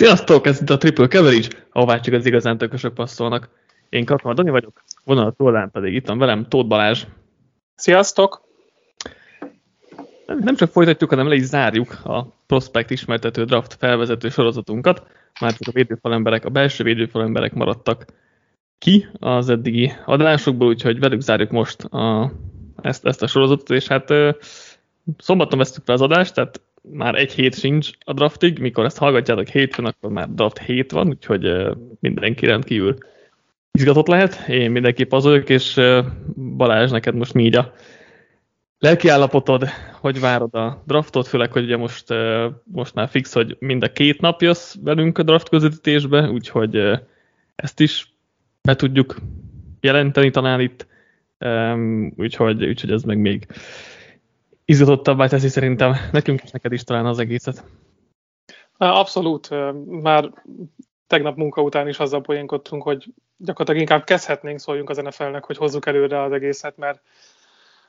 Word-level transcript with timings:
Sziasztok, 0.00 0.46
ez 0.46 0.60
itt 0.60 0.70
a 0.70 0.76
Triple 0.76 1.08
Coverage, 1.08 1.48
ahová 1.70 2.00
csak 2.00 2.14
az 2.14 2.26
igazán 2.26 2.58
tökösök 2.58 2.94
passzolnak. 2.94 3.48
Én 3.88 4.04
Kakma 4.04 4.34
Dani 4.34 4.50
vagyok, 4.50 4.82
vonalat 5.04 5.36
tollán 5.36 5.70
pedig 5.70 5.94
itt 5.94 6.06
van 6.06 6.18
velem 6.18 6.48
Tóth 6.48 6.68
Balázs. 6.68 7.04
Sziasztok! 7.74 8.42
Nem, 10.26 10.38
nem 10.38 10.56
csak 10.56 10.70
folytatjuk, 10.70 11.10
hanem 11.10 11.28
le 11.28 11.34
is 11.34 11.42
zárjuk 11.42 11.98
a 12.04 12.26
Prospect 12.46 12.90
ismertető 12.90 13.44
draft 13.44 13.74
felvezető 13.74 14.28
sorozatunkat. 14.28 15.06
Már 15.40 15.52
csak 15.52 15.68
a 15.68 15.72
védőfalemberek, 15.72 16.44
a 16.44 16.50
belső 16.50 16.84
védőfalemberek 16.84 17.52
maradtak 17.52 18.04
ki 18.78 19.06
az 19.18 19.48
eddigi 19.48 19.92
adásokból, 20.04 20.68
úgyhogy 20.68 20.98
velük 20.98 21.20
zárjuk 21.20 21.50
most 21.50 21.82
a, 21.82 22.32
ezt, 22.82 23.06
ezt 23.06 23.22
a 23.22 23.26
sorozatot, 23.26 23.70
és 23.70 23.86
hát 23.86 24.12
szombaton 25.18 25.58
vesztük 25.58 25.84
fel 25.84 25.94
az 25.94 26.02
adást, 26.02 26.34
tehát 26.34 26.60
már 26.80 27.14
egy 27.14 27.32
hét 27.32 27.58
sincs 27.58 27.90
a 28.04 28.12
draftig, 28.12 28.58
mikor 28.58 28.84
ezt 28.84 28.98
hallgatjátok 28.98 29.48
hétfőn, 29.48 29.84
akkor 29.84 30.10
már 30.10 30.28
draft 30.34 30.58
hét 30.58 30.90
van, 30.90 31.08
úgyhogy 31.08 31.68
mindenki 32.00 32.46
rendkívül 32.46 32.96
izgatott 33.72 34.06
lehet. 34.06 34.48
Én 34.48 34.70
mindenképp 34.70 35.12
az 35.12 35.24
vagyok, 35.24 35.48
és 35.48 35.80
Balázs, 36.56 36.90
neked 36.90 37.14
most 37.14 37.34
mi 37.34 37.44
így 37.44 37.56
a 37.56 37.72
lelkiállapotod, 38.78 39.68
hogy 40.00 40.20
várod 40.20 40.54
a 40.54 40.82
draftot, 40.86 41.26
főleg, 41.26 41.52
hogy 41.52 41.64
ugye 41.64 41.76
most, 41.76 42.04
most 42.64 42.94
már 42.94 43.08
fix, 43.08 43.32
hogy 43.32 43.56
mind 43.58 43.82
a 43.82 43.92
két 43.92 44.20
nap 44.20 44.42
jössz 44.42 44.74
velünk 44.82 45.18
a 45.18 45.22
draft 45.22 45.48
közvetítésbe, 45.48 46.28
úgyhogy 46.30 47.00
ezt 47.54 47.80
is 47.80 48.12
be 48.62 48.76
tudjuk 48.76 49.16
jelenteni 49.80 50.30
talán 50.30 50.60
itt, 50.60 50.86
úgyhogy, 52.16 52.64
úgyhogy 52.64 52.90
ez 52.90 53.02
meg 53.02 53.18
még 53.18 53.46
izgatottabbá 54.70 55.26
teszi 55.26 55.48
szerintem 55.48 55.96
nekünk 56.12 56.42
és 56.42 56.50
neked 56.50 56.72
is 56.72 56.84
talán 56.84 57.06
az 57.06 57.18
egészet. 57.18 57.64
Abszolút. 58.76 59.48
Már 59.84 60.32
tegnap 61.06 61.36
munka 61.36 61.62
után 61.62 61.88
is 61.88 61.98
azzal 61.98 62.20
poénkodtunk, 62.20 62.82
hogy 62.82 63.12
gyakorlatilag 63.36 63.80
inkább 63.80 64.04
kezdhetnénk, 64.04 64.58
szóljunk 64.58 64.90
az 64.90 64.96
NFL-nek, 64.96 65.44
hogy 65.44 65.56
hozzuk 65.56 65.86
előre 65.86 66.22
az 66.22 66.32
egészet, 66.32 66.76
mert 66.76 67.00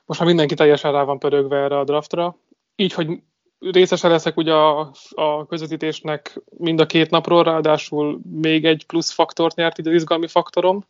most 0.04 0.20
már 0.20 0.28
mindenki 0.28 0.54
teljesen 0.54 0.92
rá 0.92 1.02
van 1.02 1.18
pörögve 1.18 1.56
erre 1.56 1.78
a 1.78 1.84
draftra. 1.84 2.36
Így, 2.76 2.92
hogy 2.92 3.22
részese 3.58 4.08
leszek 4.08 4.36
ugye 4.36 4.52
a, 4.52 4.92
a 5.14 5.46
közvetítésnek 5.46 6.40
mind 6.58 6.80
a 6.80 6.86
két 6.86 7.10
napról, 7.10 7.42
ráadásul 7.44 8.20
még 8.32 8.64
egy 8.64 8.86
plusz 8.86 9.10
faktort 9.10 9.56
nyert 9.56 9.78
így 9.78 9.88
az 9.88 9.94
izgalmi 9.94 10.26
faktorom. 10.26 10.84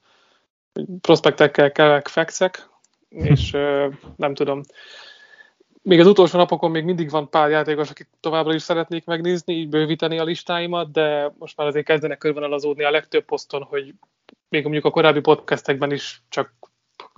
Prospektekkel 1.01 1.73
kellek 1.73 2.09
fekszek, 2.09 2.69
és 3.09 3.51
nem 4.17 4.34
tudom, 4.34 4.62
még 5.83 6.00
az 6.00 6.06
utolsó 6.06 6.38
napokon 6.38 6.70
még 6.70 6.84
mindig 6.84 7.11
van 7.11 7.30
pár 7.30 7.50
játékos, 7.50 7.91
akik 7.91 8.08
továbbra 8.20 8.55
is 8.55 8.62
szeretnék 8.62 9.05
megnézni, 9.05 9.55
így 9.55 9.69
bővíteni 9.69 10.19
a 10.19 10.25
listáimat, 10.25 10.92
de 10.92 11.33
most 11.38 11.56
már 11.56 11.66
azért 11.66 11.84
kezdenek 11.84 12.19
körvonalazódni 12.19 12.84
a 12.84 12.91
legtöbb 12.91 13.25
poszton, 13.25 13.62
hogy 13.62 13.94
még 14.48 14.62
mondjuk 14.62 14.84
a 14.84 14.91
korábbi 14.91 15.20
podcastekben 15.20 15.92
is 15.92 16.22
csak 16.28 16.53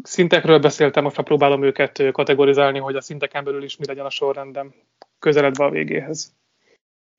szintekről 0.02 0.58
beszéltem, 0.58 1.02
most 1.02 1.16
már 1.16 1.26
próbálom 1.26 1.62
őket 1.62 2.02
kategorizálni, 2.12 2.78
hogy 2.78 2.96
a 2.96 3.00
szinteken 3.00 3.44
belül 3.44 3.62
is 3.62 3.76
mi 3.76 3.86
legyen 3.86 4.04
a 4.04 4.10
sorrendem 4.10 4.74
közeledve 5.18 5.64
a 5.64 5.70
végéhez. 5.70 6.34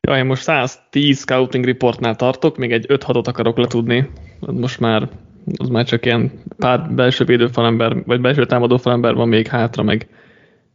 Ja, 0.07 0.17
én 0.17 0.25
most 0.25 0.41
110 0.41 1.19
scouting 1.19 1.65
reportnál 1.65 2.15
tartok, 2.15 2.57
még 2.57 2.71
egy 2.71 2.85
5-6-ot 2.87 3.27
akarok 3.27 3.57
letudni. 3.57 4.11
Most 4.39 4.79
már 4.79 5.09
az 5.57 5.67
már 5.67 5.85
csak 5.85 6.05
ilyen 6.05 6.43
pár 6.57 6.91
belső 6.91 7.25
védőfalember, 7.25 8.03
vagy 8.05 8.21
belső 8.21 8.45
támadófalember 8.45 9.13
van 9.13 9.27
még 9.27 9.47
hátra, 9.47 9.83
meg 9.83 10.07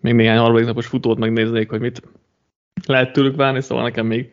még 0.01 0.15
néhány 0.15 0.39
harmadik 0.39 0.67
napos 0.67 0.87
futót 0.87 1.19
megnéznék, 1.19 1.71
hogy 1.71 1.81
mit 1.81 2.03
lehet 2.87 3.13
tőlük 3.13 3.37
várni, 3.37 3.61
szóval 3.61 3.85
nekem 3.85 4.07
még 4.07 4.33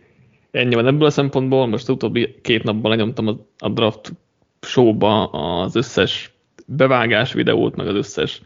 ennyi 0.51 0.75
van 0.75 0.87
ebből 0.87 1.05
a 1.05 1.09
szempontból. 1.09 1.67
Most 1.67 1.83
az 1.83 1.95
utóbbi 1.95 2.35
két 2.41 2.63
napban 2.63 2.91
lenyomtam 2.91 3.27
a, 3.27 3.35
a 3.57 3.69
draft 3.69 4.13
showba 4.61 5.25
az 5.25 5.75
összes 5.75 6.31
bevágás 6.65 7.33
videót, 7.33 7.75
meg 7.75 7.87
az 7.87 7.95
összes 7.95 8.41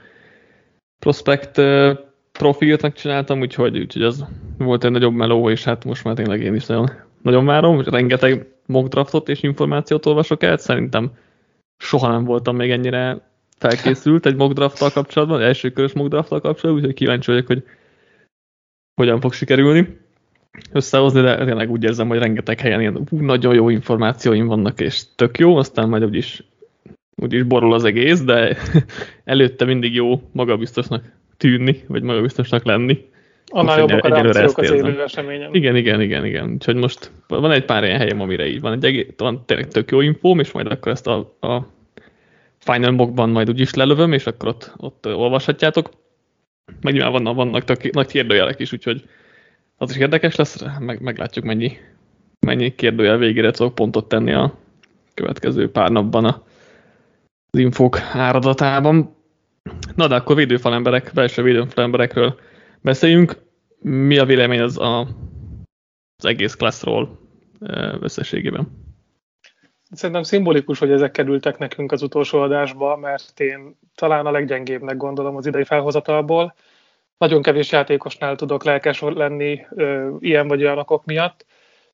prospect 1.00 1.62
profilt 2.32 2.82
megcsináltam, 2.82 3.40
úgyhogy, 3.40 3.80
úgyhogy 3.80 4.04
az 4.04 4.26
volt 4.58 4.84
egy 4.84 4.92
nagyobb 4.92 5.14
meló, 5.14 5.50
és 5.50 5.64
hát 5.64 5.86
most 5.86 6.04
már 6.04 6.16
tényleg 6.16 6.42
én 6.42 6.56
is 6.56 6.66
nagyon, 6.66 6.90
nagyon 7.22 7.46
várom, 7.46 7.82
rengeteg 7.82 8.48
mock 8.66 8.88
draftot 8.88 9.30
és 9.30 9.44
információt 9.44 10.06
olvasok 10.06 10.44
el, 10.44 10.58
szerintem 10.58 11.12
soha 11.78 12.12
nem 12.12 12.24
voltam 12.24 12.56
még 12.56 12.72
ennyire 12.72 13.31
felkészült 13.62 14.26
egy 14.26 14.36
mock 14.36 14.54
draft 14.54 14.94
kapcsolatban, 14.94 15.42
első 15.42 15.70
körös 15.70 15.94
mock 15.94 16.10
draft 16.10 16.30
kapcsolatban, 16.30 16.74
úgyhogy 16.74 16.94
kíváncsi 16.94 17.32
vagyok, 17.32 17.48
hogy 17.48 17.64
hogyan 18.96 19.20
fog 19.20 19.34
sikerülni 19.34 19.98
összehozni, 20.72 21.22
de 21.22 21.46
tényleg 21.46 21.70
úgy 21.70 21.84
érzem, 21.84 22.08
hogy 22.08 22.18
rengeteg 22.18 22.60
helyen 22.60 22.80
ilyen 22.80 23.08
ú, 23.10 23.20
nagyon 23.20 23.54
jó 23.54 23.70
információim 23.70 24.48
vannak, 24.48 24.80
és 24.80 25.04
tök 25.16 25.38
jó, 25.38 25.56
aztán 25.56 25.90
majd 25.90 26.04
úgyis, 26.04 26.44
úgyis 27.16 27.44
borul 27.44 27.74
az 27.74 27.84
egész, 27.84 28.22
de 28.22 28.58
előtte 29.24 29.66
mindig 29.66 29.94
jó 29.94 30.22
magabiztosnak 30.32 31.04
tűnni, 31.38 31.84
vagy 31.88 32.02
magabiztosnak 32.04 32.66
lenni. 32.66 33.10
Annál 33.46 33.80
jobbak 33.80 34.04
a 34.04 34.22
reakciók 34.22 34.58
az 34.58 34.72
élő 34.72 35.02
eseményen. 35.02 35.54
Igen, 35.54 35.76
igen, 35.76 36.02
igen, 36.02 36.26
igen. 36.26 36.52
Úgyhogy 36.52 36.76
most 36.76 37.12
van 37.28 37.52
egy 37.52 37.66
pár 37.66 37.84
ilyen 37.84 37.98
helyem, 37.98 38.22
amire 38.22 38.48
így 38.48 38.62
van. 38.62 38.74
Egy 38.74 38.86
egész, 38.86 39.08
van 39.18 39.44
tényleg 39.46 39.68
tök 39.68 39.92
jó 39.92 40.02
infóm, 40.02 40.40
és 40.40 40.52
majd 40.52 40.68
akkor 40.68 40.92
ezt 40.92 41.08
a, 41.08 41.38
a 41.40 41.68
Final 42.64 42.92
Mockban 42.92 43.30
majd 43.30 43.50
úgyis 43.50 43.74
lelövöm, 43.74 44.14
és 44.14 44.26
akkor 44.26 44.48
ott, 44.48 44.74
ott 44.78 45.06
olvashatjátok. 45.08 45.90
Meg 46.82 46.94
nyilván 46.94 47.12
vannak, 47.12 47.36
vannak 47.36 47.64
tök, 47.64 47.92
nagy 47.92 48.08
kérdőjelek 48.08 48.60
is, 48.60 48.74
úgyhogy 48.74 49.10
az 49.78 49.92
is 49.92 49.98
érdekes 49.98 50.36
lesz, 50.36 50.64
meg, 50.80 51.02
meglátjuk 51.02 51.46
mennyi, 51.46 51.78
mennyi 52.40 52.76
kérdőjel 52.76 53.18
végére 53.18 53.52
tudok 53.52 53.76
pontot 53.76 54.08
tenni 54.08 54.34
a 54.34 54.58
következő 55.14 55.72
pár 55.72 55.90
napban 55.90 56.26
a, 56.26 56.44
az 57.52 57.60
infók 57.60 58.00
áradatában. 58.00 59.16
Na 59.96 60.08
de 60.08 60.16
akkor 60.16 60.36
védőfalemberek, 60.36 61.12
belső 61.14 61.42
védőfalemberekről 61.42 62.40
beszéljünk. 62.82 63.36
Mi 63.80 64.18
a 64.18 64.26
vélemény 64.26 64.62
az 64.62 64.78
a, 64.78 65.00
az 66.16 66.26
egész 66.26 66.54
klasszról 66.56 67.20
összességében? 68.00 68.91
Szerintem 69.92 70.24
szimbolikus, 70.24 70.80
hogy 70.80 70.92
ezek 70.92 71.12
kerültek 71.12 71.58
nekünk 71.58 71.92
az 71.92 72.02
utolsó 72.02 72.40
adásba, 72.40 72.98
mert 72.98 73.40
én 73.40 73.78
talán 73.96 74.26
a 74.26 74.32
leggyengébbnek 74.32 74.98
gondolom 74.98 75.36
az 75.36 75.46
idei 75.46 75.64
felhozatalból. 75.64 76.56
Nagyon 77.18 77.42
kevés 77.42 77.72
játékosnál 77.72 78.36
tudok 78.36 78.64
lelkes 78.64 79.00
lenni 79.02 79.66
ö, 79.70 80.16
ilyen 80.20 80.48
vagy 80.48 80.64
olyan 80.64 80.78
okok 80.78 81.06
miatt, 81.06 81.46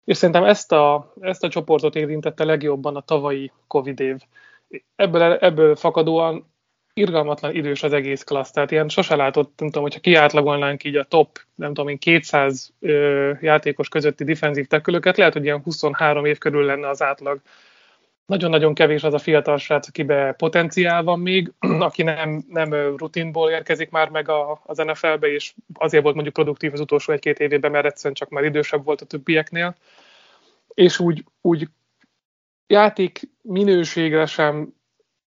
és 0.04 0.18
szerintem 0.18 0.44
ezt 0.44 0.72
a, 0.72 1.14
ezt 1.20 1.44
a 1.44 1.50
csoportot 1.50 1.96
érintette 1.96 2.44
legjobban 2.44 2.96
a 2.96 3.02
tavalyi 3.02 3.52
Covid 3.68 4.00
év. 4.00 4.18
Ebből, 4.96 5.22
ebből 5.22 5.76
fakadóan 5.76 6.52
irgalmatlan 6.94 7.56
idős 7.56 7.84
az 7.84 7.94
egész 7.94 8.24
klassz, 8.24 8.52
tehát 8.52 8.72
ilyen 8.72 8.90
sose 8.90 9.16
látott, 9.16 9.54
nem 9.58 9.68
tudom, 9.68 9.84
hogyha 9.84 10.00
kiátlagolnánk 10.00 10.84
így 10.84 10.96
a 10.96 11.04
top, 11.04 11.40
nem 11.56 11.74
tudom 11.74 11.90
én, 11.90 11.98
200 11.98 12.74
ö, 12.80 13.32
játékos 13.42 13.90
közötti 13.90 14.24
defenzív 14.24 14.68
tekülőket, 14.68 15.18
lehet, 15.18 15.34
hogy 15.34 15.44
ilyen 15.44 15.62
23 15.62 16.26
év 16.26 16.38
körül 16.38 16.66
lenne 16.66 16.90
az 16.90 17.02
átlag 17.02 17.42
nagyon-nagyon 18.28 18.74
kevés 18.74 19.04
az 19.04 19.14
a 19.14 19.18
fiatal 19.18 19.58
srác, 19.58 19.88
akibe 19.88 20.34
potenciál 20.38 21.04
van 21.04 21.20
még, 21.20 21.52
aki 21.80 22.04
nem, 22.04 22.44
nem 22.48 22.74
rutinból 22.74 23.50
érkezik 23.50 23.90
már 23.90 24.10
meg 24.10 24.30
a, 24.30 24.62
az 24.66 24.78
NFL-be, 24.78 25.28
és 25.28 25.54
azért 25.74 26.04
volt 26.04 26.16
mondjuk 26.16 26.36
produktív 26.36 26.74
az 26.74 26.80
utolsó 26.80 27.14
egy-két 27.14 27.40
évében, 27.40 27.72
mert 27.72 27.86
egyszerűen 27.86 28.14
csak 28.14 28.30
már 28.30 28.44
idősebb 28.44 28.84
volt 28.86 29.02
a 29.02 29.06
többieknél. 29.06 29.76
És 30.74 31.00
úgy, 31.00 31.24
úgy 31.42 31.68
játék 32.68 33.30
minőségre 33.42 34.26
sem 34.26 34.76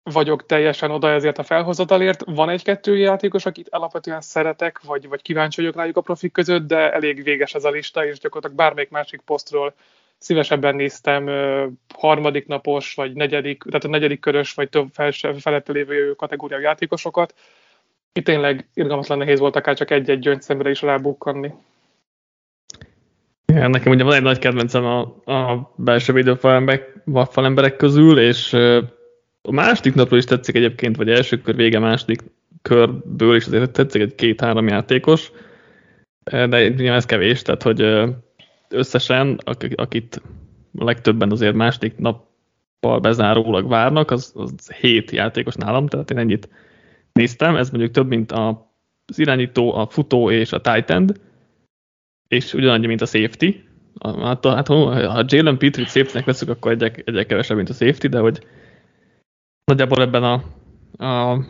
vagyok 0.03 0.47
teljesen 0.47 0.91
oda 0.91 1.11
ezért 1.11 1.39
a 1.39 1.43
felhozatalért. 1.43 2.23
Van 2.25 2.49
egy-kettő 2.49 2.97
játékos, 2.97 3.47
akit 3.47 3.69
alapvetően 3.69 4.21
szeretek, 4.21 4.81
vagy, 4.83 5.09
vagy 5.09 5.23
kíváncsi 5.23 5.61
vagyok 5.61 5.77
rájuk 5.77 5.97
a 5.97 6.01
profik 6.01 6.33
között, 6.33 6.67
de 6.67 6.93
elég 6.93 7.23
véges 7.23 7.55
ez 7.55 7.65
a 7.65 7.71
lista, 7.71 8.07
és 8.07 8.19
gyakorlatilag 8.19 8.57
bármelyik 8.57 8.91
másik 8.91 9.21
posztról 9.21 9.75
szívesebben 10.19 10.75
néztem 10.75 11.31
harmadik 11.95 12.47
napos, 12.47 12.95
vagy 12.95 13.13
negyedik, 13.13 13.63
tehát 13.63 13.85
a 13.85 13.89
negyedik 13.89 14.21
körös, 14.21 14.55
vagy 14.55 14.69
több 14.69 14.89
felette 15.39 15.73
lévő 15.73 16.13
kategóriá 16.13 16.59
játékosokat. 16.59 17.35
Itt 18.13 18.25
tényleg 18.25 18.69
irgalmatlan 18.75 19.19
nehéz 19.19 19.39
volt 19.39 19.57
akár 19.57 19.77
csak 19.77 19.91
egy-egy 19.91 20.19
gyöngyszemre 20.19 20.71
is 20.71 20.83
rábukkanni. 20.83 21.53
Ja, 23.47 23.69
nekem 23.69 23.93
ugye 23.93 24.05
van 24.05 24.15
egy 24.15 24.23
nagy 24.23 24.39
kedvencem 24.39 24.85
a, 24.85 25.01
a 25.33 25.73
belső 25.77 26.13
védőfalemberek 26.13 27.77
közül, 27.77 28.19
és 28.19 28.53
a 29.43 29.53
második 29.53 29.95
napról 29.95 30.19
is 30.19 30.25
tetszik 30.25 30.55
egyébként, 30.55 30.97
vagy 30.97 31.11
első 31.11 31.41
kör 31.41 31.57
vége 31.57 31.79
második 31.79 32.23
körből 32.63 33.37
is 33.37 33.47
azért 33.47 33.71
tetszik 33.71 34.03
egy 34.03 34.15
két-három 34.15 34.69
játékos, 34.69 35.31
de 36.25 36.69
nyilván 36.69 36.97
ez 36.97 37.07
kevés, 37.07 37.43
tehát 37.43 37.63
hogy 37.63 37.81
összesen, 38.75 39.39
akit 39.75 40.23
legtöbben 40.73 41.31
azért 41.31 41.55
második 41.55 41.97
nappal 41.97 43.01
bezárólag 43.01 43.69
várnak, 43.69 44.11
az, 44.11 44.33
az 44.35 44.71
7 44.73 45.11
játékos 45.11 45.55
nálam, 45.55 45.87
tehát 45.87 46.11
én 46.11 46.19
ennyit 46.19 46.49
néztem, 47.13 47.57
ez 47.57 47.71
mondjuk 47.71 47.93
több, 47.93 48.09
mint 48.09 48.33
a, 48.33 48.73
az 49.07 49.19
irányító, 49.19 49.75
a 49.75 49.87
futó 49.87 50.31
és 50.31 50.53
a 50.53 50.61
tight 50.61 50.91
end, 50.91 51.21
és 52.29 52.55
ugyanannyi, 52.55 52.87
mint 52.87 53.01
a 53.01 53.07
safety, 53.07 53.55
Hát, 54.01 54.47
hát 54.47 54.67
ha 54.67 55.25
Jalen 55.27 55.59
Petrie 55.59 55.87
safety-nek 55.87 56.25
veszük, 56.25 56.49
akkor 56.49 56.73
egyek, 56.73 57.03
egyek 57.05 57.27
kevesebb, 57.27 57.57
mint 57.57 57.69
a 57.69 57.73
safety, 57.73 58.07
de 58.07 58.19
hogy 58.19 58.47
nagyjából 59.65 60.03
ebben 60.03 60.23
a, 60.23 60.35
a 61.05 61.45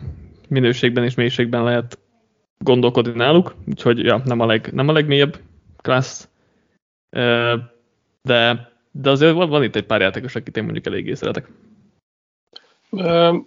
minőségben 0.49 1.03
és 1.03 1.15
mélységben 1.15 1.63
lehet 1.63 1.99
gondolkodni 2.57 3.13
náluk, 3.13 3.55
úgyhogy 3.67 3.99
ja, 3.99 4.21
nem 4.25 4.39
a, 4.39 4.45
leg, 4.45 4.69
nem 4.73 4.87
a 4.87 4.91
legmélyebb 4.91 5.39
klassz, 5.77 6.29
de, 8.21 8.71
de 8.91 9.09
azért 9.09 9.33
van, 9.33 9.49
van 9.49 9.63
itt 9.63 9.75
egy 9.75 9.85
pár 9.85 10.01
játékos, 10.01 10.35
akit 10.35 10.57
én 10.57 10.63
mondjuk 10.63 10.85
eléggé 10.85 11.13
szeretek. 11.13 11.47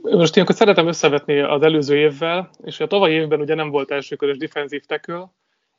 Most 0.03 0.37
én 0.37 0.43
akkor 0.43 0.55
szeretem 0.55 0.87
összevetni 0.87 1.39
az 1.39 1.63
előző 1.63 1.97
évvel, 1.97 2.51
és 2.63 2.81
a 2.81 2.87
tavalyi 2.87 3.15
évben 3.15 3.41
ugye 3.41 3.55
nem 3.55 3.71
volt 3.71 3.91
elsőkörös 3.91 4.37
defensív 4.37 4.85
tackle, 4.85 5.31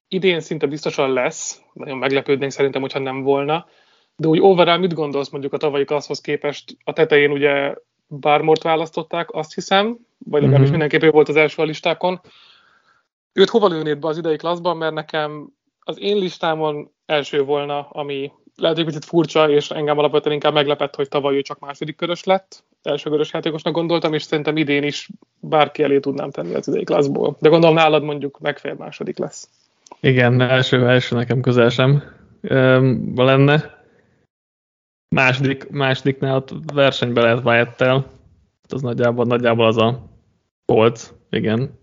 idén 0.07 0.39
szinte 0.39 0.67
biztosan 0.67 1.13
lesz, 1.13 1.61
nagyon 1.73 1.97
meglepődnénk 1.97 2.51
szerintem, 2.51 2.81
hogyha 2.81 2.99
nem 2.99 3.21
volna, 3.21 3.67
de 4.15 4.27
úgy 4.27 4.39
overall 4.41 4.77
mit 4.77 4.93
gondolsz 4.93 5.29
mondjuk 5.29 5.53
a 5.53 5.57
tavalyi 5.57 5.85
klasszhoz 5.85 6.21
képest? 6.21 6.77
A 6.83 6.93
tetején 6.93 7.31
ugye 7.31 7.75
Bármort 8.07 8.63
választották, 8.63 9.31
azt 9.31 9.53
hiszem, 9.53 9.97
vagy 10.17 10.41
legalábbis 10.41 10.69
mm-hmm. 10.69 10.79
mindenképp 10.79 11.11
volt 11.11 11.29
az 11.29 11.35
első 11.35 11.61
a 11.61 11.65
listákon. 11.65 12.21
Őt 13.33 13.49
hova 13.49 13.67
lőnéd 13.67 13.99
be 13.99 14.07
az 14.07 14.17
idei 14.17 14.35
klasszban, 14.35 14.77
mert 14.77 14.93
nekem 14.93 15.49
az 15.89 15.99
én 15.99 16.17
listámon 16.17 16.91
első 17.05 17.43
volna, 17.43 17.87
ami 17.89 18.31
lehet, 18.55 18.75
hogy 18.75 18.85
picit 18.85 19.05
furcsa, 19.05 19.49
és 19.49 19.69
engem 19.69 19.97
alapvetően 19.97 20.33
inkább 20.33 20.53
meglepett, 20.53 20.95
hogy 20.95 21.07
tavaly 21.07 21.35
ő 21.35 21.41
csak 21.41 21.59
második 21.59 21.95
körös 21.95 22.23
lett. 22.23 22.63
Első 22.81 23.09
körös 23.09 23.33
játékosnak 23.33 23.73
gondoltam, 23.73 24.13
és 24.13 24.23
szerintem 24.23 24.57
idén 24.57 24.83
is 24.83 25.09
bárki 25.39 25.83
elé 25.83 25.99
tudnám 25.99 26.31
tenni 26.31 26.53
az 26.53 26.67
idei 26.67 26.83
klasszból. 26.83 27.35
De 27.39 27.49
gondolom 27.49 27.75
nálad 27.75 28.03
mondjuk 28.03 28.39
megfél 28.39 28.73
második 28.73 29.17
lesz. 29.17 29.49
Igen, 29.99 30.41
első, 30.41 30.87
első 30.87 31.15
nekem 31.15 31.41
közel 31.41 31.69
sem 31.69 32.03
um, 32.49 33.13
lenne. 33.15 33.83
Második, 35.15 35.69
másodiknál 35.69 36.35
ott 36.35 36.53
versenybe 36.73 37.21
lehet 37.21 37.45
Wyatt-tel. 37.45 38.05
Az 38.67 38.81
nagyjából, 38.81 39.25
nagyjából 39.25 39.65
az 39.65 39.77
a 39.77 40.03
polc, 40.65 41.13
igen. 41.29 41.79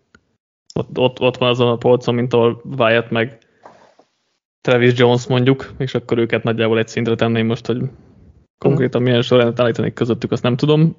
Ott, 0.74 0.98
ott, 0.98 1.20
ott 1.20 1.36
van 1.36 1.48
azon 1.48 1.68
a 1.68 1.76
polcon, 1.76 2.14
mint 2.14 2.32
ahol 2.32 2.62
Wyatt 2.78 3.10
meg 3.10 3.45
Travis 4.66 4.98
Jones 4.98 5.26
mondjuk, 5.26 5.72
és 5.78 5.94
akkor 5.94 6.18
őket 6.18 6.42
nagyjából 6.42 6.78
egy 6.78 6.88
szintre 6.88 7.14
tenném 7.14 7.46
most, 7.46 7.66
hogy 7.66 7.82
konkrétan 8.58 9.02
milyen 9.02 9.22
sorrendet 9.22 9.60
állítani 9.60 9.92
közöttük, 9.92 10.32
azt 10.32 10.42
nem 10.42 10.56
tudom, 10.56 10.96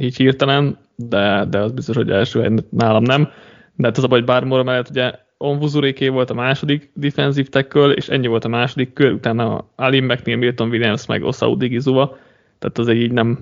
így 0.00 0.16
hirtelen, 0.16 0.78
de, 0.96 1.44
de 1.50 1.58
az 1.58 1.72
biztos, 1.72 1.96
hogy 1.96 2.10
első 2.10 2.64
nálam 2.70 3.02
nem. 3.02 3.28
De 3.76 3.86
hát 3.86 3.96
az 3.96 4.04
a 4.04 4.06
baj, 4.06 4.18
hogy 4.18 4.28
Barmore 4.28 4.62
mellett 4.62 4.90
ugye 4.90 5.12
Onvuzuréké 5.36 6.08
volt 6.08 6.30
a 6.30 6.34
második 6.34 6.90
defensive 6.94 7.48
tackle, 7.48 7.92
és 7.92 8.08
ennyi 8.08 8.26
volt 8.26 8.44
a 8.44 8.48
második 8.48 8.92
kör, 8.92 9.12
utána 9.12 9.68
Alim 9.76 10.04
McNeil, 10.04 10.36
Milton 10.36 10.68
Williams, 10.68 11.06
meg 11.06 11.22
Osau 11.22 11.56
Digizuva, 11.56 12.16
tehát 12.58 12.78
az 12.78 12.88
így 12.88 13.12
nem 13.12 13.38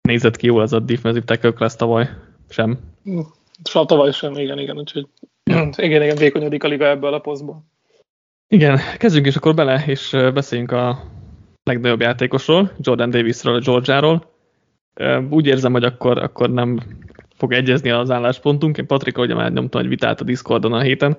nézett 0.00 0.36
ki 0.36 0.46
jól 0.46 0.62
ez 0.62 0.72
a 0.72 0.80
defensive 0.80 1.24
tackle 1.24 1.52
class 1.52 1.76
tavaly 1.76 2.08
sem. 2.48 2.78
Soha 3.64 3.84
tavaly 3.84 4.12
sem, 4.12 4.34
igen, 4.34 4.58
igen, 4.58 4.78
úgyhogy 4.78 5.06
igen, 5.86 6.02
igen, 6.02 6.16
vékonyodik 6.16 6.64
a 6.64 6.68
liga 6.68 6.86
ebből 6.86 7.14
a 7.14 7.18
posztból. 7.18 7.64
Igen, 8.48 8.78
kezdjünk 8.98 9.26
is 9.26 9.36
akkor 9.36 9.54
bele, 9.54 9.84
és 9.86 10.10
beszéljünk 10.10 10.72
a 10.72 11.02
legnagyobb 11.62 12.00
játékosról, 12.00 12.72
Jordan 12.80 13.10
Davisről, 13.10 13.54
a 13.54 13.60
Georgiáról. 13.60 14.32
Úgy 15.30 15.46
érzem, 15.46 15.72
hogy 15.72 15.84
akkor, 15.84 16.18
akkor 16.18 16.50
nem 16.50 16.80
fog 17.34 17.52
egyezni 17.52 17.90
az 17.90 18.10
álláspontunk. 18.10 18.78
Én 18.78 18.86
Patrika 18.86 19.22
ugye 19.22 19.34
már 19.34 19.52
nyomtam 19.52 19.80
egy 19.80 19.88
vitát 19.88 20.20
a 20.20 20.24
Discordon 20.24 20.72
a 20.72 20.80
héten 20.80 21.16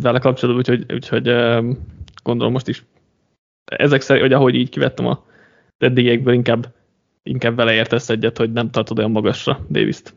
vele 0.00 0.18
kapcsolatban, 0.18 0.56
úgyhogy, 0.56 0.92
úgyhogy 0.92 1.24
gondolom 2.22 2.52
most 2.52 2.68
is 2.68 2.84
ezek 3.64 4.00
szerint, 4.00 4.26
hogy 4.26 4.34
ahogy 4.34 4.54
így 4.54 4.68
kivettem 4.68 5.06
a 5.06 5.24
eddigiekből, 5.78 6.34
inkább, 6.34 6.66
inkább 7.22 7.56
vele 7.56 7.72
értesz 7.72 8.08
egyet, 8.08 8.38
hogy 8.38 8.52
nem 8.52 8.70
tartod 8.70 8.98
olyan 8.98 9.10
magasra 9.10 9.60
Davis-t. 9.70 10.14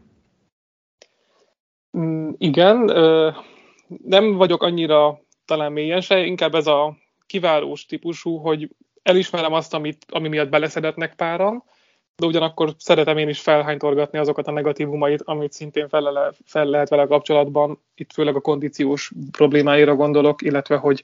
Mm, 1.97 2.29
igen, 2.37 2.77
nem 4.03 4.33
vagyok 4.33 4.63
annyira 4.63 5.22
talán 5.45 5.71
mélyen 5.71 6.01
se, 6.01 6.25
inkább 6.25 6.55
ez 6.55 6.67
a 6.67 6.97
kiválós 7.25 7.85
típusú, 7.85 8.37
hogy 8.37 8.69
elismerem 9.03 9.53
azt, 9.53 9.73
amit, 9.73 10.05
ami 10.09 10.27
miatt 10.27 10.49
beleszedetnek 10.49 11.15
páran, 11.15 11.63
de 12.15 12.25
ugyanakkor 12.25 12.73
szeretem 12.77 13.17
én 13.17 13.29
is 13.29 13.39
felhánytorgatni 13.39 14.17
azokat 14.17 14.47
a 14.47 14.51
negatívumait, 14.51 15.21
amit 15.21 15.51
szintén 15.51 15.89
fel, 15.89 16.01
le, 16.01 16.31
fel 16.45 16.65
lehet 16.65 16.89
vele 16.89 17.05
kapcsolatban, 17.05 17.79
itt 17.95 18.13
főleg 18.13 18.35
a 18.35 18.41
kondíciós 18.41 19.11
problémáira 19.31 19.95
gondolok, 19.95 20.41
illetve 20.41 20.75
hogy 20.75 21.03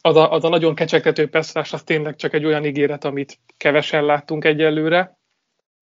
az 0.00 0.16
a, 0.16 0.32
az 0.32 0.44
a 0.44 0.48
nagyon 0.48 0.74
kecsegtető 0.74 1.28
pesszás 1.28 1.72
az 1.72 1.82
tényleg 1.82 2.16
csak 2.16 2.34
egy 2.34 2.44
olyan 2.44 2.64
ígéret, 2.64 3.04
amit 3.04 3.38
kevesen 3.56 4.04
láttunk 4.04 4.44
egyelőre, 4.44 5.18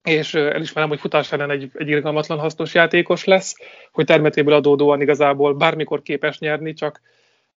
és 0.03 0.33
elismerem, 0.33 0.89
hogy 0.89 0.99
futás 0.99 1.31
ellen 1.31 1.51
egy, 1.51 1.71
egy 1.73 1.87
irgalmatlan 1.87 2.39
hasznos 2.39 2.73
játékos 2.73 3.23
lesz, 3.23 3.55
hogy 3.91 4.05
termetéből 4.05 4.53
adódóan 4.53 5.01
igazából 5.01 5.53
bármikor 5.53 6.01
képes 6.01 6.39
nyerni, 6.39 6.73
csak 6.73 7.01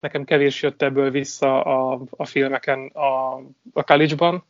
nekem 0.01 0.23
kevés 0.23 0.61
jött 0.61 0.81
ebből 0.81 1.11
vissza 1.11 1.63
a, 1.63 2.01
a 2.09 2.25
filmeken 2.25 2.87
a, 2.87 3.35
a 3.73 3.83
college-ban. 3.83 4.43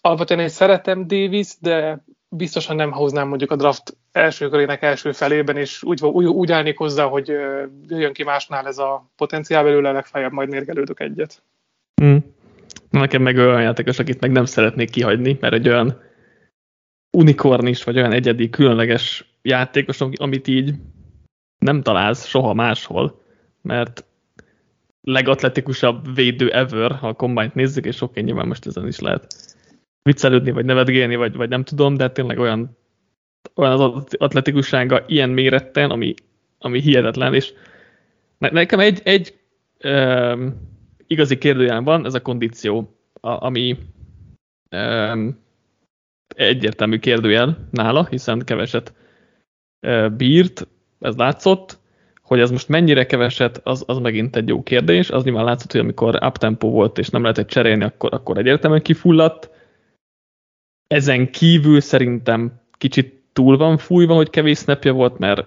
Alapvetően 0.00 0.40
én 0.40 0.48
szeretem 0.48 1.06
Davis, 1.06 1.48
de 1.60 2.04
biztosan 2.28 2.76
nem 2.76 2.92
hoznám 2.92 3.28
mondjuk 3.28 3.50
a 3.50 3.56
draft 3.56 3.96
első 4.12 4.48
körének 4.48 4.82
első 4.82 5.12
felében, 5.12 5.56
és 5.56 5.82
úgy, 5.82 6.04
úgy, 6.04 6.24
úgy 6.24 6.52
állnék 6.52 6.78
hozzá, 6.78 7.04
hogy 7.04 7.28
jön 7.88 8.12
ki 8.12 8.22
másnál 8.22 8.66
ez 8.66 8.78
a 8.78 9.10
potenciál 9.16 9.62
belőle, 9.62 9.92
legfeljebb 9.92 10.32
majd 10.32 10.48
mérgelődök 10.48 11.00
egyet. 11.00 11.42
Mm. 12.04 12.16
Nekem 12.90 13.22
meg 13.22 13.36
olyan 13.36 13.62
játékos, 13.62 13.98
akit 13.98 14.20
meg 14.20 14.30
nem 14.30 14.44
szeretnék 14.44 14.90
kihagyni, 14.90 15.38
mert 15.40 15.54
egy 15.54 15.68
olyan 15.68 16.00
unikornis, 17.10 17.84
vagy 17.84 17.96
olyan 17.96 18.12
egyedi, 18.12 18.50
különleges 18.50 19.34
játékos, 19.42 20.00
amit 20.00 20.46
így 20.46 20.74
nem 21.58 21.82
találsz 21.82 22.26
soha 22.26 22.54
máshol, 22.54 23.20
mert 23.62 24.04
legatletikusabb 25.04 26.14
védő 26.14 26.50
ever, 26.50 26.92
ha 26.92 27.08
a 27.08 27.14
combine 27.14 27.50
nézzük, 27.54 27.84
és 27.84 28.00
oké, 28.00 28.20
nyilván 28.20 28.46
most 28.46 28.66
ezen 28.66 28.86
is 28.86 28.98
lehet 28.98 29.26
viccelődni, 30.02 30.50
vagy 30.50 30.64
nevetgélni, 30.64 31.16
vagy, 31.16 31.34
vagy 31.34 31.48
nem 31.48 31.64
tudom, 31.64 31.96
de 31.96 32.10
tényleg 32.10 32.38
olyan, 32.38 32.76
olyan 33.54 33.80
az 33.80 34.04
atletikussága 34.18 35.04
ilyen 35.06 35.30
méretten, 35.30 35.90
ami, 35.90 36.14
ami 36.58 36.80
hihetetlen, 36.80 37.34
és 37.34 37.52
nekem 38.38 38.80
egy, 38.80 39.00
egy 39.04 39.38
um, 39.84 40.54
igazi 41.06 41.38
kérdőjel 41.38 41.82
van, 41.82 42.04
ez 42.04 42.14
a 42.14 42.22
kondíció, 42.22 42.96
a, 43.20 43.44
ami 43.44 43.76
um, 44.70 45.42
egyértelmű 46.36 46.98
kérdőjel 46.98 47.68
nála, 47.70 48.06
hiszen 48.10 48.38
keveset 48.44 48.94
uh, 49.86 50.10
bírt, 50.10 50.66
ez 51.00 51.16
látszott, 51.16 51.78
hogy 52.24 52.40
ez 52.40 52.50
most 52.50 52.68
mennyire 52.68 53.06
keveset, 53.06 53.60
az, 53.64 53.84
az 53.86 53.98
megint 53.98 54.36
egy 54.36 54.48
jó 54.48 54.62
kérdés. 54.62 55.10
Az 55.10 55.24
nyilván 55.24 55.44
látszott, 55.44 55.72
hogy 55.72 55.80
amikor 55.80 56.18
uptempo 56.24 56.70
volt, 56.70 56.98
és 56.98 57.08
nem 57.08 57.22
lehetett 57.22 57.48
cserélni, 57.48 57.84
akkor, 57.84 58.14
akkor 58.14 58.38
egyértelműen 58.38 58.82
kifulladt. 58.82 59.50
Ezen 60.86 61.30
kívül 61.30 61.80
szerintem 61.80 62.60
kicsit 62.78 63.22
túl 63.32 63.56
van 63.56 63.76
fújva, 63.76 64.14
hogy 64.14 64.30
kevés 64.30 64.58
snapja 64.58 64.92
volt, 64.92 65.18
mert 65.18 65.46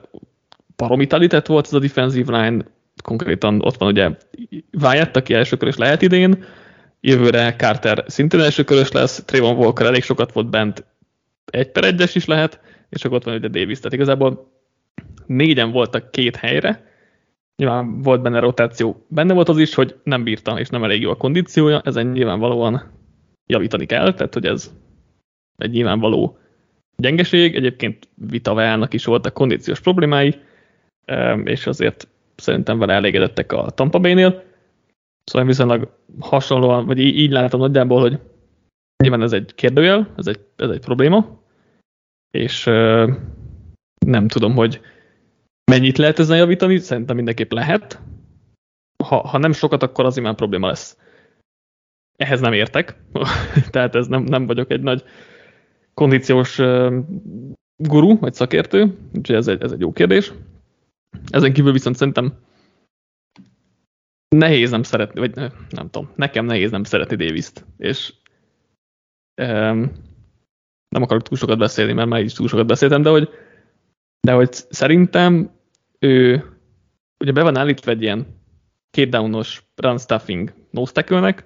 paromitalitet 0.75 1.47
volt 1.47 1.65
ez 1.65 1.73
a 1.73 1.79
defensive 1.79 2.41
line, 2.41 2.65
konkrétan 3.03 3.61
ott 3.61 3.77
van 3.77 3.89
ugye 3.89 4.09
Wyatt, 4.81 5.15
aki 5.15 5.33
elsőkörös 5.33 5.77
lehet 5.77 6.01
idén, 6.01 6.43
jövőre 7.01 7.55
Carter 7.55 8.03
szintén 8.07 8.39
elsőkörös 8.39 8.91
lesz, 8.91 9.23
Trayvon 9.25 9.57
Walker 9.57 9.85
elég 9.85 10.03
sokat 10.03 10.31
volt 10.31 10.49
bent, 10.49 10.85
egy 11.45 11.71
per 11.71 11.83
egyes 11.83 12.15
is 12.15 12.25
lehet, 12.25 12.59
és 12.89 13.05
akkor 13.05 13.17
ott 13.17 13.23
van 13.23 13.35
ugye 13.35 13.47
Davis, 13.47 13.77
tehát 13.77 13.93
igazából 13.93 14.56
négyen 15.25 15.71
voltak 15.71 16.11
két 16.11 16.35
helyre, 16.35 16.85
nyilván 17.55 18.01
volt 18.01 18.21
benne 18.21 18.39
rotáció. 18.39 19.05
Benne 19.07 19.33
volt 19.33 19.49
az 19.49 19.57
is, 19.57 19.73
hogy 19.73 19.99
nem 20.03 20.23
bírta, 20.23 20.59
és 20.59 20.69
nem 20.69 20.83
elég 20.83 21.01
jó 21.01 21.09
a 21.09 21.17
kondíciója, 21.17 21.81
ezen 21.85 22.07
nyilvánvalóan 22.07 22.91
javítani 23.45 23.85
kell, 23.85 24.13
tehát 24.13 24.33
hogy 24.33 24.45
ez 24.45 24.73
egy 25.55 25.71
nyilvánvaló 25.71 26.37
gyengeség. 26.95 27.55
Egyébként 27.55 28.09
Vitaveának 28.15 28.93
is 28.93 29.05
voltak 29.05 29.33
kondíciós 29.33 29.79
problémái, 29.79 30.35
és 31.43 31.67
azért 31.67 32.07
szerintem 32.35 32.79
vele 32.79 32.93
elégedettek 32.93 33.51
a 33.51 33.69
Tampa 33.69 33.99
Bay-nél. 33.99 34.43
Szóval 35.23 35.47
viszonylag 35.47 35.89
hasonlóan, 36.19 36.85
vagy 36.85 36.99
így, 36.99 37.31
látom 37.31 37.59
nagyjából, 37.59 37.99
hogy 37.99 38.19
nyilván 39.03 39.21
ez 39.21 39.33
egy 39.33 39.55
kérdőjel, 39.55 40.13
ez 40.17 40.27
egy, 40.27 40.39
ez 40.55 40.69
egy 40.69 40.79
probléma, 40.79 41.41
és 42.31 42.63
nem 44.07 44.27
tudom, 44.27 44.53
hogy 44.55 44.81
mennyit 45.71 45.97
lehet 45.97 46.19
ezen 46.19 46.37
javítani, 46.37 46.77
szerintem 46.77 47.15
mindenképp 47.15 47.51
lehet. 47.51 48.01
Ha, 49.03 49.27
ha 49.27 49.37
nem 49.37 49.51
sokat, 49.51 49.83
akkor 49.83 50.05
az 50.05 50.17
imán 50.17 50.35
probléma 50.35 50.67
lesz. 50.67 50.97
Ehhez 52.15 52.39
nem 52.39 52.53
értek, 52.53 52.95
tehát 53.71 53.95
ez 53.95 54.07
nem, 54.07 54.23
nem 54.23 54.45
vagyok 54.45 54.71
egy 54.71 54.81
nagy 54.81 55.03
kondíciós 55.93 56.57
guru, 57.83 58.17
vagy 58.19 58.33
szakértő, 58.33 58.97
úgyhogy 59.13 59.35
ez 59.35 59.47
egy, 59.47 59.61
ez 59.61 59.71
egy 59.71 59.79
jó 59.79 59.91
kérdés. 59.91 60.33
Ezen 61.29 61.53
kívül 61.53 61.71
viszont 61.71 61.95
szerintem 61.95 62.39
nehéz 64.35 64.71
nem 64.71 64.83
szeretni, 64.83 65.19
vagy 65.19 65.35
nem 65.69 65.89
tudom, 65.89 66.11
nekem 66.15 66.45
nehéz 66.45 66.71
nem 66.71 66.83
szeretni 66.83 67.15
Davis-t, 67.15 67.65
és 67.77 68.13
um, 69.41 69.91
nem 70.89 71.01
akarok 71.01 71.23
túl 71.23 71.37
sokat 71.37 71.57
beszélni, 71.57 71.93
mert 71.93 72.09
már 72.09 72.21
is 72.21 72.33
túl 72.33 72.47
sokat 72.47 72.67
beszéltem, 72.67 73.01
de 73.01 73.09
hogy, 73.09 73.29
de 74.27 74.33
hogy 74.33 74.53
szerintem 74.69 75.51
ő 75.99 76.43
ugye 77.19 77.31
be 77.31 77.43
van 77.43 77.57
állítva 77.57 77.91
egy 77.91 78.01
ilyen 78.01 78.27
két 78.91 79.09
downos 79.09 79.63
run 79.75 79.97
stuffing 79.97 80.53
nose 80.71 81.45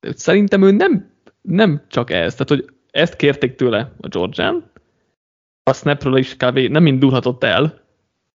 szerintem 0.00 0.62
ő 0.62 0.70
nem, 0.70 1.10
nem 1.40 1.82
csak 1.88 2.10
ez, 2.10 2.32
tehát 2.32 2.48
hogy 2.48 2.64
ezt 2.90 3.16
kérték 3.16 3.54
tőle 3.54 3.92
a 4.00 4.08
Georgian, 4.08 4.70
a 5.62 5.72
snapről 5.72 6.16
is 6.16 6.36
kb. 6.36 6.58
nem 6.58 6.86
indulhatott 6.86 7.44
el 7.44 7.84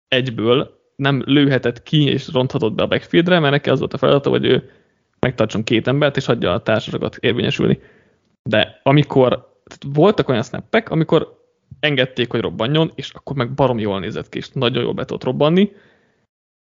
egyből, 0.08 0.80
nem 0.96 1.24
lőhetett 1.26 1.84
ki 1.84 2.04
és 2.04 2.28
ronthatott 2.32 2.74
be 2.74 2.84
a 2.84 2.88
backfieldre, 2.88 3.40
mert 3.40 3.52
neki 3.52 3.70
az 3.70 3.80
volt 3.80 3.94
a 3.94 3.98
feladata, 3.98 4.30
hogy 4.30 4.46
ő 4.46 4.72
megtartson 5.20 5.64
két 5.64 5.88
embert 5.88 6.18
és 6.18 6.26
hagyja 6.26 6.54
a 6.54 6.62
társasokat 6.62 7.16
érvényesülni. 7.16 7.80
De 8.44 8.80
amikor 8.84 9.60
voltak 9.94 10.30
olyan 10.30 10.44
snappek, 10.44 10.90
amikor 10.90 11.45
engedték, 11.80 12.32
hogy 12.32 12.42
robbanjon, 12.42 12.92
és 12.96 13.12
akkor 13.12 13.36
meg 13.36 13.54
barom 13.54 13.80
jól 13.80 14.00
nézett 14.00 14.30
ki, 14.30 14.38
és 14.38 14.50
nagyon 14.50 14.84
jól 14.84 14.94
be 14.94 15.06
tudott 15.06 15.24
robbanni, 15.24 15.72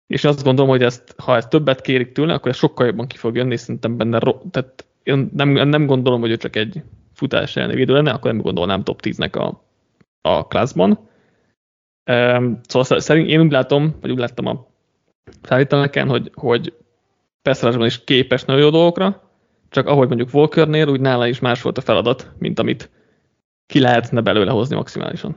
és 0.07 0.25
azt 0.25 0.43
gondolom, 0.43 0.71
hogy 0.71 0.83
ezt, 0.83 1.15
ha 1.19 1.37
ezt 1.37 1.49
többet 1.49 1.81
kérik 1.81 2.13
tőle, 2.13 2.35
akkor 2.35 2.51
ez 2.51 2.57
sokkal 2.57 2.87
jobban 2.87 3.07
ki 3.07 3.17
fog 3.17 3.37
jönni, 3.37 3.57
szerintem 3.57 3.97
benne, 3.97 4.19
tehát 4.51 4.87
én 5.03 5.31
nem, 5.35 5.49
nem 5.49 5.87
gondolom, 5.87 6.21
hogy 6.21 6.31
ő 6.31 6.37
csak 6.37 6.57
egy 6.57 6.83
futás 7.13 7.57
elleni 7.57 7.75
védő 7.75 7.93
lenne, 7.93 8.11
akkor 8.11 8.33
nem 8.33 8.43
gondolnám 8.43 8.85
top 8.85 9.01
10-nek 9.03 9.33
a, 9.33 9.65
a 10.29 10.47
klászban. 10.47 10.91
Um, 12.11 12.61
szóval 12.69 13.01
szerint 13.01 13.29
én 13.29 13.41
úgy 13.41 13.51
látom, 13.51 13.95
vagy 14.01 14.11
úgy 14.11 14.19
láttam 14.19 14.47
a 14.47 14.67
szállítaneken, 15.43 16.09
hogy, 16.09 16.31
hogy 16.35 16.75
Pestrásban 17.43 17.87
is 17.87 18.05
képes 18.05 18.45
nagyon 18.45 18.63
jó 18.63 18.71
dolgokra, 18.71 19.31
csak 19.69 19.87
ahogy 19.87 20.09
mondjuk 20.09 20.35
Walkernél, 20.35 20.89
úgy 20.89 21.01
nála 21.01 21.27
is 21.27 21.39
más 21.39 21.63
volt 21.63 21.79
a 21.79 21.81
feladat, 21.81 22.31
mint 22.39 22.59
amit 22.59 22.91
ki 23.73 23.81
lehetne 23.81 24.21
belőle 24.21 24.51
hozni 24.51 24.77
maximálisan. 24.77 25.37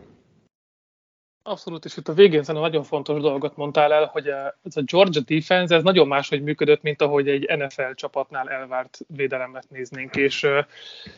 Abszolút, 1.43 1.85
és 1.85 1.97
itt 1.97 2.07
a 2.07 2.13
végén 2.13 2.43
szerintem 2.43 2.69
nagyon 2.69 2.83
fontos 2.83 3.21
dolgot 3.21 3.55
mondtál 3.55 3.93
el, 3.93 4.05
hogy 4.05 4.27
ez 4.63 4.77
a 4.77 4.81
Georgia 4.81 5.21
defense, 5.21 5.75
ez 5.75 5.83
nagyon 5.83 6.07
máshogy 6.07 6.43
működött, 6.43 6.81
mint 6.81 7.01
ahogy 7.01 7.27
egy 7.27 7.57
NFL 7.57 7.91
csapatnál 7.93 8.49
elvárt 8.49 8.99
védelemet 9.07 9.69
néznénk, 9.69 10.15
és 10.15 10.43
uh, 10.43 10.65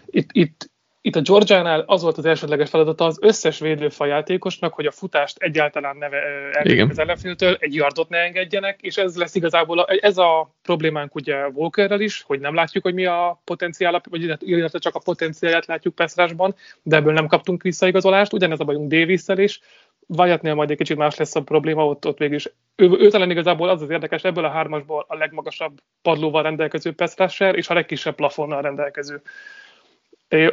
itt, 0.06 0.30
itt, 0.32 0.72
itt 1.02 1.16
a 1.16 1.22
Georgiánál 1.22 1.80
az 1.80 2.02
volt 2.02 2.18
az 2.18 2.26
elsődleges 2.26 2.70
feladata 2.70 3.06
az 3.06 3.18
összes 3.22 3.60
védőfajátékosnak, 3.60 4.74
hogy 4.74 4.86
a 4.86 4.92
futást 4.92 5.38
egyáltalán 5.38 5.98
neve 5.98 6.18
eltérjék 6.54 6.90
az 6.90 7.00
ellenféltől, 7.00 7.58
egy 7.60 7.74
yardot 7.74 8.10
ne 8.10 8.18
engedjenek, 8.18 8.82
és 8.82 8.98
ez 8.98 9.18
lesz 9.18 9.36
igazából, 9.36 9.80
a, 9.80 9.98
ez 10.02 10.18
a 10.18 10.54
problémánk 10.62 11.16
ugye 11.16 11.48
Walkerrel 11.48 12.02
is, 12.02 12.22
hogy 12.22 12.40
nem 12.40 12.56
látjuk, 12.56 12.84
hogy 12.84 12.94
mi 12.94 13.06
a 13.06 13.42
potenciál, 13.44 14.02
vagy 14.10 14.36
illetve 14.40 14.80
csak 14.80 14.96
a 14.96 15.00
potenciáját 15.00 15.66
látjuk 15.66 15.96
Peszrásban, 15.96 16.56
de 16.84 16.96
ebből 16.96 17.14
nem 17.14 17.28
kaptunk 17.28 17.62
visszaigazolást, 17.62 18.34
ugyanez 18.34 18.60
a 18.60 18.64
bajunk 18.64 18.92
davis 18.92 19.24
is, 19.28 19.60
Wyattnél 20.08 20.54
majd 20.54 20.72
egy 20.72 20.78
kicsit 20.78 20.98
más 20.98 21.16
lesz 21.16 21.36
a 21.36 21.44
probléma, 21.44 21.86
ott, 21.86 22.06
ott 22.06 22.18
végül 22.18 22.36
is. 22.36 22.50
Ő, 22.76 22.90
ő 23.00 23.10
talán 23.10 23.30
igazából 23.30 23.70
az 23.70 23.82
az 23.82 23.90
érdekes, 23.90 24.24
ebből 24.24 24.46
a 24.46 24.50
hármasból 24.50 25.06
a 25.08 25.16
legmagasabb 25.16 25.80
padlóval 26.02 26.44
rendelkező 26.44 26.92
pass 26.94 27.40
és 27.40 27.70
a 27.70 27.74
legkisebb 27.74 28.16
plafonnal 28.16 28.62
rendelkező. 28.62 29.22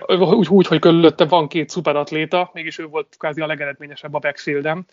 Úgy, 0.06 0.48
úgy, 0.48 0.66
hogy 0.66 0.78
körülötte 0.78 1.24
van 1.24 1.48
két 1.48 1.68
szuperatléta, 1.68 2.50
mégis 2.52 2.78
ő 2.78 2.86
volt 2.86 3.14
kvázi 3.18 3.40
a 3.40 3.46
legeredményesebb 3.46 4.14
a 4.14 4.18
backfielden. 4.18 4.86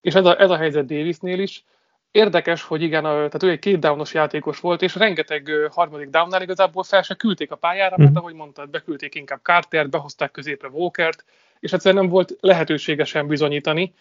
És 0.00 0.14
ez 0.14 0.24
a, 0.24 0.40
ez 0.40 0.50
a 0.50 0.56
helyzet 0.56 0.86
Davisnél 0.86 1.38
is. 1.38 1.64
Érdekes, 2.10 2.62
hogy 2.62 2.82
igen, 2.82 3.04
a, 3.04 3.10
tehát 3.10 3.42
ő 3.42 3.50
egy 3.50 3.58
két 3.58 3.78
downos 3.78 4.14
játékos 4.14 4.60
volt, 4.60 4.82
és 4.82 4.94
rengeteg 4.94 5.50
harmadik 5.70 6.08
downnál 6.08 6.42
igazából 6.42 6.82
fel 6.82 7.02
se 7.02 7.14
küldték 7.14 7.50
a 7.50 7.56
pályára, 7.56 7.94
mert 7.98 8.10
mhm. 8.10 8.18
ahogy 8.18 8.34
mondtad, 8.34 8.70
beküldték 8.70 9.14
inkább 9.14 9.40
Cartert, 9.42 9.90
behozták 9.90 10.30
középre 10.30 10.68
Walkert, 10.68 11.24
és 11.60 11.72
egyszerűen 11.72 12.02
nem 12.02 12.12
volt 12.12 12.36
lehetősége 12.40 13.04
sem 13.04 13.26
bizonyítani. 13.26 13.94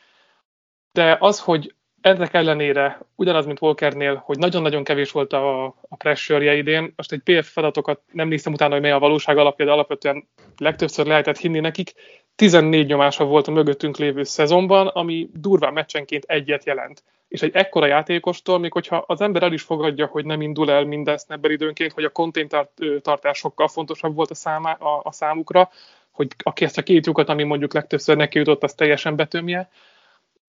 De 0.91 1.17
az, 1.19 1.39
hogy 1.39 1.73
ennek 2.05 2.33
ellenére, 2.33 2.99
ugyanaz, 3.15 3.45
mint 3.45 3.61
Walkernél, 3.61 4.21
hogy 4.25 4.37
nagyon-nagyon 4.37 4.83
kevés 4.83 5.11
volt 5.11 5.33
a, 5.33 5.65
a 5.65 5.95
pressure 5.97 6.55
idén, 6.55 6.93
most 6.95 7.11
egy 7.11 7.21
PF 7.23 7.51
feladatokat 7.51 8.01
nem 8.11 8.27
néztem 8.27 8.53
utána, 8.53 8.73
hogy 8.73 8.81
mely 8.81 8.91
a 8.91 8.99
valóság 8.99 9.37
alapja, 9.37 9.65
de 9.65 9.71
alapvetően 9.71 10.27
legtöbbször 10.57 11.05
lehetett 11.05 11.37
hinni 11.37 11.59
nekik. 11.59 11.93
14 12.35 12.87
nyomása 12.87 13.25
volt 13.25 13.47
a 13.47 13.51
mögöttünk 13.51 13.97
lévő 13.97 14.23
szezonban, 14.23 14.87
ami 14.87 15.29
durván 15.33 15.73
meccsenként 15.73 16.23
egyet 16.23 16.65
jelent. 16.65 17.03
És 17.27 17.41
egy 17.41 17.55
ekkora 17.55 17.85
játékostól, 17.85 18.59
még 18.59 18.71
hogyha 18.71 19.03
az 19.07 19.21
ember 19.21 19.43
el 19.43 19.53
is 19.53 19.61
fogadja, 19.61 20.05
hogy 20.05 20.25
nem 20.25 20.41
indul 20.41 20.71
el 20.71 20.83
minden 20.83 21.17
snapper 21.17 21.51
időnként, 21.51 21.93
hogy 21.93 22.03
a 22.03 22.09
konténtartás 22.09 23.37
sokkal 23.37 23.67
fontosabb 23.67 24.15
volt 24.15 24.31
a, 24.31 24.35
számá, 24.35 24.71
a, 24.71 25.01
a 25.03 25.11
számukra, 25.11 25.69
hogy 26.11 26.27
aki 26.43 26.65
ezt 26.65 26.77
a 26.77 26.83
két 26.83 27.05
lyukat, 27.05 27.29
ami 27.29 27.43
mondjuk 27.43 27.73
legtöbbször 27.73 28.17
neki 28.17 28.37
jutott, 28.37 28.63
azt 28.63 28.77
teljesen 28.77 29.15
betömje. 29.15 29.69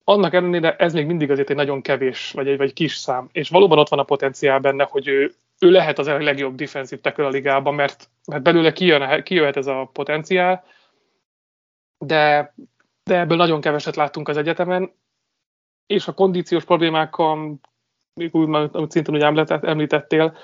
Annak 0.09 0.33
ellenére 0.33 0.75
ez 0.75 0.93
még 0.93 1.05
mindig 1.05 1.31
azért 1.31 1.49
egy 1.49 1.55
nagyon 1.55 1.81
kevés, 1.81 2.31
vagy 2.31 2.47
egy 2.47 2.57
vagy 2.57 2.73
kis 2.73 2.95
szám. 2.95 3.29
És 3.31 3.49
valóban 3.49 3.79
ott 3.79 3.89
van 3.89 3.99
a 3.99 4.03
potenciál 4.03 4.59
benne, 4.59 4.87
hogy 4.89 5.07
ő, 5.07 5.33
ő 5.59 5.69
lehet 5.69 5.99
az 5.99 6.07
a 6.07 6.17
legjobb 6.17 6.55
defensív 6.55 7.01
tackle 7.01 7.25
a 7.25 7.29
ligában, 7.29 7.73
mert, 7.73 8.09
mert 8.27 8.43
belőle 8.43 8.73
kijön, 8.73 9.23
kijöhet 9.23 9.57
ez 9.57 9.67
a 9.67 9.89
potenciál, 9.93 10.63
de, 11.97 12.53
de 13.03 13.19
ebből 13.19 13.37
nagyon 13.37 13.61
keveset 13.61 13.95
láttunk 13.95 14.27
az 14.27 14.37
egyetemen, 14.37 14.91
és 15.85 16.07
a 16.07 16.13
kondíciós 16.13 16.63
problémákkal, 16.63 17.59
még 18.13 18.35
úgy, 18.35 18.49
amit 18.71 18.91
szintén 18.91 19.15
ugye 19.15 19.45
említettél, 19.61 20.37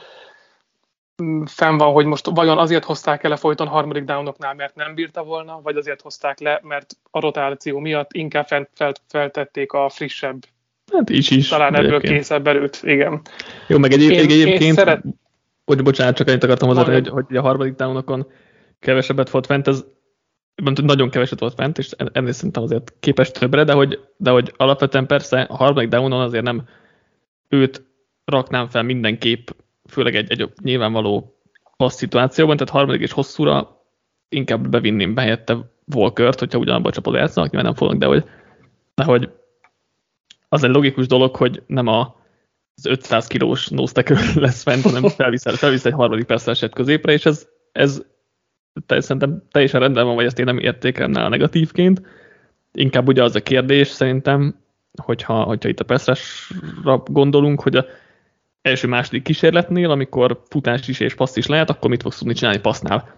fenn 1.45 1.77
van, 1.77 1.93
hogy 1.93 2.05
most 2.05 2.29
vajon 2.33 2.57
azért 2.57 2.83
hozták 2.83 3.23
el 3.23 3.31
a 3.31 3.37
folyton 3.37 3.67
harmadik 3.67 4.03
downoknál, 4.03 4.53
mert 4.53 4.75
nem 4.75 4.95
bírta 4.95 5.23
volna, 5.23 5.59
vagy 5.63 5.77
azért 5.77 6.01
hozták 6.01 6.39
le, 6.39 6.59
mert 6.63 6.97
a 7.11 7.19
rotáció 7.19 7.79
miatt 7.79 8.13
inkább 8.13 8.47
fent, 8.47 8.69
fel, 8.73 8.93
feltették 9.07 9.71
a 9.71 9.89
frissebb, 9.89 10.45
hát 10.91 11.09
is 11.09 11.29
is, 11.29 11.47
talán 11.47 11.75
ebből 11.75 11.99
készebb 11.99 12.47
erőt, 12.47 12.79
igen. 12.83 13.21
Jó, 13.67 13.77
meg 13.77 13.91
egy, 13.91 14.01
én, 14.01 14.19
egyébként, 14.19 14.61
én 14.61 14.73
szeret... 14.73 15.03
hogy 15.65 15.83
bocsánat, 15.83 16.15
csak 16.15 16.27
annyit 16.27 16.43
akartam 16.43 16.67
hozzá, 16.67 16.83
hogy, 16.83 17.07
hogy 17.07 17.35
a 17.35 17.41
harmadik 17.41 17.75
downokon 17.75 18.27
kevesebbet 18.79 19.29
volt 19.29 19.45
fent, 19.45 19.67
ez 19.67 19.83
nagyon 20.83 21.09
keveset 21.09 21.39
volt 21.39 21.53
fent, 21.53 21.77
és 21.77 21.91
ennél 22.11 22.31
szerintem 22.31 22.63
azért 22.63 22.93
képes 22.99 23.31
többre, 23.31 23.63
de 23.63 23.73
hogy, 23.73 23.99
de 24.17 24.31
hogy 24.31 24.53
alapvetően 24.57 25.07
persze 25.07 25.41
a 25.41 25.55
harmadik 25.55 25.89
downon 25.89 26.21
azért 26.21 26.43
nem 26.43 26.63
őt 27.49 27.83
raknám 28.25 28.69
fel 28.69 28.83
mindenképp 28.83 29.47
főleg 29.93 30.15
egy, 30.15 30.31
egy 30.31 30.49
nyilvánvaló 30.61 31.37
passz 31.77 31.95
szituációban, 31.95 32.57
tehát 32.57 32.73
harmadik 32.73 33.01
és 33.01 33.11
hosszúra 33.11 33.81
inkább 34.29 34.69
bevinném 34.69 35.13
be 35.13 35.21
helyette 35.21 35.57
Volkert, 35.85 36.39
hogyha 36.39 36.59
ugyanabban 36.59 36.91
a 36.91 36.93
csapatban 36.93 37.21
játszanak, 37.21 37.51
nyilván 37.51 37.71
nem 37.71 37.79
fognak, 37.79 37.99
de 37.99 38.05
hogy, 38.05 38.23
de 38.95 39.03
hogy 39.03 39.29
az 40.49 40.63
egy 40.63 40.69
logikus 40.69 41.07
dolog, 41.07 41.35
hogy 41.35 41.63
nem 41.67 41.87
a, 41.87 42.15
az 42.75 42.85
500 42.85 43.27
kilós 43.27 43.67
nóztekő 43.67 44.15
lesz 44.35 44.63
fent, 44.63 44.81
hanem 44.81 45.03
felvisz, 45.17 45.57
felvisz 45.57 45.85
egy 45.85 45.93
harmadik 45.93 46.25
perszereset 46.25 46.73
középre, 46.73 47.11
és 47.11 47.25
ez, 47.25 47.47
ez 47.71 48.01
te, 48.85 49.01
szerintem 49.01 49.43
teljesen 49.51 49.79
rendben 49.79 50.05
van, 50.05 50.15
vagy 50.15 50.25
ezt 50.25 50.39
én 50.39 50.45
nem 50.45 50.57
értékelem 50.57 51.29
negatívként. 51.29 52.01
Inkább 52.73 53.07
ugye 53.07 53.23
az 53.23 53.35
a 53.35 53.41
kérdés 53.41 53.87
szerintem, 53.87 54.59
hogyha, 55.01 55.43
hogyha 55.43 55.69
itt 55.69 55.79
a 55.79 55.85
perszeresra 55.85 56.97
gondolunk, 57.05 57.61
hogy 57.61 57.75
a 57.75 57.85
első-második 58.63 59.23
kísérletnél, 59.23 59.91
amikor 59.91 60.41
futás 60.49 60.87
is 60.87 60.99
és 60.99 61.15
passz 61.15 61.35
is 61.35 61.47
lehet, 61.47 61.69
akkor 61.69 61.89
mit 61.89 62.01
fogsz 62.01 62.17
tudni 62.17 62.33
csinálni 62.33 62.59
passznál. 62.59 63.15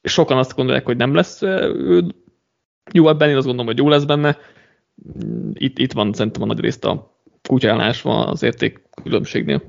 És 0.00 0.12
sokan 0.12 0.38
azt 0.38 0.54
gondolják, 0.54 0.84
hogy 0.84 0.96
nem 0.96 1.14
lesz 1.14 1.42
ő 1.42 2.04
jó 2.92 3.08
ebben, 3.08 3.28
én 3.28 3.36
azt 3.36 3.46
gondolom, 3.46 3.70
hogy 3.70 3.78
jó 3.78 3.88
lesz 3.88 4.04
benne. 4.04 4.36
Itt, 5.52 5.78
itt 5.78 5.92
van 5.92 6.12
szerintem 6.12 6.42
a 6.42 6.46
nagy 6.46 6.60
részt 6.60 6.84
a 6.84 7.16
kutyálás 7.48 8.02
van 8.02 8.28
az 8.28 8.42
érték 8.42 8.82
különbségnél. 9.02 9.62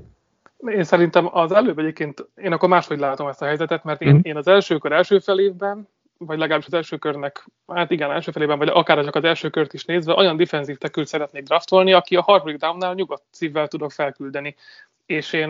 Én 0.58 0.84
szerintem 0.84 1.30
az 1.32 1.52
előbb 1.52 1.80
egyébként, 1.80 2.28
én 2.36 2.52
akkor 2.52 2.70
máshogy 2.70 3.00
látom 3.00 3.28
ezt 3.28 3.42
a 3.42 3.46
helyzetet, 3.46 3.84
mert 3.84 4.02
én, 4.02 4.14
mm. 4.14 4.20
én 4.22 4.36
az 4.36 4.48
első 4.48 4.78
kör 4.78 4.92
első 4.92 5.20
felévben, 5.20 5.88
vagy 6.26 6.38
legalábbis 6.38 6.66
az 6.66 6.74
első 6.74 6.98
körnek, 6.98 7.46
hát 7.68 7.92
igen, 7.92 8.12
első 8.12 8.32
felében, 8.32 8.58
vagy 8.58 8.68
akár 8.68 9.04
csak 9.04 9.16
az 9.16 9.24
első 9.24 9.50
kört 9.50 9.74
is 9.74 9.86
nézve, 9.86 10.14
olyan 10.14 10.38
defenzív 10.38 10.78
tekült 10.78 11.08
szeretnék 11.08 11.44
draftolni, 11.44 11.94
aki 11.94 12.16
a 12.16 12.22
harmadik 12.22 12.58
downnál 12.58 12.94
nyugodt 12.94 13.24
szívvel 13.32 13.68
tudok 13.68 13.92
felküldeni. 13.92 14.56
És 15.06 15.34
én 15.34 15.50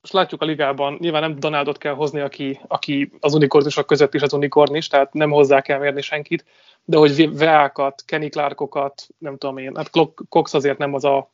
most 0.00 0.12
látjuk 0.12 0.42
a 0.42 0.44
ligában, 0.44 0.96
nyilván 1.00 1.20
nem 1.20 1.38
Donaldot 1.38 1.78
kell 1.78 1.94
hozni, 1.94 2.20
aki, 2.20 2.60
aki 2.66 3.12
az 3.20 3.34
unikornusok 3.34 3.86
között 3.86 4.14
is 4.14 4.22
az 4.22 4.32
unikornis, 4.32 4.86
tehát 4.86 5.12
nem 5.12 5.30
hozzá 5.30 5.60
kell 5.60 5.78
mérni 5.78 6.00
senkit, 6.00 6.44
de 6.84 6.96
hogy 6.96 7.36
Veákat, 7.38 8.02
Kenny 8.06 8.28
Clarkokat, 8.28 9.06
nem 9.18 9.36
tudom 9.36 9.58
én, 9.58 9.76
hát 9.76 9.90
Cox 10.28 10.54
azért 10.54 10.78
nem 10.78 10.94
az 10.94 11.04
a 11.04 11.32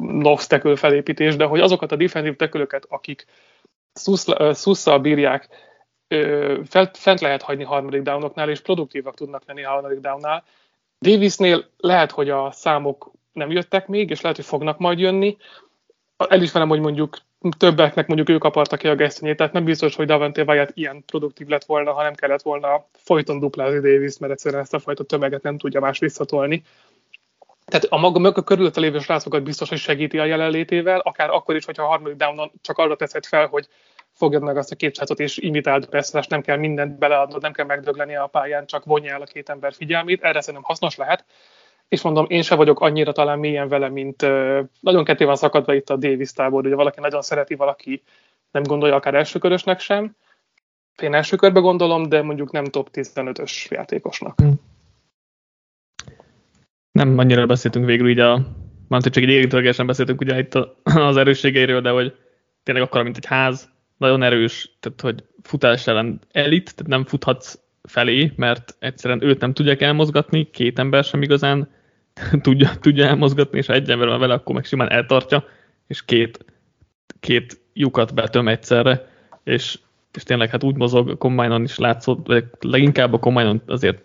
Nox 0.00 0.46
tekül 0.46 0.76
felépítés, 0.76 1.36
de 1.36 1.44
hogy 1.44 1.60
azokat 1.60 1.92
a 1.92 1.96
defensív 1.96 2.36
tekülöket, 2.36 2.86
akik 2.88 3.26
szusszal 4.52 4.98
bírják 4.98 5.48
fent 6.92 7.20
lehet 7.20 7.42
hagyni 7.42 7.64
harmadik 7.64 8.02
downoknál, 8.02 8.50
és 8.50 8.60
produktívak 8.60 9.14
tudnak 9.14 9.42
lenni 9.46 9.62
harmadik 9.62 10.00
downnál. 10.00 10.44
Davisnél 11.00 11.64
lehet, 11.76 12.10
hogy 12.10 12.30
a 12.30 12.50
számok 12.50 13.10
nem 13.32 13.50
jöttek 13.50 13.86
még, 13.86 14.10
és 14.10 14.20
lehet, 14.20 14.36
hogy 14.36 14.46
fognak 14.46 14.78
majd 14.78 14.98
jönni, 14.98 15.36
elismerem, 16.16 16.68
hogy 16.68 16.80
mondjuk 16.80 17.18
többeknek 17.58 18.06
mondjuk 18.06 18.28
ők 18.28 18.44
apartak 18.44 18.78
ki 18.78 18.88
a 18.88 18.94
gesztenyét, 18.94 19.36
tehát 19.36 19.52
nem 19.52 19.64
biztos, 19.64 19.96
hogy 19.96 20.06
Davante 20.06 20.42
Wyatt 20.42 20.70
ilyen 20.74 21.04
produktív 21.06 21.46
lett 21.46 21.64
volna, 21.64 21.92
ha 21.92 22.02
nem 22.02 22.14
kellett 22.14 22.42
volna 22.42 22.86
folyton 22.92 23.38
duplázni 23.38 23.80
Davis, 23.80 24.18
mert 24.18 24.32
egyszerűen 24.32 24.62
ezt 24.62 24.74
a 24.74 24.78
fajta 24.78 25.04
tömeget 25.04 25.42
nem 25.42 25.58
tudja 25.58 25.80
más 25.80 25.98
visszatolni. 25.98 26.62
Tehát 27.64 27.84
a 27.84 27.96
maga 27.96 28.18
mögött 28.18 28.44
körülötte 28.44 28.80
lévő 28.80 28.98
srácokat 28.98 29.42
biztos, 29.42 29.68
hogy 29.68 29.78
segíti 29.78 30.18
a 30.18 30.24
jelenlétével, 30.24 30.98
akár 30.98 31.30
akkor 31.30 31.56
is, 31.56 31.64
hogyha 31.64 31.82
a 31.82 31.88
harmadik 31.88 32.16
downon 32.16 32.52
csak 32.62 32.78
arra 32.78 32.96
teszed 32.96 33.24
fel, 33.24 33.46
hogy 33.46 33.68
fogjad 34.14 34.42
meg 34.42 34.56
azt 34.56 34.72
a 34.72 34.76
két 34.76 34.98
és 35.16 35.38
imitáld 35.38 35.88
a 35.90 36.24
nem 36.28 36.40
kell 36.40 36.56
mindent 36.56 36.98
beleadnod, 36.98 37.42
nem 37.42 37.52
kell 37.52 37.66
megdögleni 37.66 38.16
a 38.16 38.26
pályán, 38.26 38.66
csak 38.66 38.84
vonja 38.84 39.12
el 39.12 39.22
a 39.22 39.24
két 39.24 39.48
ember 39.48 39.72
figyelmét, 39.72 40.22
erre 40.22 40.40
szerintem 40.40 40.62
hasznos 40.62 40.96
lehet. 40.96 41.24
És 41.88 42.02
mondom, 42.02 42.26
én 42.28 42.42
sem 42.42 42.56
vagyok 42.56 42.80
annyira 42.80 43.12
talán 43.12 43.38
mélyen 43.38 43.68
vele, 43.68 43.88
mint 43.88 44.22
nagyon 44.80 45.04
ketté 45.04 45.24
van 45.24 45.36
szakadva 45.36 45.74
itt 45.74 45.90
a 45.90 45.96
Davis 45.96 46.32
tábor, 46.32 46.66
ugye 46.66 46.74
valaki 46.74 47.00
nagyon 47.00 47.22
szereti, 47.22 47.54
valaki 47.54 48.02
nem 48.50 48.62
gondolja 48.62 48.94
akár 48.94 49.14
elsőkörösnek 49.14 49.80
sem. 49.80 50.16
Én 51.02 51.14
első 51.14 51.36
körbe 51.36 51.60
gondolom, 51.60 52.08
de 52.08 52.22
mondjuk 52.22 52.50
nem 52.50 52.64
top 52.64 52.88
15-ös 52.92 53.68
játékosnak. 53.68 54.40
Hmm. 54.40 54.60
Nem 56.92 57.18
annyira 57.18 57.46
beszéltünk 57.46 57.86
végül 57.86 58.08
így 58.08 58.18
a, 58.18 58.40
már 58.88 59.02
csak 59.02 59.16
egy 59.16 59.28
érintőlegesen 59.28 59.86
beszéltünk 59.86 60.20
ugye 60.20 60.38
itt 60.38 60.54
az 60.84 61.16
erősségeiről, 61.16 61.80
de 61.80 61.90
hogy 61.90 62.16
tényleg 62.62 62.84
akkor, 62.84 63.02
mint 63.02 63.16
egy 63.16 63.26
ház, 63.26 63.73
nagyon 64.04 64.22
erős, 64.22 64.76
tehát 64.80 65.00
hogy 65.00 65.24
futás 65.42 65.86
ellen 65.86 66.20
elit, 66.32 66.74
tehát 66.74 66.90
nem 66.90 67.04
futhatsz 67.04 67.58
felé, 67.82 68.32
mert 68.36 68.76
egyszerűen 68.78 69.22
őt 69.22 69.40
nem 69.40 69.52
tudják 69.52 69.80
elmozgatni, 69.80 70.50
két 70.50 70.78
ember 70.78 71.04
sem 71.04 71.22
igazán 71.22 71.68
tudja, 72.42 72.70
tudja 72.80 73.06
elmozgatni, 73.06 73.58
és 73.58 73.66
ha 73.66 73.72
egy 73.72 73.90
ember 73.90 74.08
van 74.08 74.20
vele, 74.20 74.34
akkor 74.34 74.54
meg 74.54 74.64
simán 74.64 74.90
eltartja, 74.90 75.44
és 75.86 76.04
két, 76.04 76.44
két 77.20 77.60
lyukat 77.72 78.14
betöm 78.14 78.48
egyszerre, 78.48 79.08
és, 79.44 79.78
és 80.12 80.22
tényleg 80.22 80.50
hát 80.50 80.62
úgy 80.62 80.76
mozog, 80.76 81.08
a 81.08 81.16
combine 81.16 81.58
is 81.58 81.78
látszott, 81.78 82.26
vagy 82.26 82.44
leginkább 82.60 83.12
a 83.12 83.18
combine 83.18 83.54
azért 83.66 84.02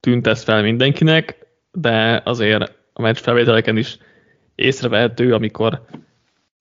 tűnt 0.00 0.26
ez 0.26 0.42
fel 0.42 0.62
mindenkinek, 0.62 1.46
de 1.72 2.22
azért 2.24 2.72
a 2.92 3.02
meccs 3.02 3.16
felvételeken 3.16 3.76
is 3.76 3.98
észrevehető, 4.54 5.34
amikor 5.34 5.84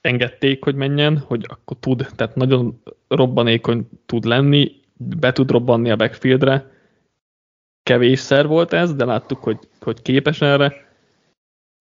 engedték, 0.01 0.63
hogy 0.63 0.75
menjen, 0.75 1.17
hogy 1.17 1.45
akkor 1.49 1.77
tud, 1.79 2.07
tehát 2.15 2.35
nagyon 2.35 2.81
robbanékony 3.07 3.89
tud 4.05 4.23
lenni, 4.23 4.71
be 4.97 5.31
tud 5.31 5.51
robbanni 5.51 5.89
a 5.89 5.95
backfieldre. 5.95 6.71
Kevésszer 7.83 8.47
volt 8.47 8.73
ez, 8.73 8.95
de 8.95 9.05
láttuk, 9.05 9.43
hogy, 9.43 9.59
hogy 9.79 10.01
képes 10.01 10.41
erre. 10.41 10.89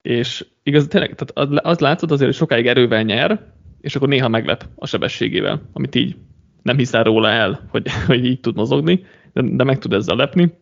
És 0.02 0.46
igaz, 0.62 0.86
tényleg, 0.86 1.14
tehát 1.14 1.58
az 1.66 1.78
látszott 1.78 2.10
azért, 2.10 2.30
hogy 2.30 2.38
sokáig 2.38 2.66
erővel 2.66 3.02
nyer, 3.02 3.52
és 3.80 3.96
akkor 3.96 4.08
néha 4.08 4.28
meglep 4.28 4.64
a 4.74 4.86
sebességével, 4.86 5.62
amit 5.72 5.94
így 5.94 6.16
nem 6.62 6.76
hiszel 6.76 7.04
róla 7.04 7.28
el, 7.28 7.68
hogy, 7.68 7.90
hogy 8.06 8.24
így 8.24 8.40
tud 8.40 8.56
mozogni, 8.56 9.04
de, 9.32 9.42
de 9.42 9.64
meg 9.64 9.78
tud 9.78 9.92
ezzel 9.92 10.16
lepni. 10.16 10.52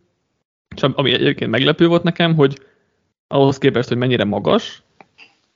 És 0.76 0.82
ami 0.82 1.12
egyébként 1.12 1.50
meglepő 1.50 1.86
volt 1.86 2.02
nekem, 2.02 2.34
hogy 2.34 2.58
ahhoz 3.26 3.58
képest, 3.58 3.88
hogy 3.88 3.96
mennyire 3.96 4.24
magas, 4.24 4.82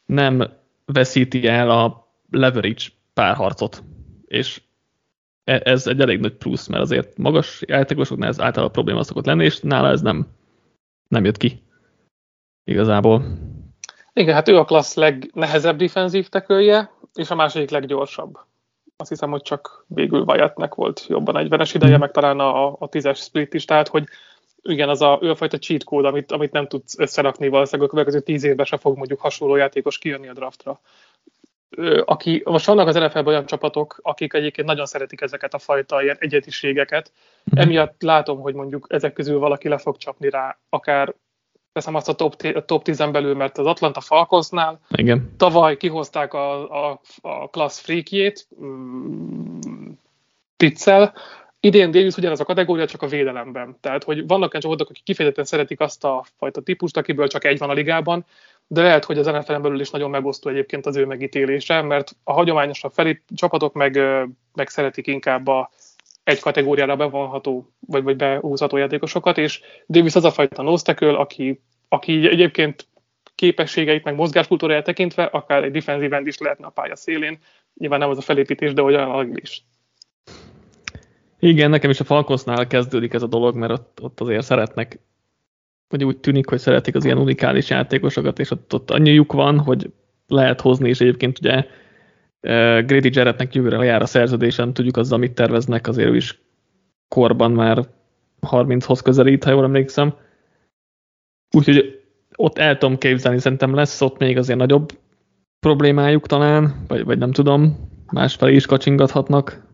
nem 0.07 0.61
veszíti 0.85 1.47
el 1.47 1.71
a 1.71 2.09
leverage 2.31 2.85
párharcot. 3.15 3.83
És 4.25 4.63
e, 5.45 5.61
ez 5.65 5.87
egy 5.87 6.01
elég 6.01 6.21
nagy 6.21 6.35
plusz, 6.35 6.67
mert 6.67 6.83
azért 6.83 7.17
magas 7.17 7.63
játékosoknál 7.67 8.29
ez 8.29 8.41
általában 8.41 8.73
probléma 8.73 9.03
szokott 9.03 9.27
lenni, 9.27 9.45
és 9.45 9.61
nála 9.61 9.89
ez 9.89 10.01
nem, 10.01 10.27
nem 11.09 11.25
jött 11.25 11.37
ki 11.37 11.63
igazából. 12.65 13.25
Igen, 14.13 14.35
hát 14.35 14.49
ő 14.49 14.59
a 14.59 14.65
klassz 14.65 14.95
legnehezebb 14.95 15.77
defensív 15.77 16.29
tekölje, 16.29 16.91
és 17.15 17.31
a 17.31 17.35
második 17.35 17.71
leggyorsabb. 17.71 18.39
Azt 18.97 19.09
hiszem, 19.09 19.31
hogy 19.31 19.43
csak 19.43 19.85
végül 19.89 20.25
Wyattnek 20.27 20.75
volt 20.75 21.07
jobban 21.09 21.37
egy 21.37 21.49
venes 21.49 21.75
ideje, 21.75 21.99
meg 21.99 22.11
talán 22.11 22.41
a, 22.41 22.77
a 22.79 22.89
tízes 22.89 23.19
split 23.19 23.55
is, 23.55 23.65
tehát 23.65 23.89
hogy 23.89 24.05
igen, 24.63 24.89
az 24.89 25.03
a, 25.03 25.19
ő 25.23 25.31
a 25.31 25.35
fajta 25.35 25.59
cheat 25.59 25.85
code, 25.85 26.09
amit, 26.09 26.33
amit 26.33 26.53
nem 26.53 26.67
tudsz 26.67 26.99
összerakni 26.99 27.49
valószínűleg 27.49 27.89
a 27.89 27.93
következő 27.93 28.21
tíz 28.21 28.45
évben 28.45 28.67
se 28.67 28.77
fog 28.77 28.97
mondjuk 28.97 29.21
hasonló 29.21 29.57
játékos 29.57 29.99
kijönni 29.99 30.29
a 30.29 30.33
draftra. 30.33 30.81
Aki, 32.05 32.43
most 32.45 32.67
vannak 32.67 32.87
az 32.87 32.95
NFL-ben 32.95 33.27
olyan 33.27 33.47
csapatok, 33.47 33.99
akik 34.03 34.33
egyébként 34.33 34.67
nagyon 34.67 34.87
szeretik 34.87 35.21
ezeket 35.21 35.55
a 35.55 35.59
fajta 35.59 36.03
ilyen 36.03 36.17
egyetiségeket. 36.19 37.13
Mhm. 37.45 37.61
Emiatt 37.61 38.03
látom, 38.03 38.41
hogy 38.41 38.55
mondjuk 38.55 38.87
ezek 38.89 39.13
közül 39.13 39.39
valaki 39.39 39.69
le 39.69 39.79
fog 39.79 39.97
csapni 39.97 40.31
rá, 40.31 40.59
akár 40.69 41.15
teszem 41.73 41.95
azt 41.95 42.09
a 42.09 42.15
top, 42.15 42.35
a 42.55 42.65
top 42.65 42.85
10 42.85 42.99
belül, 42.99 43.35
mert 43.35 43.59
az 43.59 43.67
Atlanta 43.67 44.01
Falconsnál 44.01 44.81
Igen. 44.89 45.35
tavaly 45.37 45.77
kihozták 45.77 46.35
a, 46.35 46.71
a, 46.91 47.01
a 47.21 47.49
class 47.49 47.81
freakjét, 47.81 48.49
mm, 48.63 49.91
Titzel, 50.57 51.15
Idén 51.65 51.91
Davis 51.91 52.17
ugyanaz 52.17 52.41
a 52.41 52.45
kategória, 52.45 52.87
csak 52.87 53.03
a 53.03 53.07
védelemben. 53.07 53.77
Tehát, 53.81 54.05
hogy 54.05 54.27
vannak 54.27 54.49
olyan 54.49 54.61
csapatok, 54.61 54.89
akik 54.89 55.03
kifejezetten 55.03 55.45
szeretik 55.45 55.81
azt 55.81 56.05
a 56.05 56.25
fajta 56.37 56.61
típust, 56.61 56.97
akiből 56.97 57.29
csak 57.29 57.45
egy 57.45 57.59
van 57.59 57.71
a 57.71 57.73
ligában, 57.73 58.25
de 58.67 58.83
lehet, 58.83 59.05
hogy 59.05 59.19
az 59.19 59.27
nfl 59.27 59.55
belül 59.55 59.81
is 59.81 59.91
nagyon 59.91 60.11
megosztó 60.11 60.51
egyébként 60.51 60.87
az 60.87 60.97
ő 60.97 61.07
megítélése, 61.07 61.83
mert 61.83 62.17
a 62.25 62.33
hagyományosabb 62.33 62.93
felé 62.93 63.23
csapatok 63.35 63.75
meg, 63.75 63.99
meg 64.55 64.69
szeretik 64.69 65.07
inkább 65.07 65.47
a 65.47 65.71
egy 66.25 66.41
kategóriára 66.41 66.97
bevonható, 66.97 67.73
vagy, 67.81 68.03
vagy 68.03 68.17
behúzható 68.17 68.77
játékosokat, 68.77 69.39
és 69.39 69.61
Davis 69.89 70.15
az 70.15 70.25
a 70.25 70.31
fajta 70.31 70.63
noszteköl, 70.63 71.15
aki, 71.15 71.61
aki 71.89 72.29
egyébként 72.29 72.87
képességeit, 73.35 74.05
meg 74.05 74.15
mozgáskultúráját 74.15 74.85
tekintve, 74.85 75.25
akár 75.25 75.65
egy 75.65 75.71
defensív 75.71 76.27
is 76.27 76.39
lehetne 76.39 76.67
a 76.67 76.71
pálya 76.71 76.97
szélén. 76.97 77.39
Nyilván 77.75 77.99
nem 77.99 78.11
az 78.11 78.19
a 78.19 78.21
felépítés, 78.21 78.73
de 78.73 78.83
olyan 78.83 79.33
is. 79.43 79.65
Igen, 81.45 81.71
nekem 81.71 81.91
is 81.91 82.01
a 82.01 82.05
Falkosznál 82.05 82.67
kezdődik 82.67 83.13
ez 83.13 83.23
a 83.23 83.27
dolog, 83.27 83.57
mert 83.57 83.73
ott, 83.73 83.99
ott 84.03 84.21
azért 84.21 84.45
szeretnek, 84.45 84.99
vagy 85.89 86.05
úgy 86.05 86.19
tűnik, 86.19 86.49
hogy 86.49 86.59
szeretik 86.59 86.95
az 86.95 87.05
ilyen 87.05 87.19
unikális 87.19 87.71
játékosokat, 87.71 88.39
és 88.39 88.51
ott, 88.51 88.75
ott 88.75 88.91
annyi 88.91 89.11
lyuk 89.11 89.33
van, 89.33 89.59
hogy 89.59 89.93
lehet 90.27 90.61
hozni, 90.61 90.89
és 90.89 91.01
egyébként 91.01 91.39
ugye 91.39 91.57
uh, 91.57 91.67
Grady 92.87 93.11
Jarrettnek 93.13 93.55
jövőre 93.55 93.85
jár 93.85 94.03
a 94.03 94.07
szerződésen, 94.07 94.73
tudjuk 94.73 94.97
azzal, 94.97 95.19
mit 95.19 95.35
terveznek, 95.35 95.87
azért 95.87 96.09
ő 96.09 96.17
is 96.17 96.43
korban 97.09 97.51
már 97.51 97.89
30-hoz 98.41 99.01
közelít, 99.01 99.45
ha 99.45 99.51
jól 99.51 99.65
emlékszem. 99.65 100.15
Úgyhogy 101.57 102.03
ott 102.37 102.59
el 102.59 102.79
tudom 102.79 102.99
képzelni, 102.99 103.39
szerintem 103.39 103.75
lesz 103.75 104.01
ott 104.01 104.19
még 104.19 104.37
azért 104.37 104.59
nagyobb 104.59 104.99
problémájuk 105.61 106.27
talán, 106.27 106.85
vagy, 106.89 107.05
vagy 107.05 107.19
nem 107.19 107.33
tudom, 107.33 107.91
másfelé 108.13 108.55
is 108.55 108.67
kacsingathatnak, 108.67 109.71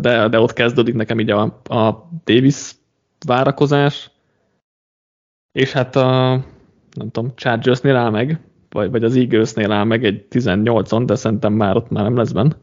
de, 0.00 0.28
de 0.28 0.40
ott 0.40 0.52
kezdődik 0.52 0.94
nekem 0.94 1.20
így 1.20 1.30
a, 1.30 1.42
a 1.64 2.08
Davis 2.24 2.72
várakozás, 3.26 4.10
és 5.52 5.72
hát 5.72 5.96
a, 5.96 6.30
nem 6.90 7.10
tudom, 7.10 7.34
Chargersnél 7.34 7.96
áll 7.96 8.10
meg, 8.10 8.40
vagy, 8.68 8.90
vagy 8.90 9.04
az 9.04 9.16
Eaglesnél 9.16 9.72
áll 9.72 9.84
meg 9.84 10.04
egy 10.04 10.26
18-on, 10.30 11.02
de 11.06 11.14
szerintem 11.14 11.52
már 11.52 11.76
ott 11.76 11.90
már 11.90 12.04
nem 12.04 12.16
lesz 12.16 12.32
benne. 12.32 12.56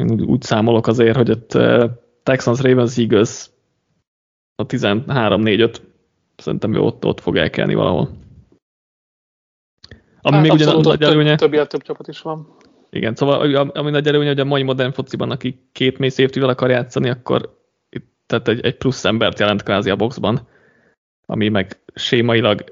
Én 0.00 0.20
úgy, 0.20 0.42
számolok 0.42 0.86
azért, 0.86 1.16
hogy 1.16 1.30
ott 1.30 1.58
Texans, 2.22 2.60
Ravens, 2.60 2.98
Eagles 2.98 3.50
a 4.54 4.66
13-4-5 4.66 5.76
szerintem 6.36 6.74
ő 6.74 6.78
ott, 6.78 7.04
ott 7.04 7.20
fog 7.20 7.36
elkelni 7.36 7.74
valahol. 7.74 8.10
Ami 10.20 10.34
hát 10.34 10.42
még 10.42 10.52
ugyanaz 10.52 10.84
nagy 10.84 11.02
előnye. 11.02 11.36
Több, 11.36 11.66
több 11.66 11.82
csapat 11.82 12.08
is 12.08 12.20
van. 12.20 12.56
Igen, 12.96 13.14
szóval 13.14 13.54
ami 13.54 13.90
nagy 13.90 14.06
előnye, 14.06 14.28
hogy 14.28 14.40
a 14.40 14.44
mai 14.44 14.62
modern 14.62 14.92
fociban, 14.92 15.30
aki 15.30 15.68
két 15.72 15.98
mély 15.98 16.08
safety 16.08 16.40
akar 16.40 16.70
játszani, 16.70 17.08
akkor 17.08 17.58
itt, 17.90 18.06
tehát 18.26 18.48
egy, 18.48 18.60
egy 18.60 18.76
plusz 18.76 19.04
embert 19.04 19.38
jelent 19.38 19.62
kvázi 19.62 19.90
a 19.90 19.96
boxban, 19.96 20.48
ami 21.26 21.48
meg 21.48 21.80
sémailag 21.94 22.64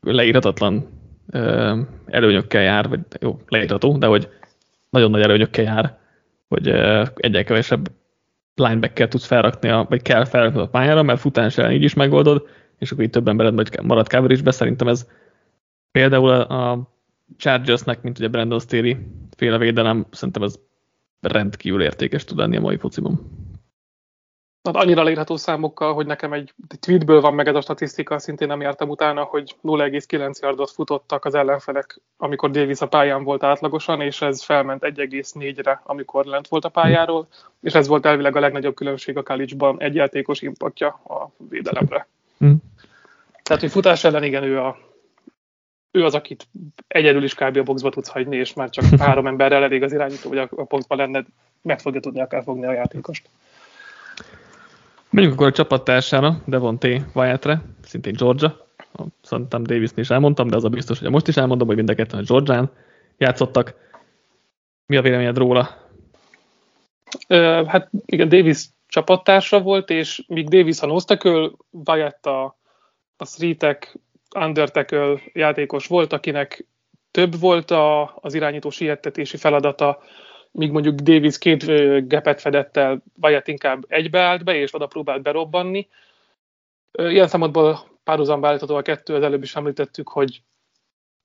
leírhatatlan 0.00 0.88
ö, 1.30 1.78
előnyökkel 2.06 2.62
jár, 2.62 2.88
vagy 2.88 3.00
jó, 3.20 3.40
leírható, 3.48 3.96
de 3.96 4.06
hogy 4.06 4.28
nagyon 4.90 5.10
nagy 5.10 5.22
előnyökkel 5.22 5.64
jár, 5.64 5.98
hogy 6.48 6.68
egyre 7.14 7.42
kevesebb 7.44 7.90
linebacker 8.54 9.08
tudsz 9.08 9.26
felrakni, 9.26 9.68
a, 9.68 9.86
vagy 9.88 10.02
kell 10.02 10.24
felrakni 10.24 10.60
a 10.60 10.68
pályára, 10.68 11.02
mert 11.02 11.20
futás 11.20 11.58
ellen 11.58 11.72
így 11.72 11.82
is 11.82 11.94
megoldod, 11.94 12.48
és 12.78 12.90
akkor 12.90 13.04
így 13.04 13.10
több 13.10 13.28
embered 13.28 13.82
marad 13.82 14.08
coverage 14.08 14.50
Szerintem 14.50 14.88
ez 14.88 15.08
például 15.90 16.30
a, 16.30 16.70
a 16.70 16.88
Chargersnek, 17.36 18.02
mint 18.02 18.18
ugye 18.18 18.28
Brandon 18.28 18.60
Staley 18.60 18.96
féle 19.36 19.58
védelem, 19.58 20.06
szerintem 20.10 20.42
ez 20.42 20.58
rendkívül 21.20 21.82
értékes 21.82 22.24
tud 22.24 22.38
lenni 22.38 22.56
a 22.56 22.60
mai 22.60 22.76
fociban. 22.76 23.20
Hát 24.62 24.76
annyira 24.76 25.02
leírható 25.02 25.36
számokkal, 25.36 25.94
hogy 25.94 26.06
nekem 26.06 26.32
egy 26.32 26.52
tweetből 26.80 27.20
van 27.20 27.34
meg 27.34 27.48
ez 27.48 27.54
a 27.54 27.60
statisztika, 27.60 28.18
szintén 28.18 28.48
nem 28.48 28.60
jártam 28.60 28.88
utána, 28.88 29.22
hogy 29.22 29.56
0,9 29.62 30.40
yardot 30.40 30.70
futottak 30.70 31.24
az 31.24 31.34
ellenfelek, 31.34 32.00
amikor 32.16 32.50
Davis 32.50 32.80
a 32.80 32.88
pályán 32.88 33.24
volt 33.24 33.42
átlagosan, 33.42 34.00
és 34.00 34.22
ez 34.22 34.42
felment 34.42 34.82
1,4-re, 34.82 35.80
amikor 35.84 36.24
lent 36.24 36.48
volt 36.48 36.64
a 36.64 36.68
pályáról, 36.68 37.26
és 37.60 37.74
ez 37.74 37.86
volt 37.86 38.06
elvileg 38.06 38.36
a 38.36 38.40
legnagyobb 38.40 38.74
különbség 38.74 39.16
a 39.16 39.22
college 39.22 39.74
egy 39.76 39.94
játékos 39.94 40.42
impactja 40.42 40.88
a 40.88 41.30
védelemre. 41.48 42.06
Mm. 42.44 42.52
Tehát, 43.42 43.62
hogy 43.62 43.70
futás 43.70 44.04
ellen 44.04 44.24
igen, 44.24 44.42
ő 44.42 44.58
a 44.58 44.78
ő 45.90 46.04
az, 46.04 46.14
akit 46.14 46.48
egyedül 46.88 47.22
is 47.22 47.34
kb. 47.34 47.56
a 47.56 47.62
boxba 47.62 47.90
tudsz 47.90 48.08
hagyni, 48.08 48.36
és 48.36 48.54
már 48.54 48.70
csak 48.70 48.84
három 49.00 49.26
emberrel 49.26 49.62
elég 49.62 49.82
az 49.82 49.92
irányító, 49.92 50.28
hogy 50.28 50.38
a, 50.38 50.48
boxba 50.68 50.94
lenne, 50.94 51.24
meg 51.62 51.80
fogja 51.80 52.00
tudni 52.00 52.20
akár 52.20 52.42
fogni 52.42 52.66
a 52.66 52.72
játékost. 52.72 53.28
Menjünk 55.10 55.34
akkor 55.34 55.46
a 55.46 55.52
csapattársára, 55.52 56.42
Devonté 56.44 57.02
Wyattre, 57.14 57.62
szintén 57.84 58.12
Georgia. 58.12 58.66
Szerintem 59.22 59.62
davis 59.62 59.90
is 59.94 60.10
elmondtam, 60.10 60.48
de 60.48 60.56
az 60.56 60.64
a 60.64 60.68
biztos, 60.68 60.98
hogy 60.98 61.10
most 61.10 61.28
is 61.28 61.36
elmondom, 61.36 61.66
hogy 61.66 61.76
mind 61.76 61.90
a 61.90 61.94
ketten 61.94 62.18
a 62.18 62.22
Georgián 62.22 62.70
játszottak. 63.18 63.74
Mi 64.86 64.96
a 64.96 65.02
véleményed 65.02 65.36
róla? 65.36 65.88
Uh, 67.28 67.66
hát 67.66 67.90
igen, 68.06 68.28
Davis 68.28 68.68
csapattársa 68.86 69.60
volt, 69.60 69.90
és 69.90 70.24
míg 70.26 70.48
Davis 70.48 70.80
a 70.80 70.86
nose 70.86 71.18
Wyatt 71.70 72.26
a, 72.26 72.44
a 73.16 73.24
three 73.24 73.54
undertackle 74.38 75.20
játékos 75.32 75.86
volt, 75.86 76.12
akinek 76.12 76.66
több 77.10 77.40
volt 77.40 77.70
a, 77.70 78.18
az 78.20 78.34
irányító 78.34 78.70
siettetési 78.70 79.36
feladata, 79.36 80.02
míg 80.50 80.70
mondjuk 80.70 80.94
Davis 80.94 81.38
két 81.38 81.64
gepet 82.08 82.40
fedett 82.40 82.76
el, 82.76 83.02
Wyatt 83.22 83.48
inkább 83.48 83.84
egybeállt 83.88 84.44
be, 84.44 84.54
és 84.54 84.74
oda 84.74 84.86
próbált 84.86 85.22
berobbanni. 85.22 85.88
Ilyen 86.92 87.28
szempontból 87.28 87.78
párhuzamba 88.04 88.48
állítható 88.48 88.76
a 88.76 88.82
kettő, 88.82 89.14
az 89.14 89.22
előbb 89.22 89.42
is 89.42 89.56
említettük, 89.56 90.08
hogy 90.08 90.42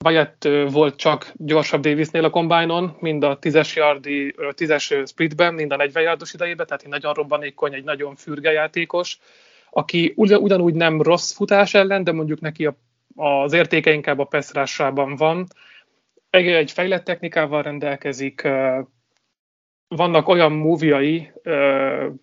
Wyatt 0.06 0.48
volt 0.70 0.96
csak 0.96 1.32
gyorsabb 1.36 1.82
Davisnél 1.82 2.24
a 2.24 2.30
kombájnon, 2.30 2.98
mind 3.00 3.24
a 3.24 3.40
10-es, 3.40 3.76
yardi, 3.76 4.34
10-es 4.38 5.08
splitben, 5.08 5.54
mind 5.54 5.72
a 5.72 5.76
40 5.76 6.04
yardos 6.04 6.34
idejében, 6.34 6.66
tehát 6.66 6.84
egy 6.84 6.90
nagyon 6.90 7.14
robbanékony, 7.14 7.74
egy 7.74 7.84
nagyon 7.84 8.16
fürge 8.16 8.52
játékos, 8.52 9.20
aki 9.70 10.14
ugyanúgy 10.16 10.74
nem 10.74 11.02
rossz 11.02 11.34
futás 11.34 11.74
ellen, 11.74 12.04
de 12.04 12.12
mondjuk 12.12 12.40
neki 12.40 12.66
a, 12.66 12.76
az 13.16 13.54
értéke 13.54 13.92
inkább 13.92 14.20
a 14.20 14.24
peszrásában 14.24 15.16
van. 15.16 15.48
Egy, 16.30 16.48
egy 16.48 16.72
fejlett 16.72 17.04
technikával 17.04 17.62
rendelkezik, 17.62 18.48
vannak 19.88 20.28
olyan 20.28 20.52
múviai, 20.52 21.32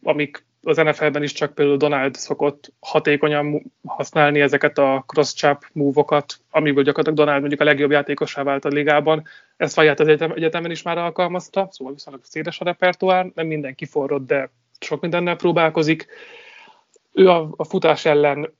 amik 0.03 0.47
az 0.63 0.77
NFL-ben 0.77 1.23
is 1.23 1.33
csak 1.33 1.55
például 1.55 1.77
Donald 1.77 2.15
szokott 2.15 2.73
hatékonyan 2.81 3.73
használni 3.87 4.41
ezeket 4.41 4.79
a 4.79 5.05
cross-chop 5.07 5.65
move-okat, 5.73 6.39
amiből 6.51 6.83
gyakorlatilag 6.83 7.19
Donald 7.19 7.41
mondjuk 7.41 7.61
a 7.61 7.65
legjobb 7.65 7.91
játékosá 7.91 8.43
vált 8.43 8.65
a 8.65 8.69
ligában. 8.69 9.25
Ezt 9.57 9.75
Faját 9.75 10.01
az 10.01 10.07
egyetem, 10.07 10.33
egyetemen 10.33 10.71
is 10.71 10.83
már 10.83 10.99
alkalmazta, 10.99 11.69
szóval 11.71 11.93
viszonylag 11.93 12.25
széles 12.25 12.61
a 12.61 12.65
repertoár, 12.65 13.31
nem 13.35 13.47
mindenki 13.47 13.85
forrott, 13.85 14.27
de 14.27 14.51
sok 14.81 15.01
mindennel 15.01 15.37
próbálkozik. 15.37 16.07
Ő 17.13 17.29
a, 17.29 17.53
a 17.57 17.65
futás 17.65 18.05
ellen 18.05 18.55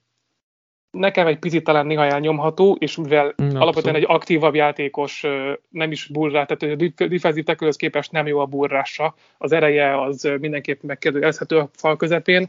nekem 0.93 1.27
egy 1.27 1.39
picit 1.39 1.65
talán 1.65 1.87
néha 1.87 2.05
elnyomható, 2.05 2.77
és 2.81 2.97
mivel 2.97 3.25
mm, 3.25 3.31
Abszolút. 3.31 3.63
alapvetően 3.63 3.95
egy 3.95 4.05
aktívabb 4.07 4.55
játékos, 4.55 5.27
nem 5.69 5.93
is 5.93 6.07
burrá, 6.07 6.45
tehát 6.45 6.77
a 6.77 7.05
defensív 7.07 7.45
tekülhöz 7.45 7.77
képest 7.77 8.13
nem 8.13 8.27
jó 8.27 8.39
a 8.39 8.47
burrása, 8.47 9.15
az 9.39 9.53
ereje 9.53 10.03
az 10.03 10.33
mindenképp 10.41 10.83
megkérdőjelezhető 10.83 11.59
a 11.59 11.69
fal 11.73 11.97
közepén, 11.97 12.49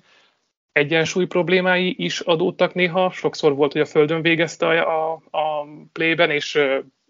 egyensúly 0.72 1.26
problémái 1.26 1.96
is 1.98 2.20
adódtak 2.20 2.74
néha, 2.74 3.12
sokszor 3.12 3.56
volt, 3.56 3.72
hogy 3.72 3.82
a 3.82 3.86
földön 3.86 4.22
végezte 4.22 4.68
a, 4.68 5.12
a, 5.14 5.38
a 5.38 5.68
playben, 5.92 6.30
és 6.30 6.60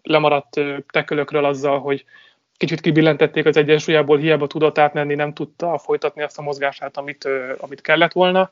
lemaradt 0.02 0.60
tekölökről 0.90 1.44
azzal, 1.44 1.80
hogy 1.80 2.04
kicsit 2.56 2.80
kibillentették 2.80 3.46
az 3.46 3.56
egyensúlyából, 3.56 4.18
hiába 4.18 4.46
tudott 4.46 4.78
átmenni, 4.78 5.14
nem 5.14 5.32
tudta 5.32 5.78
folytatni 5.78 6.22
azt 6.22 6.38
a 6.38 6.42
mozgását, 6.42 6.96
amit, 6.96 7.28
amit 7.58 7.80
kellett 7.80 8.12
volna. 8.12 8.50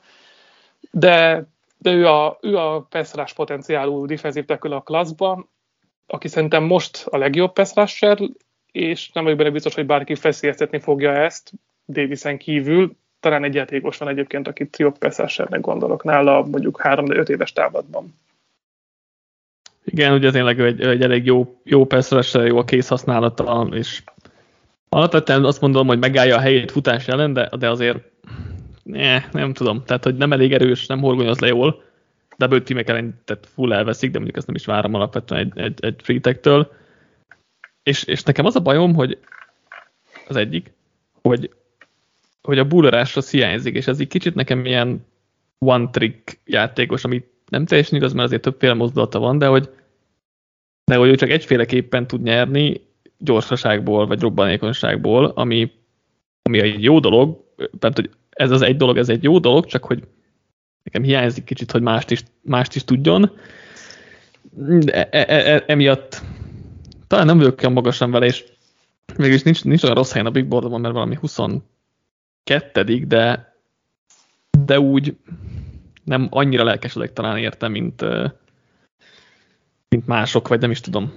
De 0.91 1.45
de 1.83 1.91
ő 1.91 2.07
a, 2.07 2.37
ő 2.41 2.57
a 2.57 2.81
passzrás 2.89 3.33
potenciálú 3.33 4.05
defensív 4.05 4.45
a 4.47 4.81
klasszban, 4.81 5.49
aki 6.07 6.27
szerintem 6.27 6.63
most 6.63 7.05
a 7.09 7.17
legjobb 7.17 7.53
pass 7.53 8.01
és 8.71 9.11
nem 9.11 9.23
vagyok 9.23 9.37
benne 9.37 9.49
biztos, 9.49 9.75
hogy 9.75 9.85
bárki 9.85 10.15
feszélyeztetni 10.15 10.79
fogja 10.79 11.11
ezt 11.11 11.51
Davisen 11.87 12.37
kívül. 12.37 12.95
Talán 13.19 13.43
egy 13.43 13.53
játékos 13.53 13.97
van 13.97 14.07
egyébként, 14.07 14.47
akit 14.47 14.77
jobb 14.77 14.97
pass 14.97 15.39
gondolok 15.61 16.03
nála 16.03 16.41
mondjuk 16.41 16.79
3-5 16.83 17.29
éves 17.29 17.53
távlatban. 17.53 18.19
Igen, 19.85 20.13
ugye 20.13 20.31
tényleg 20.31 20.59
egy, 20.59 20.81
egy 20.81 21.01
elég 21.01 21.25
jó, 21.25 21.59
jó 21.63 21.85
pass 21.85 22.33
jó 22.33 22.57
a 22.57 22.63
kész 22.63 22.87
használata, 22.87 23.67
és 23.71 24.03
alapvetően 24.89 25.45
azt 25.45 25.61
mondom, 25.61 25.87
hogy 25.87 25.99
megállja 25.99 26.35
a 26.35 26.39
helyét 26.39 26.71
futás 26.71 27.07
ellen, 27.07 27.33
de, 27.33 27.49
de 27.57 27.69
azért 27.69 28.12
ne, 28.83 29.23
nem 29.31 29.53
tudom, 29.53 29.83
tehát 29.83 30.03
hogy 30.03 30.15
nem 30.15 30.31
elég 30.31 30.53
erős, 30.53 30.85
nem 30.85 30.99
horgonyoz 30.99 31.39
le 31.39 31.47
jól, 31.47 31.83
double 32.37 32.61
teamek 32.61 32.89
ellen 32.89 33.21
tehát 33.25 33.45
full 33.45 33.73
elveszik, 33.73 34.11
de 34.11 34.17
mondjuk 34.17 34.37
ezt 34.37 34.47
nem 34.47 34.55
is 34.55 34.65
várom 34.65 34.93
alapvetően 34.93 35.41
egy, 35.41 35.59
egy, 35.59 35.85
egy 35.85 36.01
free 36.03 36.19
és, 37.83 38.03
és 38.03 38.23
nekem 38.23 38.45
az 38.45 38.55
a 38.55 38.59
bajom, 38.59 38.93
hogy 38.93 39.17
az 40.27 40.35
egyik, 40.35 40.73
hogy, 41.21 41.53
hogy 42.41 42.59
a 42.59 42.67
bullerásra 42.67 43.21
hiányzik, 43.31 43.75
és 43.75 43.87
ez 43.87 43.99
egy 43.99 44.07
kicsit 44.07 44.35
nekem 44.35 44.65
ilyen 44.65 45.05
one 45.57 45.89
trick 45.89 46.39
játékos, 46.45 47.03
ami 47.03 47.23
nem 47.49 47.65
teljesen 47.65 47.97
igaz, 47.97 48.13
mert 48.13 48.27
azért 48.27 48.41
többféle 48.41 48.73
mozdulata 48.73 49.19
van, 49.19 49.37
de 49.37 49.47
hogy, 49.47 49.69
de 50.83 50.95
hogy 50.95 51.09
ő 51.09 51.15
csak 51.15 51.29
egyféleképpen 51.29 52.07
tud 52.07 52.21
nyerni 52.21 52.81
gyorsaságból, 53.17 54.07
vagy 54.07 54.21
robbanékonyságból, 54.21 55.25
ami, 55.25 55.71
ami 56.41 56.59
egy 56.59 56.83
jó 56.83 56.99
dolog, 56.99 57.43
mert 57.79 57.95
hogy 57.95 58.09
ez 58.33 58.51
az 58.51 58.61
egy 58.61 58.77
dolog, 58.77 58.97
ez 58.97 59.09
egy 59.09 59.23
jó 59.23 59.39
dolog, 59.39 59.65
csak 59.65 59.83
hogy 59.85 60.03
nekem 60.83 61.03
hiányzik 61.03 61.43
kicsit, 61.43 61.71
hogy 61.71 61.81
mást 61.81 62.11
is, 62.11 62.23
mást 62.41 62.75
is 62.75 62.83
tudjon. 62.83 63.31
E, 64.85 65.07
e, 65.11 65.25
e, 65.27 65.63
emiatt 65.67 66.21
talán 67.07 67.25
nem 67.25 67.37
vagyok 67.37 67.59
olyan 67.59 67.73
magasan 67.73 68.11
vele, 68.11 68.25
és 68.25 68.43
mégis 69.17 69.43
nincs, 69.43 69.63
nincs 69.63 69.83
olyan 69.83 69.95
rossz 69.95 70.11
helyen 70.11 70.27
a 70.27 70.31
Big 70.31 70.47
Boardon, 70.47 70.81
mert 70.81 70.93
valami 70.93 71.15
22 71.15 73.05
de, 73.05 73.53
de 74.65 74.79
úgy 74.79 75.17
nem 76.03 76.27
annyira 76.29 76.63
lelkesedek 76.63 77.13
talán 77.13 77.37
érte, 77.37 77.67
mint, 77.67 78.05
mint 79.89 80.07
mások, 80.07 80.47
vagy 80.47 80.59
nem 80.59 80.71
is 80.71 80.79
tudom. 80.79 81.13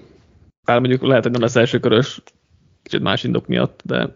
Bár 0.65 0.79
mondjuk 0.79 1.03
lehet, 1.03 1.23
hogy 1.23 1.33
nem 1.33 1.41
lesz 1.41 1.57
első 1.57 1.81
körös, 1.81 2.23
kicsit 2.83 3.01
más 3.01 3.25
indok 3.25 3.47
miatt, 3.47 3.81
de 3.85 4.15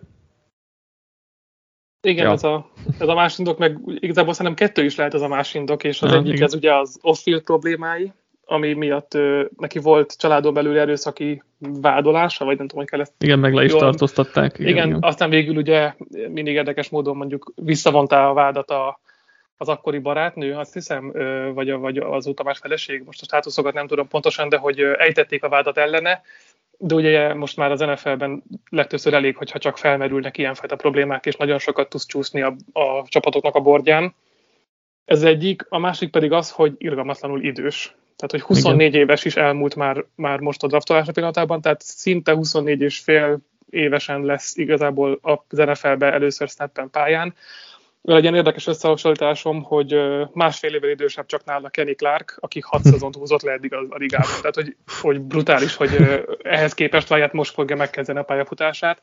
igen, 2.02 2.24
ja. 2.24 2.32
ez, 2.32 2.44
a, 2.44 2.70
ez 2.98 3.08
a 3.08 3.14
más 3.14 3.38
indok, 3.38 3.58
meg 3.58 3.78
igazából 3.84 4.32
szerintem 4.32 4.66
kettő 4.66 4.84
is 4.84 4.96
lehet 4.96 5.14
ez 5.14 5.20
a 5.20 5.28
más 5.28 5.54
indok, 5.54 5.84
és 5.84 6.02
az 6.02 6.10
ja, 6.10 6.18
egyik 6.18 6.32
igen. 6.32 6.44
ez 6.44 6.54
ugye 6.54 6.74
az 6.74 6.98
off-field 7.02 7.42
problémái, 7.42 8.12
ami 8.44 8.72
miatt 8.72 9.14
ö, 9.14 9.44
neki 9.56 9.78
volt 9.78 10.18
családon 10.18 10.54
belül 10.54 10.78
erőszaki 10.78 11.42
vádolása, 11.58 12.44
vagy 12.44 12.56
nem 12.56 12.66
tudom, 12.66 12.82
hogy 12.82 12.90
kell 12.90 13.00
ezt... 13.00 13.12
Igen, 13.18 13.38
meg 13.38 13.54
le 13.54 13.64
is 13.64 13.70
jól. 13.70 13.80
tartóztatták. 13.80 14.58
Igen, 14.58 14.70
igen, 14.70 14.88
igen, 14.88 15.02
aztán 15.02 15.30
végül 15.30 15.56
ugye 15.56 15.94
mindig 16.08 16.54
érdekes 16.54 16.88
módon 16.88 17.16
mondjuk 17.16 17.52
visszavonta 17.54 18.28
a 18.28 18.32
vádat 18.32 18.70
a, 18.70 19.00
az 19.56 19.68
akkori 19.68 19.98
barátnő, 19.98 20.54
azt 20.54 20.72
hiszem, 20.72 21.12
vagy, 21.54 21.72
vagy 21.72 21.96
az 21.96 22.26
utamás 22.26 22.58
feleség, 22.58 23.02
most 23.04 23.20
a 23.20 23.24
státuszokat 23.24 23.74
nem 23.74 23.86
tudom 23.86 24.08
pontosan, 24.08 24.48
de 24.48 24.56
hogy 24.56 24.80
ejtették 24.80 25.44
a 25.44 25.48
vádat 25.48 25.78
ellene, 25.78 26.22
de 26.82 26.94
ugye 26.94 27.34
most 27.34 27.56
már 27.56 27.70
az 27.70 27.80
NFL-ben 27.80 28.42
legtöbbször 28.70 29.14
elég, 29.14 29.36
hogyha 29.36 29.58
csak 29.58 29.78
felmerülnek 29.78 30.38
ilyenfajta 30.38 30.76
problémák, 30.76 31.26
és 31.26 31.36
nagyon 31.36 31.58
sokat 31.58 31.88
tudsz 31.88 32.06
csúszni 32.06 32.42
a, 32.42 32.56
a 32.72 33.04
csapatoknak 33.08 33.54
a 33.54 33.60
bordján. 33.60 34.14
Ez 35.04 35.22
egyik, 35.22 35.66
a 35.68 35.78
másik 35.78 36.10
pedig 36.10 36.32
az, 36.32 36.50
hogy 36.50 36.74
irgalmatlanul 36.78 37.42
idős. 37.42 37.94
Tehát, 38.16 38.30
hogy 38.30 38.40
24 38.40 38.88
Igen. 38.88 39.00
éves 39.00 39.24
is 39.24 39.36
elmúlt 39.36 39.74
már, 39.74 40.04
már 40.14 40.38
most 40.38 40.62
a 40.62 40.66
draftolása 40.66 41.12
pillanatában, 41.12 41.60
tehát 41.60 41.82
szinte 41.82 42.32
24 42.32 42.80
és 42.80 42.98
fél 42.98 43.38
évesen 43.70 44.24
lesz 44.24 44.56
igazából 44.56 45.18
az 45.22 45.58
NFL-be 45.58 46.12
először 46.12 46.48
snappen 46.48 46.90
pályán 46.90 47.34
legyen 48.02 48.34
érdekes 48.34 48.66
összehasonlításom, 48.66 49.62
hogy 49.62 50.00
másfél 50.32 50.74
évvel 50.74 50.90
idősebb 50.90 51.26
csak 51.26 51.44
nála 51.44 51.68
Kenny 51.68 51.94
Clark, 51.94 52.36
aki 52.40 52.60
hat 52.64 52.84
szezont 52.84 53.16
húzott 53.16 53.42
le 53.42 53.52
eddig 53.52 53.74
a, 53.74 53.86
ligában. 53.88 54.36
Tehát, 54.40 54.54
hogy, 54.54 54.76
hogy 55.00 55.20
brutális, 55.20 55.76
hogy 55.76 56.24
ehhez 56.42 56.74
képest 56.74 57.10
Wyatt 57.10 57.32
most 57.32 57.52
fogja 57.52 57.76
megkezdeni 57.76 58.18
a 58.18 58.22
pályafutását. 58.22 59.02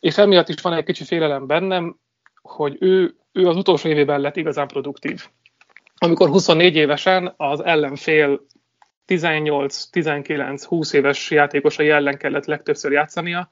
És 0.00 0.18
emiatt 0.18 0.48
is 0.48 0.60
van 0.60 0.72
egy 0.72 0.84
kicsi 0.84 1.04
félelem 1.04 1.46
bennem, 1.46 1.98
hogy 2.42 2.76
ő, 2.80 3.14
ő 3.32 3.46
az 3.46 3.56
utolsó 3.56 3.88
évében 3.88 4.20
lett 4.20 4.36
igazán 4.36 4.66
produktív. 4.66 5.26
Amikor 5.98 6.28
24 6.28 6.76
évesen 6.76 7.34
az 7.36 7.64
ellenfél 7.64 8.40
18, 9.04 9.84
19, 9.84 10.64
20 10.64 10.92
éves 10.92 11.30
játékosai 11.30 11.88
ellen 11.88 12.18
kellett 12.18 12.44
legtöbbször 12.44 12.92
játszania, 12.92 13.48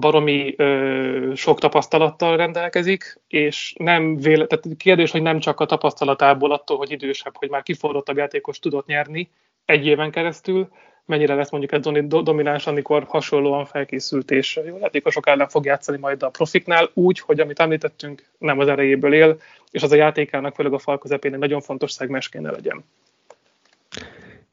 baromi 0.00 0.54
ö, 0.56 1.32
sok 1.34 1.58
tapasztalattal 1.58 2.36
rendelkezik, 2.36 3.20
és 3.28 3.74
nem 3.78 4.16
véle, 4.16 4.46
tehát 4.46 4.76
kérdés, 4.76 5.10
hogy 5.10 5.22
nem 5.22 5.38
csak 5.38 5.60
a 5.60 5.66
tapasztalatából 5.66 6.52
attól, 6.52 6.76
hogy 6.76 6.90
idősebb, 6.90 7.36
hogy 7.36 7.50
már 7.50 7.62
kiforrottabb 7.62 8.16
játékos 8.16 8.58
tudott 8.58 8.86
nyerni 8.86 9.30
egy 9.64 9.86
éven 9.86 10.10
keresztül, 10.10 10.68
mennyire 11.04 11.34
lesz 11.34 11.50
mondjuk 11.50 11.72
ez 11.72 12.06
domináns, 12.06 12.66
amikor 12.66 13.04
hasonlóan 13.08 13.66
felkészült 13.66 14.30
és 14.30 14.60
jó 14.66 14.78
játékosok 14.78 15.26
ellen 15.28 15.48
fog 15.48 15.64
játszani 15.64 15.98
majd 15.98 16.22
a 16.22 16.28
profiknál, 16.28 16.90
úgy, 16.94 17.20
hogy 17.20 17.40
amit 17.40 17.60
említettünk, 17.60 18.24
nem 18.38 18.58
az 18.58 18.68
erejéből 18.68 19.14
él, 19.14 19.40
és 19.70 19.82
az 19.82 19.92
a 19.92 19.96
játékának, 19.96 20.54
főleg 20.54 20.72
a 20.72 20.78
fal 20.78 20.98
közepén 20.98 21.32
egy 21.32 21.38
nagyon 21.38 21.60
fontos 21.60 21.90
szegmens 21.90 22.28
kéne 22.28 22.50
legyen. 22.50 22.84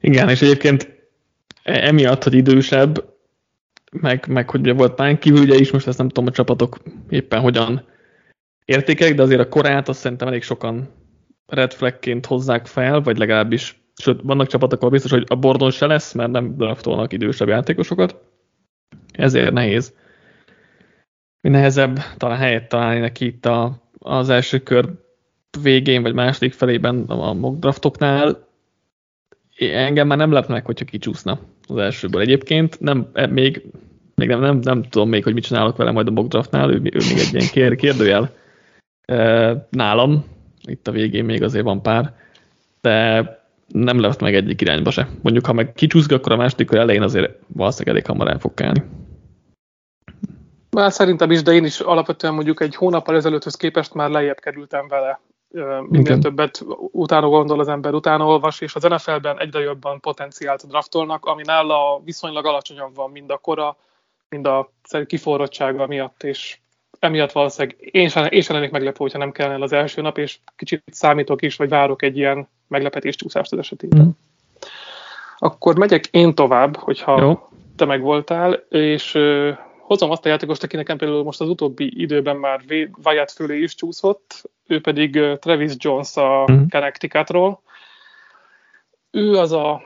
Igen, 0.00 0.28
és 0.28 0.42
egyébként 0.42 0.88
e, 1.62 1.86
emiatt, 1.86 2.22
hogy 2.22 2.34
idősebb, 2.34 3.04
meg, 3.90 4.26
meg 4.28 4.50
hogy 4.50 4.60
ugye 4.60 4.72
volt 4.72 4.94
pán 4.94 5.18
kívül, 5.18 5.40
ugye 5.40 5.56
is 5.56 5.70
most 5.70 5.86
ezt 5.86 5.98
nem 5.98 6.08
tudom, 6.08 6.26
a 6.26 6.32
csapatok 6.32 6.78
éppen 7.08 7.40
hogyan 7.40 7.84
értékek, 8.64 9.14
de 9.14 9.22
azért 9.22 9.40
a 9.40 9.48
korát 9.48 9.88
azt 9.88 9.98
szerintem 9.98 10.28
elég 10.28 10.42
sokan 10.42 10.88
red 11.46 11.72
flagként 11.72 12.26
hozzák 12.26 12.66
fel, 12.66 13.00
vagy 13.00 13.18
legalábbis, 13.18 13.82
sőt, 13.96 14.20
vannak 14.22 14.46
csapatok, 14.46 14.78
ahol 14.78 14.90
biztos, 14.90 15.10
hogy 15.10 15.24
a 15.28 15.34
bordon 15.34 15.70
se 15.70 15.86
lesz, 15.86 16.12
mert 16.12 16.30
nem 16.30 16.56
draftolnak 16.56 17.12
idősebb 17.12 17.48
játékosokat. 17.48 18.16
Ezért 19.12 19.52
nehéz. 19.52 19.94
Nehezebb 21.40 21.98
talán 22.16 22.38
helyet 22.38 22.68
találni 22.68 23.00
neki 23.00 23.26
itt 23.26 23.46
a, 23.46 23.82
az 23.98 24.28
első 24.28 24.58
kör 24.58 24.88
végén, 25.62 26.02
vagy 26.02 26.14
második 26.14 26.52
felében 26.52 27.02
a 27.04 27.32
mock 27.32 27.58
draftoknál. 27.58 28.48
Engem 29.56 30.06
már 30.06 30.18
nem 30.18 30.32
lep 30.32 30.48
meg, 30.48 30.64
hogyha 30.64 30.84
kicsúszna 30.84 31.40
az 31.70 31.76
elsőből. 31.76 32.20
Egyébként 32.20 32.80
nem, 32.80 33.10
e, 33.12 33.26
még, 33.26 33.62
még 34.14 34.28
nem, 34.28 34.40
nem, 34.40 34.58
nem 34.58 34.82
tudom 34.82 35.08
még, 35.08 35.24
hogy 35.24 35.34
mit 35.34 35.44
csinálok 35.44 35.76
vele 35.76 35.90
majd 35.90 36.06
a 36.06 36.10
mock 36.10 36.28
draftnál, 36.28 36.70
ő, 36.70 36.74
ő 36.74 36.78
még 36.80 37.18
egy 37.18 37.32
ilyen 37.32 37.48
kér, 37.52 37.76
kérdőjel 37.76 38.38
nálam, 39.70 40.24
itt 40.62 40.88
a 40.88 40.92
végén 40.92 41.24
még 41.24 41.42
azért 41.42 41.64
van 41.64 41.82
pár, 41.82 42.14
de 42.80 43.24
nem 43.66 44.00
lett 44.00 44.20
meg 44.20 44.34
egyik 44.34 44.60
irányba 44.60 44.90
se. 44.90 45.08
Mondjuk, 45.22 45.46
ha 45.46 45.52
meg 45.52 45.72
kicsúszga, 45.72 46.14
akkor 46.14 46.32
a 46.32 46.36
második 46.36 46.72
elején 46.72 47.02
azért 47.02 47.38
valószínűleg 47.46 47.94
elég 47.94 48.06
hamar 48.06 48.28
el 48.28 48.38
fog 48.38 48.54
kelni. 48.54 48.82
Már 50.70 50.92
szerintem 50.92 51.30
is, 51.30 51.42
de 51.42 51.52
én 51.52 51.64
is 51.64 51.80
alapvetően 51.80 52.34
mondjuk 52.34 52.60
egy 52.60 52.74
hónappal 52.74 53.16
ezelőtthöz 53.16 53.54
képest 53.54 53.94
már 53.94 54.10
lejjebb 54.10 54.38
kerültem 54.38 54.88
vele. 54.88 55.20
Minél 55.52 55.86
Igen. 55.90 56.20
többet 56.20 56.64
utána 56.90 57.28
gondol 57.28 57.60
az 57.60 57.68
ember, 57.68 57.94
utána 57.94 58.26
olvas, 58.26 58.60
és 58.60 58.74
az 58.74 58.82
NFL-ben 58.82 59.40
egyre 59.40 59.60
jobban 59.60 60.00
potenciált 60.00 60.66
draftolnak, 60.66 61.24
ami 61.24 61.42
nála 61.46 62.00
viszonylag 62.04 62.46
alacsonyan 62.46 62.92
van 62.94 63.10
mind 63.10 63.30
a 63.30 63.36
kora, 63.36 63.76
mind 64.28 64.46
a 64.46 64.70
kiforrottsága 65.06 65.86
miatt, 65.86 66.22
és 66.22 66.58
emiatt 66.98 67.32
valószínűleg 67.32 67.88
én 67.90 68.08
sem, 68.08 68.26
én 68.30 68.42
sem 68.42 68.56
lennék 68.56 68.70
meglepő, 68.70 68.96
hogyha 68.98 69.18
nem 69.18 69.32
kellene 69.32 69.64
az 69.64 69.72
első 69.72 70.00
nap, 70.02 70.18
és 70.18 70.38
kicsit 70.56 70.82
számítok 70.86 71.42
is, 71.42 71.56
vagy 71.56 71.68
várok 71.68 72.02
egy 72.02 72.16
ilyen 72.16 72.48
meglepetés 72.68 73.16
csúszást 73.16 73.52
az 73.52 73.58
esetében. 73.58 74.04
Mm. 74.04 74.08
Akkor 75.38 75.78
megyek 75.78 76.06
én 76.06 76.34
tovább, 76.34 76.76
hogyha 76.76 77.20
Jó. 77.20 77.48
te 77.76 77.84
meg 77.84 78.00
voltál, 78.00 78.52
és 78.68 79.18
hozom 79.90 80.10
azt 80.10 80.26
a 80.26 80.28
játékost, 80.28 80.62
aki 80.62 80.76
nekem 80.76 80.96
például 80.96 81.22
most 81.22 81.40
az 81.40 81.48
utóbbi 81.48 82.00
időben 82.00 82.36
már 82.36 82.60
Wyatt 83.04 83.30
fölé 83.30 83.62
is 83.62 83.74
csúszott, 83.74 84.50
ő 84.66 84.80
pedig 84.80 85.18
Travis 85.38 85.72
Jones 85.76 86.16
a 86.16 86.46
mm. 86.52 86.62
Connecticutról. 86.68 87.62
Ő 89.10 89.36
az 89.36 89.52
a 89.52 89.82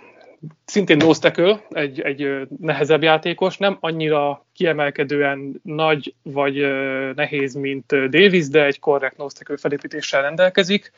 szintén 0.65 0.97
nose 0.97 1.61
egy, 1.71 2.01
egy 2.01 2.49
nehezebb 2.61 3.03
játékos, 3.03 3.57
nem 3.57 3.77
annyira 3.81 4.47
kiemelkedően 4.53 5.61
nagy 5.63 6.15
vagy 6.23 6.55
nehéz, 7.15 7.55
mint 7.55 7.87
Davis, 7.87 8.49
de 8.49 8.65
egy 8.65 8.79
korrekt 8.79 9.17
nose 9.17 9.57
felépítéssel 9.57 10.23
rendelkezik. 10.23 10.93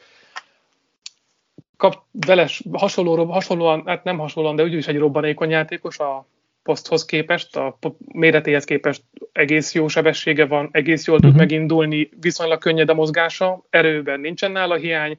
Kap 1.77 2.03
vele 2.27 2.49
hasonló, 2.73 3.25
hasonlóan, 3.25 3.83
hát 3.87 4.05
nem 4.05 4.19
hasonlóan, 4.19 4.57
de 4.57 4.63
úgyis 4.63 4.87
egy 4.87 4.99
robbanékony 4.99 5.51
játékos 5.51 5.99
a 5.99 6.27
poszthoz 6.67 7.05
képest, 7.05 7.57
a 7.57 7.79
méretéhez 8.13 8.65
képest 8.65 9.03
egész 9.33 9.75
jó 9.75 9.89
sebessége 9.89 10.47
van, 10.47 10.69
egész 10.73 11.07
jól 11.07 11.17
tud 11.17 11.25
uh-huh. 11.25 11.41
megindulni, 11.41 12.09
viszonylag 12.21 12.59
könnyed 12.59 12.89
a 12.89 12.95
mozgása, 12.95 13.65
erőben 13.71 14.21
nincsen 14.21 14.53
nála 14.53 14.75
hiány, 14.75 15.19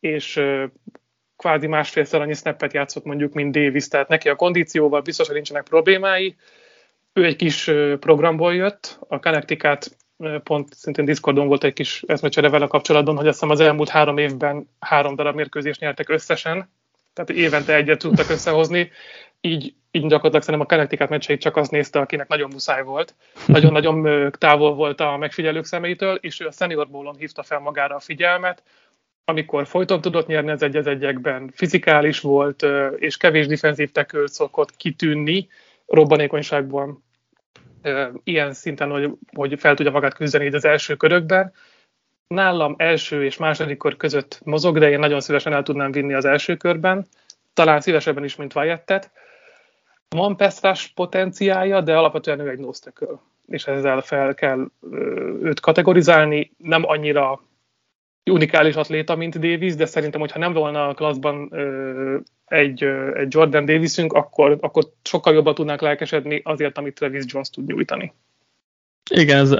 és 0.00 0.40
kvázi 1.36 1.66
másfélszer 1.66 2.20
annyi 2.20 2.34
snappet 2.34 2.72
játszott 2.72 3.04
mondjuk, 3.04 3.32
mint 3.32 3.52
Davis, 3.52 3.88
tehát 3.88 4.08
neki 4.08 4.28
a 4.28 4.36
kondícióval 4.36 5.00
biztos, 5.00 5.26
hogy 5.26 5.34
nincsenek 5.34 5.62
problémái. 5.62 6.36
Ő 7.12 7.24
egy 7.24 7.36
kis 7.36 7.70
programból 8.00 8.54
jött, 8.54 8.98
a 9.08 9.20
Connecticut 9.20 9.96
pont 10.42 10.74
szintén 10.74 11.04
Discordon 11.04 11.46
volt 11.46 11.64
egy 11.64 11.72
kis 11.72 12.02
eszmecsere 12.06 12.48
vele 12.48 12.66
kapcsolatban, 12.66 13.16
hogy 13.16 13.26
azt 13.26 13.40
hiszem 13.40 13.54
az 13.54 13.60
elmúlt 13.60 13.88
három 13.88 14.18
évben 14.18 14.68
három 14.78 15.14
darab 15.14 15.34
mérkőzést 15.34 15.80
nyertek 15.80 16.08
összesen, 16.08 16.70
tehát 17.12 17.30
évente 17.30 17.74
egyet 17.74 17.98
tudtak 17.98 18.30
összehozni, 18.30 18.90
így, 19.40 19.74
így 19.90 20.06
gyakorlatilag 20.06 20.42
szerintem 20.42 20.60
a 20.60 20.74
Connecticut 20.74 21.08
meccseit 21.08 21.40
csak 21.40 21.56
azt 21.56 21.70
nézte, 21.70 21.98
akinek 21.98 22.28
nagyon 22.28 22.50
muszáj 22.52 22.82
volt. 22.82 23.14
Nagyon-nagyon 23.46 24.30
távol 24.38 24.74
volt 24.74 25.00
a 25.00 25.16
megfigyelők 25.16 25.64
szemétől, 25.64 26.16
és 26.16 26.40
ő 26.40 26.46
a 26.46 26.52
senior 26.52 26.88
bólon 26.88 27.16
hívta 27.16 27.42
fel 27.42 27.58
magára 27.58 27.94
a 27.94 28.00
figyelmet, 28.00 28.62
amikor 29.24 29.66
folyton 29.66 30.00
tudott 30.00 30.26
nyerni 30.26 30.50
az 30.50 30.62
egy 30.62 30.76
egyekben, 30.76 31.50
fizikális 31.54 32.20
volt, 32.20 32.66
és 32.96 33.16
kevés 33.16 33.46
defenzív 33.46 33.90
tekül 33.90 34.28
szokott 34.28 34.76
kitűnni 34.76 35.48
robbanékonyságban 35.86 37.04
ilyen 38.24 38.52
szinten, 38.52 38.90
hogy, 38.90 39.10
hogy 39.32 39.60
fel 39.60 39.74
tudja 39.74 39.92
magát 39.92 40.14
küzdeni 40.14 40.54
az 40.54 40.64
első 40.64 40.96
körökben. 40.96 41.52
Nálam 42.26 42.74
első 42.78 43.24
és 43.24 43.36
második 43.36 43.78
kör 43.78 43.96
között 43.96 44.40
mozog, 44.44 44.78
de 44.78 44.90
én 44.90 44.98
nagyon 44.98 45.20
szívesen 45.20 45.52
el 45.52 45.62
tudnám 45.62 45.92
vinni 45.92 46.14
az 46.14 46.24
első 46.24 46.56
körben, 46.56 47.06
talán 47.52 47.80
szívesebben 47.80 48.24
is, 48.24 48.36
mint 48.36 48.54
Wyatt-et. 48.54 49.10
Van 50.16 50.36
peszrás 50.36 50.88
potenciája, 50.88 51.80
de 51.80 51.96
alapvetően 51.96 52.40
ő 52.40 52.48
egy 52.48 52.58
nosztököl, 52.58 53.20
és 53.46 53.64
ezzel 53.64 54.00
fel 54.00 54.34
kell 54.34 54.70
őt 55.42 55.60
kategorizálni, 55.60 56.52
nem 56.56 56.82
annyira 56.86 57.40
unikális 58.30 58.74
atléta, 58.74 59.16
mint 59.16 59.38
Davis, 59.38 59.74
de 59.74 59.86
szerintem, 59.86 60.20
hogyha 60.20 60.38
nem 60.38 60.52
volna 60.52 60.88
a 60.88 60.94
klasszban 60.94 61.52
egy, 62.44 62.84
egy 63.14 63.34
Jordan 63.34 63.64
Davisünk, 63.64 64.12
akkor, 64.12 64.58
akkor 64.60 64.84
sokkal 65.02 65.34
jobban 65.34 65.54
tudnánk 65.54 65.80
lelkesedni 65.80 66.40
azért, 66.44 66.78
amit 66.78 66.94
Travis 66.94 67.24
Jones 67.26 67.50
tud 67.50 67.66
nyújtani. 67.66 68.12
Igen, 69.10 69.38
ez, 69.38 69.50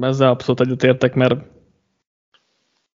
ezzel 0.00 0.28
abszolút 0.28 0.60
egyetértek, 0.60 1.14
mert 1.14 1.34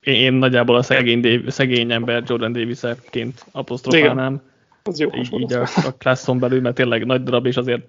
én 0.00 0.32
nagyjából 0.32 0.76
a 0.76 0.82
szegény, 0.82 1.20
Davis, 1.20 1.52
szegény 1.52 1.92
ember 1.92 2.22
Jordan 2.26 2.52
Davis-ként 2.52 3.44
apostrofálnám. 3.52 4.54
Az 4.86 4.98
jó 4.98 5.10
így, 5.14 5.32
így 5.32 5.52
a, 5.52 5.62
a 5.62 5.94
klasszon 5.98 6.38
belül, 6.38 6.60
mert 6.60 6.74
tényleg 6.74 7.06
nagy 7.06 7.22
darab, 7.22 7.46
és 7.46 7.56
azért 7.56 7.82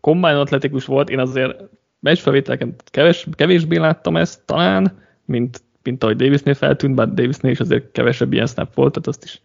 kombány 0.00 0.34
atletikus 0.34 0.84
volt, 0.84 1.10
én 1.10 1.18
azért 1.18 1.62
meccsfelvételken 2.00 2.74
kevés, 2.90 3.26
kevésbé 3.34 3.76
láttam 3.76 4.16
ezt 4.16 4.46
talán, 4.46 4.98
mint 5.24 5.62
mint 5.88 6.02
ahogy 6.02 6.16
Davisnél 6.16 6.54
feltűnt, 6.54 6.94
bár 6.94 7.08
Davisnél 7.08 7.50
is 7.50 7.60
azért 7.60 7.92
kevesebb 7.92 8.32
ilyen 8.32 8.46
snap 8.46 8.74
volt, 8.74 8.92
tehát 8.92 9.08
azt 9.08 9.24
is 9.24 9.40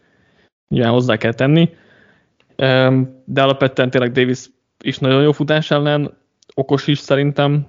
nyilván 0.68 0.92
hozzá 0.92 1.16
kell 1.16 1.32
tenni. 1.32 1.70
De 3.24 3.42
alapvetően 3.42 3.90
tényleg 3.90 4.12
Davis 4.12 4.50
is 4.84 4.98
nagyon 4.98 5.22
jó 5.22 5.32
futás 5.32 5.70
ellen, 5.70 6.16
okos 6.54 6.86
is 6.86 6.98
szerintem, 6.98 7.66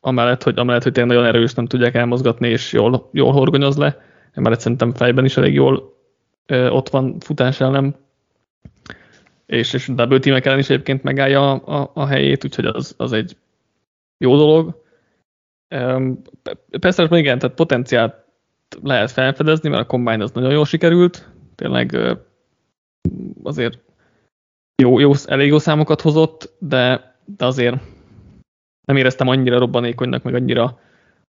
amellett, 0.00 0.42
hogy, 0.42 0.58
amellett, 0.58 0.82
hogy 0.82 0.92
tényleg 0.92 1.16
nagyon 1.16 1.34
erős, 1.34 1.54
nem 1.54 1.66
tudják 1.66 1.94
elmozgatni, 1.94 2.48
és 2.48 2.72
jól, 2.72 3.08
jól 3.12 3.32
horgonyoz 3.32 3.76
le, 3.76 3.96
emellett 4.32 4.60
szerintem 4.60 4.92
fejben 4.92 5.24
is 5.24 5.36
elég 5.36 5.54
jól 5.54 5.97
ott 6.48 6.88
van 6.88 7.20
futás 7.20 7.60
ellen, 7.60 7.96
és, 9.46 9.72
és 9.72 9.86
double 9.86 10.18
teamek 10.18 10.46
ellen 10.46 10.58
is 10.58 10.70
egyébként 10.70 11.02
megállja 11.02 11.52
a, 11.52 11.80
a, 11.80 11.90
a 11.94 12.06
helyét, 12.06 12.44
úgyhogy 12.44 12.64
az, 12.64 12.94
az 12.96 13.12
egy 13.12 13.36
jó 14.18 14.36
dolog. 14.36 14.82
Persze, 16.80 17.08
igen, 17.10 17.38
tehát 17.38 17.56
potenciált 17.56 18.14
lehet 18.82 19.10
felfedezni, 19.10 19.68
mert 19.68 19.82
a 19.82 19.86
Combine 19.86 20.22
az 20.22 20.30
nagyon 20.30 20.52
jól 20.52 20.64
sikerült, 20.64 21.28
tényleg 21.54 21.98
azért 23.42 23.78
jó, 24.82 24.98
jó, 24.98 25.12
elég 25.26 25.48
jó 25.48 25.58
számokat 25.58 26.00
hozott, 26.00 26.52
de, 26.58 27.14
de 27.24 27.44
azért 27.44 27.76
nem 28.84 28.96
éreztem 28.96 29.28
annyira 29.28 29.58
robbanékonynak, 29.58 30.22
meg 30.22 30.34
annyira 30.34 30.78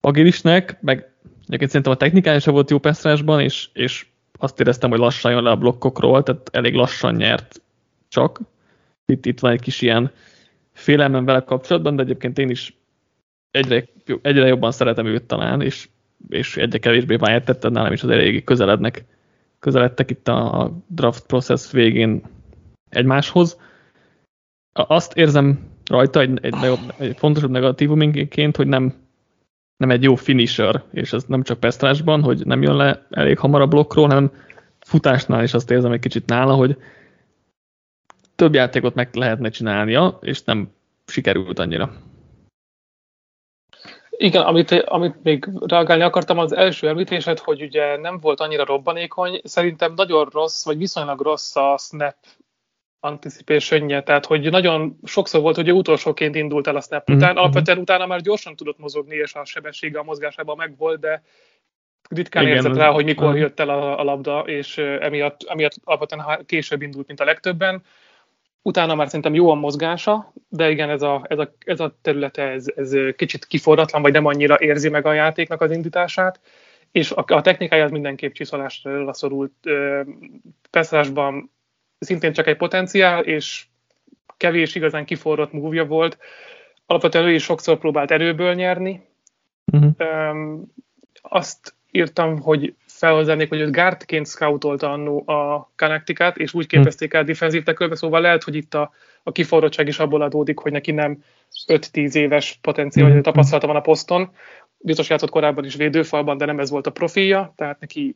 agilisnek, 0.01 0.81
meg 0.81 1.11
egyébként 1.45 1.69
szerintem 1.69 1.91
a 1.91 1.97
technikája 1.97 2.39
sem 2.39 2.53
volt 2.53 2.69
jó 2.69 2.77
pestrásban, 2.77 3.41
és, 3.41 3.69
és 3.73 4.05
azt 4.41 4.59
éreztem, 4.59 4.89
hogy 4.89 4.99
lassan 4.99 5.31
jön 5.31 5.43
le 5.43 5.49
a 5.49 5.55
blokkokról, 5.55 6.23
tehát 6.23 6.49
elég 6.51 6.73
lassan 6.73 7.15
nyert 7.15 7.61
csak. 8.07 8.39
Itt, 9.05 9.25
itt 9.25 9.39
van 9.39 9.51
egy 9.51 9.61
kis 9.61 9.81
ilyen 9.81 10.11
félelmem 10.71 11.25
vele 11.25 11.43
kapcsolatban, 11.43 11.95
de 11.95 12.01
egyébként 12.01 12.37
én 12.37 12.49
is 12.49 12.77
egyre, 13.51 13.85
egyre 14.21 14.47
jobban 14.47 14.71
szeretem 14.71 15.05
őt 15.05 15.23
talán, 15.23 15.61
és, 15.61 15.89
és 16.29 16.57
egyre 16.57 16.77
kevésbé 16.77 17.15
váját 17.15 17.69
nálam 17.69 17.93
is 17.93 18.03
az 18.03 18.09
elég 18.09 18.43
közelednek, 18.43 19.05
közeledtek 19.59 20.09
itt 20.09 20.27
a, 20.27 20.71
draft 20.87 21.25
process 21.25 21.71
végén 21.71 22.21
egymáshoz. 22.89 23.59
Azt 24.73 25.17
érzem 25.17 25.69
rajta 25.85 26.19
egy, 26.19 26.39
egy, 26.41 26.55
egy 26.97 27.17
fontosabb 27.17 27.49
negatívumként, 27.49 28.55
hogy 28.55 28.67
nem, 28.67 28.93
nem 29.79 29.89
egy 29.89 30.03
jó 30.03 30.15
finisher, 30.15 30.83
és 30.91 31.13
ez 31.13 31.23
nem 31.23 31.43
csak 31.43 31.59
pesztrásban, 31.59 32.23
hogy 32.23 32.45
nem 32.45 32.61
jön 32.61 32.75
le 32.75 33.05
elég 33.09 33.37
hamar 33.37 33.61
a 33.61 33.67
blokkról, 33.67 34.07
hanem 34.07 34.31
futásnál 34.79 35.43
is 35.43 35.53
azt 35.53 35.71
érzem 35.71 35.91
egy 35.91 35.99
kicsit 35.99 36.25
nála, 36.25 36.53
hogy 36.53 36.77
több 38.35 38.53
játékot 38.53 38.95
meg 38.95 39.09
lehetne 39.13 39.49
csinálnia, 39.49 40.19
és 40.21 40.43
nem 40.43 40.71
sikerült 41.05 41.59
annyira. 41.59 41.91
Igen, 44.09 44.43
amit, 44.43 44.71
amit 44.71 45.23
még 45.23 45.49
reagálni 45.65 46.03
akartam, 46.03 46.37
az 46.37 46.55
első 46.55 46.87
említésed, 46.87 47.39
hogy 47.39 47.61
ugye 47.61 47.97
nem 47.97 48.19
volt 48.19 48.39
annyira 48.39 48.65
robbanékony, 48.65 49.41
szerintem 49.43 49.93
nagyon 49.95 50.29
rossz, 50.31 50.65
vagy 50.65 50.77
viszonylag 50.77 51.21
rossz 51.21 51.55
a 51.55 51.77
snap 51.77 52.15
anticipation 52.99 54.03
tehát 54.03 54.25
hogy 54.25 54.49
nagyon 54.49 54.99
sokszor 55.03 55.41
volt, 55.41 55.55
hogy 55.55 55.67
ő 55.67 55.71
utolsóként 55.71 56.35
indult 56.35 56.67
el 56.67 56.75
a 56.75 56.81
snap 56.81 57.11
mm-hmm. 57.11 57.19
után, 57.19 57.37
alapvetően 57.37 57.77
utána 57.77 58.05
már 58.05 58.21
gyorsan 58.21 58.55
tudott 58.55 58.79
mozogni, 58.79 59.15
és 59.15 59.33
a 59.33 59.45
sebessége 59.45 59.99
a 59.99 60.03
mozgásában 60.03 60.57
megvolt, 60.57 60.99
de 60.99 61.23
ritkán 62.09 62.43
Igen. 62.43 62.55
érzett 62.55 62.75
rá, 62.75 62.89
hogy 62.89 63.05
mikor 63.05 63.37
jött 63.37 63.59
el 63.59 63.69
a, 63.69 63.99
a 63.99 64.03
labda, 64.03 64.39
és 64.39 64.77
emiatt, 64.77 65.43
emiatt 65.47 65.75
alapvetően 65.83 66.45
később 66.45 66.81
indult, 66.81 67.07
mint 67.07 67.19
a 67.19 67.23
legtöbben. 67.23 67.83
Utána 68.61 68.95
már 68.95 69.07
szerintem 69.07 69.33
jó 69.33 69.49
a 69.49 69.53
mozgása, 69.53 70.33
de 70.49 70.69
igen, 70.69 70.89
ez 70.89 71.01
a, 71.01 71.25
ez 71.27 71.39
a, 71.39 71.55
ez 71.65 71.79
a 71.79 71.97
területe 72.01 72.43
ez, 72.43 72.65
ez 72.75 72.95
kicsit 73.15 73.45
kiforratlan, 73.45 74.01
vagy 74.01 74.11
nem 74.11 74.25
annyira 74.25 74.59
érzi 74.59 74.89
meg 74.89 75.05
a 75.05 75.13
játéknak 75.13 75.61
az 75.61 75.71
indítását, 75.71 76.39
és 76.91 77.11
a, 77.11 77.23
a 77.27 77.41
technikája 77.41 77.83
az 77.83 77.91
mindenképp 77.91 78.33
csiszolásra 78.33 79.13
szorult. 79.13 79.53
Pesszásban 80.69 81.51
szintén 81.99 82.33
csak 82.33 82.47
egy 82.47 82.57
potenciál, 82.57 83.23
és 83.23 83.65
kevés 84.37 84.75
igazán 84.75 85.05
kiforrott 85.05 85.51
múvja 85.51 85.85
volt. 85.85 86.17
Alapvetően 86.85 87.25
ő 87.25 87.33
is 87.33 87.43
sokszor 87.43 87.77
próbált 87.77 88.11
erőből 88.11 88.53
nyerni. 88.53 89.07
Uh-huh. 89.71 89.91
Um, 89.99 90.73
azt 91.21 91.75
írtam, 91.91 92.39
hogy 92.39 92.73
felhozzánék, 92.85 93.49
hogy 93.49 93.59
őt 93.59 93.71
guardként 93.71 94.27
scoutolta 94.27 94.91
annó 94.91 95.29
a 95.29 95.71
Connecticut, 95.75 96.37
és 96.37 96.53
úgy 96.53 96.67
képezték 96.67 97.13
el 97.13 97.23
defenzív 97.23 97.63
tekölbe, 97.63 97.95
szóval 97.95 98.21
lehet, 98.21 98.43
hogy 98.43 98.55
itt 98.55 98.73
a, 98.73 98.91
a 99.23 99.31
kiforrottság 99.31 99.87
is 99.87 99.99
abból 99.99 100.21
adódik, 100.21 100.59
hogy 100.59 100.71
neki 100.71 100.91
nem 100.91 101.23
5-10 101.67 102.13
éves 102.13 102.59
potenciál, 102.61 103.05
vagy 103.05 103.13
mhm. 103.13 103.23
tapasztalata 103.23 103.67
van 103.67 103.75
a 103.75 103.81
poszton. 103.81 104.31
Biztos 104.77 105.09
játszott 105.09 105.29
korábban 105.29 105.65
is 105.65 105.75
védőfalban, 105.75 106.37
de 106.37 106.45
nem 106.45 106.59
ez 106.59 106.69
volt 106.69 106.87
a 106.87 106.91
profilja, 106.91 107.53
tehát 107.55 107.79
neki 107.79 108.15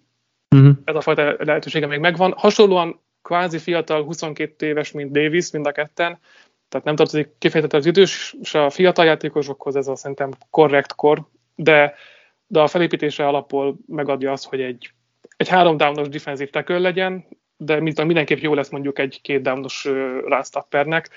uh-huh. 0.56 0.76
ez 0.84 0.96
a 0.96 1.02
fajta 1.02 1.36
lehetősége 1.40 1.88
még 1.88 2.00
megvan. 2.00 2.34
Hasonlóan 2.38 3.00
kvázi 3.24 3.58
fiatal, 3.58 4.04
22 4.04 4.66
éves, 4.66 4.92
mint 4.92 5.12
Davis, 5.12 5.52
mind 5.52 5.66
a 5.66 5.72
ketten, 5.72 6.20
tehát 6.70 6.86
nem 6.86 6.96
tartozik 6.96 7.30
kifejezetten 7.38 7.80
az 7.80 7.86
idős 7.86 8.36
és 8.42 8.54
a 8.54 8.70
fiatal 8.70 9.06
játékosokhoz, 9.06 9.76
ez 9.76 9.88
a 9.88 9.96
szerintem 9.96 10.32
korrekt 10.50 10.96
kor, 10.96 11.28
de 11.56 11.94
de 12.54 12.62
a 12.62 12.68
felépítése 12.68 13.28
alapból 13.28 13.78
megadja 13.88 14.32
azt, 14.32 14.46
hogy 14.46 14.62
egy, 14.62 14.92
egy 15.38 15.48
három 15.48 15.78
downos 15.78 16.10
defensív 16.10 16.50
tackle 16.50 16.80
legyen, 16.80 17.26
de 17.58 17.80
mindenképp 17.80 18.38
jó 18.38 18.54
lesz 18.54 18.70
mondjuk 18.70 19.00
egy 19.00 19.20
két 19.22 19.42
downos 19.42 19.88
rásztappernek. 20.26 21.10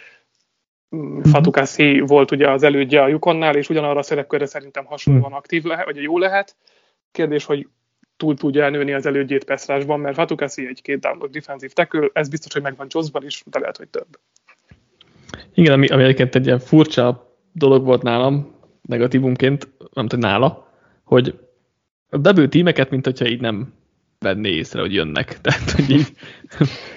Mm-hmm. 0.97 1.21
Fatukasi 1.21 2.01
volt 2.01 2.31
ugye 2.31 2.51
az 2.51 2.63
elődje 2.63 3.03
a 3.03 3.09
Yukonnál, 3.09 3.57
és 3.57 3.69
ugyanarra 3.69 3.99
a 3.99 4.03
szerepkörre 4.03 4.47
szerintem 4.47 4.85
hasonlóan 4.85 5.27
mhm. 5.27 5.37
aktív 5.37 5.65
lehet, 5.65 5.85
vagy 5.85 6.03
jó 6.03 6.19
lehet. 6.19 6.57
Kérdés, 7.11 7.45
hogy 7.45 7.69
túl 8.17 8.35
tudja 8.35 8.65
elnőni 8.65 8.93
az 8.93 9.07
elődjét 9.07 9.45
Peszrásban, 9.45 10.01
mert 10.01 10.15
Fatukasi 10.15 10.67
egy 10.67 10.83
két 10.83 11.01
downos 11.01 11.31
defensív 11.31 11.73
tackle, 11.73 12.09
ez 12.13 12.29
biztos, 12.29 12.53
hogy 12.53 12.63
megvan 12.63 12.87
Jossban 12.91 13.25
is, 13.25 13.43
de 13.47 13.59
lehet, 13.59 13.77
hogy 13.77 13.89
több. 13.89 14.19
Igen, 15.55 15.73
ami, 15.73 15.87
ami 15.87 16.03
egyébként 16.03 16.35
egy 16.35 16.47
ilyen 16.47 16.59
furcsa 16.59 17.37
dolog 17.53 17.85
volt 17.85 18.03
nálam, 18.03 18.55
negatívumként, 18.83 19.69
nem 19.93 20.07
tudom, 20.07 20.31
nála, 20.31 20.73
hogy 21.05 21.39
a 22.11 22.19
bevő 22.19 22.49
tímeket, 22.49 22.91
mint 22.91 23.05
hogyha 23.05 23.27
így 23.27 23.41
nem 23.41 23.75
venné 24.19 24.49
észre, 24.49 24.81
hogy 24.81 24.95
jönnek. 24.95 25.37
Tehát, 25.41 25.71
hogy 25.71 25.91
így 25.91 26.07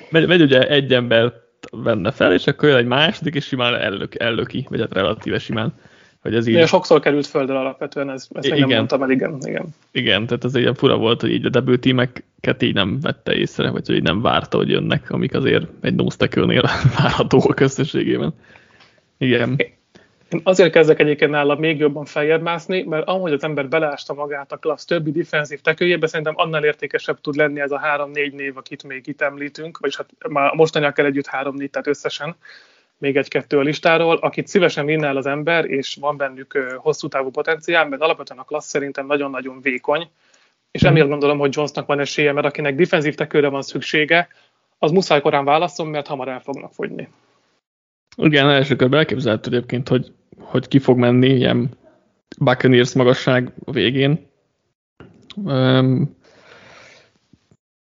megy, 0.09 0.27
megy 0.27 0.41
ugye 0.41 0.67
egy 0.67 0.93
ember 0.93 1.33
venne 1.71 2.11
fel, 2.11 2.33
és 2.33 2.47
akkor 2.47 2.69
jön 2.69 2.77
egy 2.77 2.85
második, 2.85 3.35
és 3.35 3.45
simán 3.45 3.75
ellök, 3.75 4.19
ellöki, 4.19 4.65
vagy 4.69 4.79
hát 4.79 4.93
relatíve 4.93 5.39
simán. 5.39 5.73
Hogy 6.21 6.35
ez 6.35 6.47
így... 6.47 6.55
De 6.55 6.65
sokszor 6.65 6.99
került 6.99 7.27
földre 7.27 7.59
alapvetően, 7.59 8.09
ez, 8.09 8.27
ezt 8.31 8.45
igen. 8.45 8.59
nem 8.59 8.69
mondtam 8.69 9.01
el, 9.01 9.09
igen, 9.09 9.37
igen. 9.41 9.67
Igen, 9.91 10.25
tehát 10.25 10.43
ez 10.43 10.55
ilyen 10.55 10.73
fura 10.73 10.97
volt, 10.97 11.21
hogy 11.21 11.31
így 11.31 11.45
a 11.45 11.49
debut 11.49 11.79
tímeket 11.79 12.61
így 12.61 12.73
nem 12.73 12.99
vette 12.99 13.35
észre, 13.35 13.69
vagy 13.69 13.87
hogy 13.87 13.95
így 13.95 14.03
nem 14.03 14.21
várta, 14.21 14.57
hogy 14.57 14.69
jönnek, 14.69 15.11
amik 15.11 15.33
azért 15.33 15.65
egy 15.81 15.95
nose 15.95 16.27
várhatóak 16.97 17.59
összességében. 17.59 18.33
Igen. 19.17 19.55
Én 20.29 20.41
azért 20.43 20.71
kezdek 20.71 20.99
egyébként 20.99 21.31
nála 21.31 21.55
még 21.55 21.79
jobban 21.79 22.05
feljebb 22.05 22.41
mászni, 22.41 22.83
mert 22.83 23.07
ahogy 23.07 23.33
az 23.33 23.43
ember 23.43 23.67
beleásta 23.69 24.13
magát 24.13 24.51
a 24.51 24.57
klassz 24.57 24.85
többi 24.85 25.11
defensív 25.11 25.61
tekőjébe, 25.61 26.07
szerintem 26.07 26.33
annál 26.37 26.63
értékesebb 26.63 27.21
tud 27.21 27.35
lenni 27.35 27.59
ez 27.59 27.71
a 27.71 27.79
három-négy 27.79 28.33
név, 28.33 28.57
akit 28.57 28.83
még 28.83 29.07
itt 29.07 29.21
említünk, 29.21 29.77
vagyis 29.77 29.97
hát 29.97 30.09
már 30.29 30.53
mostaniakkel 30.53 31.05
együtt 31.05 31.27
három-négy, 31.27 31.69
tehát 31.69 31.87
összesen 31.87 32.35
még 32.99 33.17
egy-kettő 33.17 33.57
a 33.57 33.61
listáról, 33.61 34.15
akit 34.15 34.47
szívesen 34.47 34.85
vinne 34.85 35.07
el 35.07 35.17
az 35.17 35.25
ember, 35.25 35.65
és 35.65 35.97
van 35.99 36.17
bennük 36.17 36.77
hosszú 36.77 37.07
távú 37.07 37.29
potenciál, 37.29 37.87
mert 37.87 38.01
alapvetően 38.01 38.39
a 38.39 38.43
klassz 38.43 38.69
szerintem 38.69 39.05
nagyon-nagyon 39.05 39.61
vékony, 39.61 40.09
és 40.71 40.81
emiatt 40.81 41.09
gondolom, 41.09 41.39
hogy 41.39 41.55
Jonesnak 41.55 41.87
van 41.87 41.99
esélye, 41.99 42.31
mert 42.31 42.45
akinek 42.45 42.75
defensív 42.75 43.15
tekőre 43.15 43.47
van 43.47 43.61
szüksége, 43.61 44.27
az 44.77 44.91
muszáj 44.91 45.21
korán 45.21 45.45
válaszol, 45.45 45.85
mert 45.85 46.07
hamar 46.07 46.27
el 46.27 46.39
fognak 46.39 46.73
fogyni. 46.73 47.07
Igen, 48.15 48.49
első 48.49 48.75
körben 48.75 48.99
elképzelhető 48.99 49.51
egyébként, 49.51 49.87
hogy 49.87 50.11
hogy 50.39 50.67
ki 50.67 50.79
fog 50.79 50.97
menni 50.97 51.27
ilyen 51.27 51.69
Buccaneers 52.39 52.93
magasság 52.93 53.51
a 53.65 53.71
végén. 53.71 54.27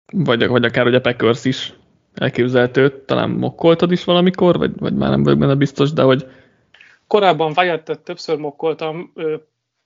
vagy, 0.07 0.47
vagy 0.47 0.65
akár 0.65 0.87
ugye 0.87 1.01
Packers 1.01 1.45
is 1.45 1.73
elképzelhető, 2.15 3.05
talán 3.05 3.31
mokkoltad 3.31 3.93
is 3.93 4.05
valamikor, 4.05 4.59
vagy, 4.59 4.79
vagy 4.79 4.95
már 4.95 5.11
nem 5.11 5.23
vagyok 5.23 5.39
benne 5.39 5.55
biztos, 5.55 5.93
de 5.93 6.03
hogy... 6.03 6.27
Korábban 7.07 7.53
Wyatt-et 7.57 8.01
többször 8.01 8.39
mokkoltam, 8.39 9.13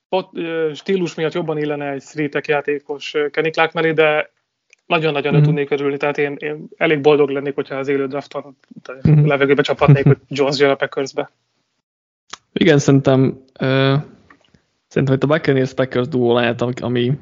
pot, 0.08 0.28
stílus 0.74 1.14
miatt 1.14 1.32
jobban 1.32 1.58
illene 1.58 1.90
egy 1.90 2.02
streetek 2.02 2.46
játékos 2.46 3.14
Kenny 3.30 3.50
Clark 3.50 3.72
mellé, 3.72 3.92
de 3.92 4.30
nagyon-nagyon 4.86 5.32
mm-hmm. 5.32 5.42
tudnék 5.42 5.70
örülni, 5.70 5.96
tehát 5.96 6.18
én, 6.18 6.36
én 6.38 6.68
elég 6.76 7.00
boldog 7.00 7.28
lennék, 7.28 7.54
hogyha 7.54 7.74
az 7.74 7.88
élő 7.88 8.06
drafton 8.06 8.56
mm-hmm. 9.08 9.26
levegőbe 9.26 9.62
csaphatnék, 9.62 10.04
hogy 10.04 10.16
Jones 10.36 10.58
jön 10.58 10.70
a 10.70 10.74
Packersbe. 10.74 11.30
Igen, 12.52 12.78
szerintem, 12.78 13.44
uh, 13.60 13.96
szerintem 14.86 15.18
hogy 15.18 15.18
a 15.20 15.26
Buccaneers 15.26 15.72
Packers 15.72 16.08
duó 16.08 16.34
lehet, 16.34 16.60
ami 16.60 17.12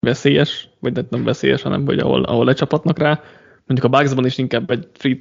veszélyes, 0.00 0.68
vagy 0.80 1.04
nem 1.10 1.24
veszélyes, 1.24 1.62
hanem 1.62 1.86
hogy 1.86 1.98
ahol, 1.98 2.22
ahol 2.22 2.44
lecsapatnak 2.44 2.98
rá. 2.98 3.22
Mondjuk 3.66 3.92
a 3.92 3.98
Bucksban 3.98 4.26
is 4.26 4.38
inkább 4.38 4.70
egy 4.70 4.88
free 4.92 5.16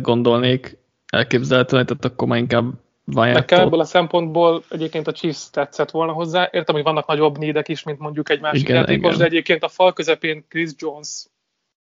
gondolnék 0.00 0.78
elképzelhetően, 1.08 1.86
tehát 1.86 2.04
akkor 2.04 2.28
már 2.28 2.38
inkább 2.38 2.72
Nekem 3.04 3.60
ebből 3.60 3.80
a 3.80 3.84
szempontból 3.84 4.62
egyébként 4.70 5.06
a 5.06 5.12
Chiefs 5.12 5.50
tetszett 5.50 5.90
volna 5.90 6.12
hozzá. 6.12 6.48
Értem, 6.52 6.74
hogy 6.74 6.84
vannak 6.84 7.06
nagyobb 7.06 7.38
nédek 7.38 7.68
is, 7.68 7.82
mint 7.82 7.98
mondjuk 7.98 8.30
egy 8.30 8.40
másik 8.40 8.62
igen, 8.62 8.76
játékos, 8.76 9.06
igen. 9.06 9.18
de 9.18 9.24
egyébként 9.24 9.62
a 9.62 9.68
fal 9.68 9.92
közepén 9.92 10.44
Chris 10.48 10.70
Jones 10.76 11.26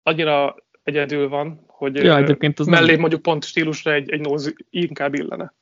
annyira 0.02 0.56
egyedül 0.82 1.28
van, 1.28 1.64
hogy 1.66 1.96
ja, 1.96 2.14
az 2.56 2.66
mellé 2.66 2.90
nem... 2.90 3.00
mondjuk 3.00 3.22
pont 3.22 3.44
stílusra 3.44 3.92
egy, 3.92 4.10
egy 4.10 4.20
nose 4.20 4.50
inkább 4.70 5.14
illene. 5.14 5.54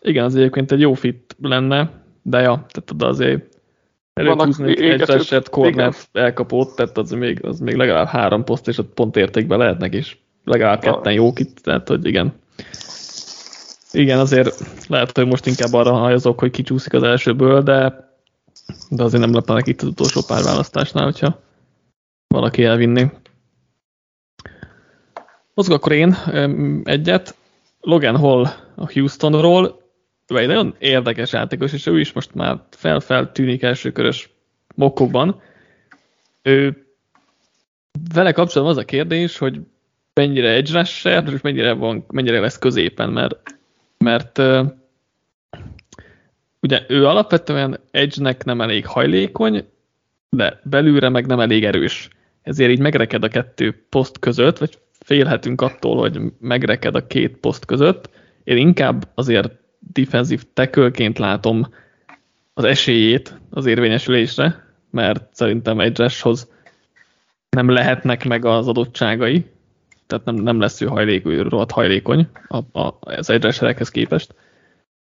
Igen, 0.00 0.24
az 0.24 0.36
egyébként 0.36 0.72
egy 0.72 0.80
jó 0.80 0.92
fit 0.92 1.36
lenne, 1.40 2.04
de 2.22 2.38
ja, 2.38 2.66
tehát 2.68 2.90
oda 2.90 3.06
azért 3.06 3.55
előhúzni 4.16 4.90
egy 4.90 5.00
eset 5.00 5.48
cornert 5.48 6.08
elkapott, 6.12 6.76
tehát 6.76 6.98
az 6.98 7.10
még, 7.10 7.44
az 7.44 7.60
még 7.60 7.74
legalább 7.74 8.06
három 8.06 8.44
poszt, 8.44 8.68
és 8.68 8.78
ott 8.78 8.94
pont 8.94 9.16
értékben 9.16 9.58
lehetnek 9.58 9.94
is. 9.94 10.20
Legalább 10.44 10.80
ketten 10.80 11.12
jók 11.12 11.38
itt, 11.38 11.58
tehát 11.58 11.88
hogy 11.88 12.06
igen. 12.06 12.34
Igen, 13.92 14.18
azért 14.18 14.64
lehet, 14.88 15.16
hogy 15.16 15.26
most 15.26 15.46
inkább 15.46 15.72
arra 15.72 15.92
hajazok, 15.92 16.38
hogy 16.38 16.50
kicsúszik 16.50 16.92
az 16.92 17.02
elsőből, 17.02 17.62
de, 17.62 18.10
de 18.88 19.02
azért 19.02 19.22
nem 19.22 19.34
leplenek 19.34 19.66
itt 19.66 19.82
az 19.82 19.88
utolsó 19.88 20.20
pár 20.26 20.42
választásnál, 20.42 21.04
hogyha 21.04 21.40
valaki 22.26 22.64
elvinni. 22.64 23.10
Mozgok 25.54 25.76
akkor 25.76 25.92
én 25.92 26.16
egyet. 26.84 27.34
Logan 27.80 28.16
Hall 28.16 28.46
a 28.74 28.92
Houstonról 28.92 29.85
vagy 30.26 30.42
egy 30.42 30.48
nagyon 30.48 30.74
érdekes 30.78 31.32
játékos, 31.32 31.72
és 31.72 31.86
ő 31.86 32.00
is 32.00 32.12
most 32.12 32.34
már 32.34 32.58
fel-fel 32.70 33.32
tűnik 33.32 33.62
elsőkörös 33.62 34.30
mokkokban. 34.74 35.40
Ő 36.42 36.86
vele 38.14 38.32
kapcsolatban 38.32 38.76
az 38.76 38.82
a 38.82 38.86
kérdés, 38.86 39.38
hogy 39.38 39.60
mennyire 40.14 40.50
egy 40.50 40.70
és 40.74 41.40
mennyire, 41.42 41.72
van, 41.72 42.04
mennyire 42.08 42.40
lesz 42.40 42.58
középen, 42.58 43.10
mert, 43.10 43.58
mert 43.98 44.38
uh, 44.38 44.66
ugye 46.60 46.84
ő 46.88 47.06
alapvetően 47.06 47.80
edge 47.90 48.34
nem 48.44 48.60
elég 48.60 48.86
hajlékony, 48.86 49.68
de 50.30 50.60
belülre 50.64 51.08
meg 51.08 51.26
nem 51.26 51.40
elég 51.40 51.64
erős. 51.64 52.08
Ezért 52.42 52.70
így 52.70 52.78
megreked 52.78 53.24
a 53.24 53.28
kettő 53.28 53.86
poszt 53.88 54.18
között, 54.18 54.58
vagy 54.58 54.78
félhetünk 55.00 55.60
attól, 55.60 55.96
hogy 55.96 56.20
megreked 56.40 56.94
a 56.94 57.06
két 57.06 57.36
poszt 57.36 57.64
között. 57.64 58.10
Én 58.44 58.56
inkább 58.56 59.08
azért 59.14 59.50
defensív 59.92 60.42
tekölként 60.52 61.18
látom 61.18 61.66
az 62.54 62.64
esélyét 62.64 63.40
az 63.50 63.66
érvényesülésre, 63.66 64.64
mert 64.90 65.34
szerintem 65.34 65.80
egy 65.80 65.98
Rashhoz 65.98 66.50
nem 67.50 67.68
lehetnek 67.68 68.24
meg 68.24 68.44
az 68.44 68.68
adottságai, 68.68 69.46
tehát 70.06 70.24
nem, 70.24 70.34
nem 70.34 70.60
lesz 70.60 70.80
ő 70.80 70.86
hajlékony, 70.86 71.38
rohadt 71.38 71.70
hajlékony 71.70 72.28
a, 72.48 72.80
a, 72.80 72.98
az 73.00 73.28
Rasherekhez 73.28 73.88
képest. 73.88 74.34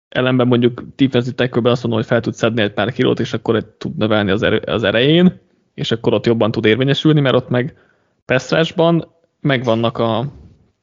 Ellenben 0.10 0.48
mondjuk 0.48 0.84
defensív 0.96 1.34
tekölben 1.34 1.72
azt 1.72 1.82
mondom, 1.82 2.00
hogy 2.00 2.10
fel 2.10 2.22
tud 2.22 2.34
szedni 2.34 2.62
egy 2.62 2.74
pár 2.74 2.92
kilót, 2.92 3.20
és 3.20 3.34
akkor 3.34 3.76
tud 3.78 3.98
növelni 3.98 4.32
az, 4.32 4.44
erő, 4.44 4.58
az 4.58 4.84
erején, 4.84 5.40
és 5.74 5.92
akkor 5.92 6.14
ott 6.14 6.26
jobban 6.26 6.52
tud 6.52 6.66
érvényesülni, 6.66 7.20
mert 7.20 7.36
ott 7.36 7.50
meg 7.50 7.78
Pestrásban 8.26 9.08
megvannak 9.42 9.98
a 9.98 10.26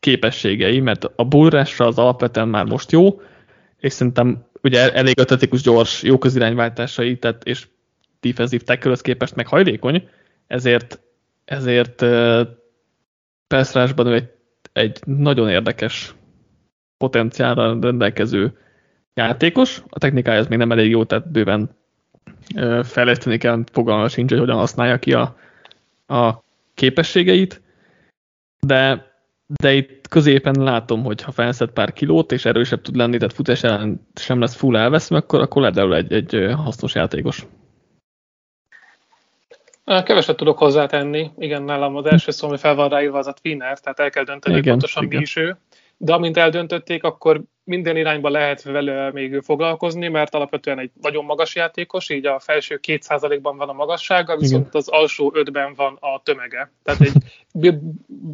képességei, 0.00 0.80
mert 0.80 1.04
a 1.16 1.24
bullrásra 1.24 1.86
az 1.86 1.98
alapvetően 1.98 2.48
már 2.48 2.64
most 2.64 2.92
jó, 2.92 3.20
és 3.84 3.92
szerintem 3.92 4.44
ugye 4.62 4.92
elég 4.92 5.20
atletikus, 5.20 5.62
gyors, 5.62 6.02
jó 6.02 6.18
közirányváltásai, 6.18 7.18
tehát 7.18 7.44
és 7.44 7.68
defensív 8.20 8.62
tackle 8.62 8.96
képest 9.00 9.34
meg 9.34 9.46
hajlékony, 9.46 10.08
ezért, 10.46 11.00
ezért 11.44 12.02
uh, 12.02 12.46
egy, 13.48 14.30
egy 14.72 14.98
nagyon 15.04 15.48
érdekes 15.48 16.14
potenciálra 16.96 17.78
rendelkező 17.80 18.58
játékos. 19.14 19.82
A 19.88 19.98
technikája 19.98 20.38
ez 20.38 20.46
még 20.46 20.58
nem 20.58 20.72
elég 20.72 20.90
jó, 20.90 21.04
tehát 21.04 21.30
bőven 21.30 21.76
fejleszteni 22.82 23.38
kell, 23.38 23.64
fogalma 23.72 24.08
sincs, 24.08 24.30
hogy 24.30 24.38
hogyan 24.38 24.56
használja 24.56 24.98
ki 24.98 25.12
a, 25.12 25.36
a 26.06 26.44
képességeit, 26.74 27.62
de 28.60 29.12
de 29.46 29.72
itt 29.72 30.08
középen 30.08 30.54
látom, 30.58 31.02
hogy 31.02 31.22
ha 31.22 31.32
felszed 31.32 31.70
pár 31.70 31.92
kilót, 31.92 32.32
és 32.32 32.44
erősebb 32.44 32.82
tud 32.82 32.96
lenni, 32.96 33.16
tehát 33.16 33.34
futás 33.34 33.62
ellen 33.62 34.08
sem 34.14 34.40
lesz 34.40 34.54
full 34.54 34.76
elveszve, 34.76 35.16
akkor, 35.16 35.40
akkor 35.40 35.72
lehet 35.72 36.10
egy, 36.10 36.12
egy 36.12 36.52
hasznos 36.54 36.94
játékos. 36.94 37.46
Keveset 39.84 40.36
tudok 40.36 40.58
hozzátenni. 40.58 41.30
Igen, 41.36 41.62
nálam 41.62 41.96
az 41.96 42.06
első 42.06 42.30
szó, 42.30 42.48
ami 42.48 42.56
fel 42.56 42.74
van 42.74 42.88
ráírva, 42.88 43.18
az 43.18 43.26
a 43.26 43.32
Twinner, 43.32 43.78
tehát 43.78 44.00
el 44.00 44.10
kell 44.10 44.24
dönteni, 44.24 44.56
igen, 44.56 44.72
pontosan 44.72 45.02
igen. 45.02 45.16
mi 45.16 45.22
is 45.22 45.36
ő. 45.36 45.56
De 45.96 46.12
amint 46.12 46.36
eldöntötték, 46.36 47.02
akkor 47.04 47.42
minden 47.64 47.96
irányba 47.96 48.28
lehet 48.28 48.62
vele 48.62 49.12
még 49.12 49.40
foglalkozni, 49.42 50.08
mert 50.08 50.34
alapvetően 50.34 50.78
egy 50.78 50.90
nagyon 51.00 51.24
magas 51.24 51.54
játékos, 51.54 52.10
így 52.10 52.26
a 52.26 52.38
felső 52.38 52.80
2%-ban 52.86 53.56
van 53.56 53.68
a 53.68 53.72
magassága, 53.72 54.36
viszont 54.36 54.66
Igen. 54.66 54.80
az 54.80 54.88
alsó 54.88 55.32
5-ben 55.36 55.74
van 55.74 55.96
a 56.00 56.22
tömege. 56.22 56.72
Tehát 56.82 57.00
egy 57.00 57.12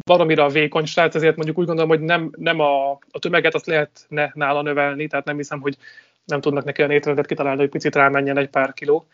valamira 0.05 0.49
vékony 0.49 0.85
srác, 0.85 1.15
ezért 1.15 1.35
mondjuk 1.35 1.57
úgy 1.57 1.65
gondolom, 1.65 1.89
hogy 1.89 2.01
nem, 2.01 2.31
nem 2.37 2.59
a, 2.59 2.91
a 2.91 3.19
tömeget 3.19 3.55
azt 3.55 3.65
lehetne 3.65 4.31
nála 4.33 4.61
növelni, 4.61 5.07
tehát 5.07 5.25
nem 5.25 5.37
hiszem, 5.37 5.59
hogy 5.59 5.77
nem 6.25 6.41
tudnak 6.41 6.63
neki 6.63 6.81
a 6.81 6.91
étrendet 6.91 7.25
kitalálni, 7.25 7.59
hogy 7.59 7.69
picit 7.69 7.95
rámenjen 7.95 8.37
egy 8.37 8.49
pár 8.49 8.73
kiló 8.73 9.05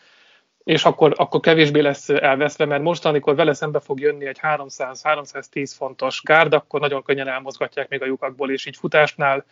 és 0.67 0.85
akkor, 0.85 1.13
akkor 1.15 1.39
kevésbé 1.39 1.79
lesz 1.79 2.09
elveszve, 2.09 2.65
mert 2.65 2.83
most, 2.83 3.05
amikor 3.05 3.35
vele 3.35 3.53
szembe 3.53 3.79
fog 3.79 3.99
jönni 3.99 4.25
egy 4.25 4.39
300-310 4.41 5.71
fontos 5.75 6.21
gárd, 6.23 6.53
akkor 6.53 6.79
nagyon 6.79 7.03
könnyen 7.03 7.27
elmozgatják 7.27 7.89
még 7.89 8.01
a 8.01 8.05
lyukakból, 8.05 8.51
és 8.51 8.65
így 8.65 8.75
futásnál 8.75 9.45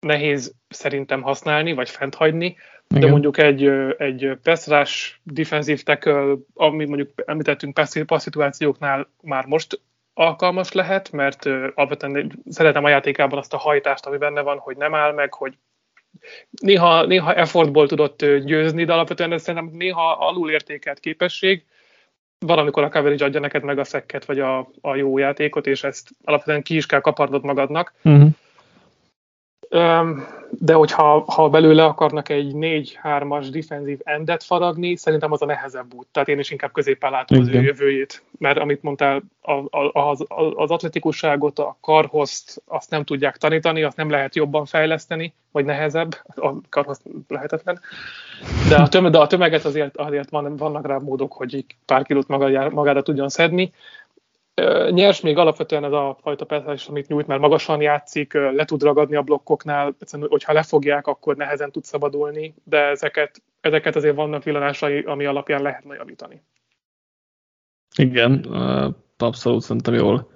nehéz 0.00 0.54
szerintem 0.68 1.22
használni, 1.22 1.72
vagy 1.72 1.90
fent 1.90 2.14
hagyni, 2.14 2.56
de 2.86 2.96
Igen. 2.96 3.10
mondjuk 3.10 3.38
egy, 3.38 3.64
egy 3.98 4.38
pass 4.42 5.14
defensív 5.22 5.82
tackle, 5.82 6.34
ami 6.54 6.84
mondjuk 6.84 7.10
említettünk 7.26 7.74
pass 7.74 8.20
szituációknál 8.20 9.08
már 9.22 9.46
most 9.46 9.80
alkalmas 10.12 10.72
lehet, 10.72 11.12
mert 11.12 11.46
alapvetően 11.46 12.42
szeretem 12.48 12.84
a 12.84 12.88
játékában 12.88 13.38
azt 13.38 13.54
a 13.54 13.58
hajtást, 13.58 14.06
ami 14.06 14.16
benne 14.16 14.40
van, 14.40 14.58
hogy 14.58 14.76
nem 14.76 14.94
áll 14.94 15.12
meg, 15.12 15.32
hogy 15.34 15.58
néha, 16.50 17.04
néha 17.04 17.34
effortból 17.34 17.88
tudott 17.88 18.24
győzni, 18.44 18.84
de 18.84 18.92
alapvetően 18.92 19.32
ez 19.32 19.42
szerintem 19.42 19.76
néha 19.76 20.12
alulértékelt 20.12 21.00
képesség, 21.00 21.64
valamikor 22.38 22.82
a 22.82 22.88
coverage 22.88 23.24
adja 23.24 23.40
neked 23.40 23.62
meg 23.62 23.78
a 23.78 23.84
szekket, 23.84 24.24
vagy 24.24 24.40
a, 24.40 24.70
a 24.80 24.94
jó 24.94 25.18
játékot, 25.18 25.66
és 25.66 25.84
ezt 25.84 26.10
alapvetően 26.24 26.62
ki 26.62 26.76
is 26.76 26.86
kell 26.86 27.00
kaparnod 27.00 27.44
magadnak. 27.44 27.94
Uh-huh. 28.02 28.28
De 30.58 30.72
hogyha 30.72 31.24
ha 31.26 31.48
belőle 31.48 31.84
akarnak 31.84 32.28
egy 32.28 32.52
4-3-as 32.54 33.48
defensív 33.50 33.98
endet 34.04 34.42
faragni, 34.42 34.96
szerintem 34.96 35.32
az 35.32 35.42
a 35.42 35.46
nehezebb 35.46 35.94
út. 35.94 36.06
Tehát 36.12 36.28
én 36.28 36.38
is 36.38 36.50
inkább 36.50 36.72
középen 36.72 37.10
látom 37.10 37.38
Igen. 37.38 37.48
az 37.48 37.54
ő 37.54 37.62
jövőjét. 37.62 38.22
Mert 38.38 38.58
amit 38.58 38.82
mondtál, 38.82 39.22
az, 39.92 40.24
az 40.54 40.70
atletikusságot, 40.70 41.58
a 41.58 41.76
karhozt, 41.80 42.62
azt 42.66 42.90
nem 42.90 43.04
tudják 43.04 43.36
tanítani, 43.36 43.82
azt 43.82 43.96
nem 43.96 44.10
lehet 44.10 44.34
jobban 44.34 44.64
fejleszteni, 44.64 45.34
vagy 45.52 45.64
nehezebb, 45.64 46.16
a 46.24 46.50
karhoz 46.68 47.00
lehetetlen. 47.28 47.80
De 48.68 48.76
a, 48.76 48.88
tömeg, 48.88 49.12
de 49.12 49.18
a 49.18 49.26
tömeget 49.26 49.64
azért, 49.64 49.96
azért 49.96 50.30
van, 50.30 50.56
vannak 50.56 50.86
rá 50.86 50.98
módok, 50.98 51.32
hogy 51.32 51.64
pár 51.86 52.04
kilót 52.04 52.28
magára 52.72 53.02
tudjon 53.02 53.28
szedni 53.28 53.72
nyers 54.90 55.20
még 55.20 55.36
alapvetően 55.36 55.84
ez 55.84 55.92
a 55.92 56.16
fajta 56.20 56.44
percás, 56.44 56.88
amit 56.88 57.08
nyújt, 57.08 57.26
mert 57.26 57.40
magasan 57.40 57.80
játszik, 57.80 58.32
le 58.32 58.64
tud 58.64 58.82
ragadni 58.82 59.16
a 59.16 59.22
blokkoknál, 59.22 59.96
egyszerűen, 60.00 60.28
hogyha 60.28 60.52
lefogják, 60.52 61.06
akkor 61.06 61.36
nehezen 61.36 61.70
tud 61.70 61.84
szabadulni, 61.84 62.54
de 62.64 62.78
ezeket, 62.78 63.42
ezeket 63.60 63.96
azért 63.96 64.14
vannak 64.14 64.42
villanásai, 64.42 65.00
ami 65.00 65.24
alapján 65.24 65.62
lehetne 65.62 65.94
javítani. 65.94 66.42
Igen, 67.96 68.44
abszolút 69.18 69.62
szerintem 69.62 69.94
jól, 69.94 70.30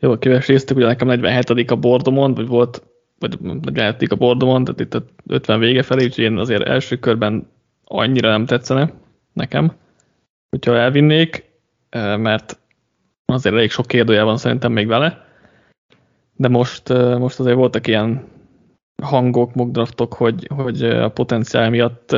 jól 0.00 0.18
kiveséztük, 0.18 0.76
ugye 0.76 0.86
nekem 0.86 1.08
47 1.08 1.70
a 1.70 1.76
bordomon, 1.76 2.34
vagy 2.34 2.46
volt, 2.46 2.82
vagy 3.18 3.40
47 3.40 4.12
a 4.12 4.16
bordomon, 4.16 4.64
tehát 4.64 4.80
itt 4.80 4.94
a 4.94 5.04
50 5.26 5.58
vége 5.58 5.82
felé, 5.82 6.04
úgyhogy 6.04 6.24
én 6.24 6.38
azért 6.38 6.62
első 6.62 6.96
körben 6.96 7.50
annyira 7.84 8.30
nem 8.30 8.46
tetszene 8.46 8.92
nekem, 9.32 9.76
hogyha 10.50 10.76
elvinnék, 10.76 11.50
mert 12.16 12.60
azért 13.32 13.54
elég 13.54 13.70
sok 13.70 13.86
kérdője 13.86 14.22
van 14.22 14.36
szerintem 14.36 14.72
még 14.72 14.86
vele, 14.86 15.26
de 16.36 16.48
most, 16.48 16.88
most 17.18 17.40
azért 17.40 17.56
voltak 17.56 17.86
ilyen 17.86 18.24
hangok, 19.02 19.54
mockdraftok, 19.54 20.14
hogy, 20.14 20.48
hogy 20.54 20.82
a 20.82 21.08
potenciál 21.08 21.70
miatt 21.70 22.12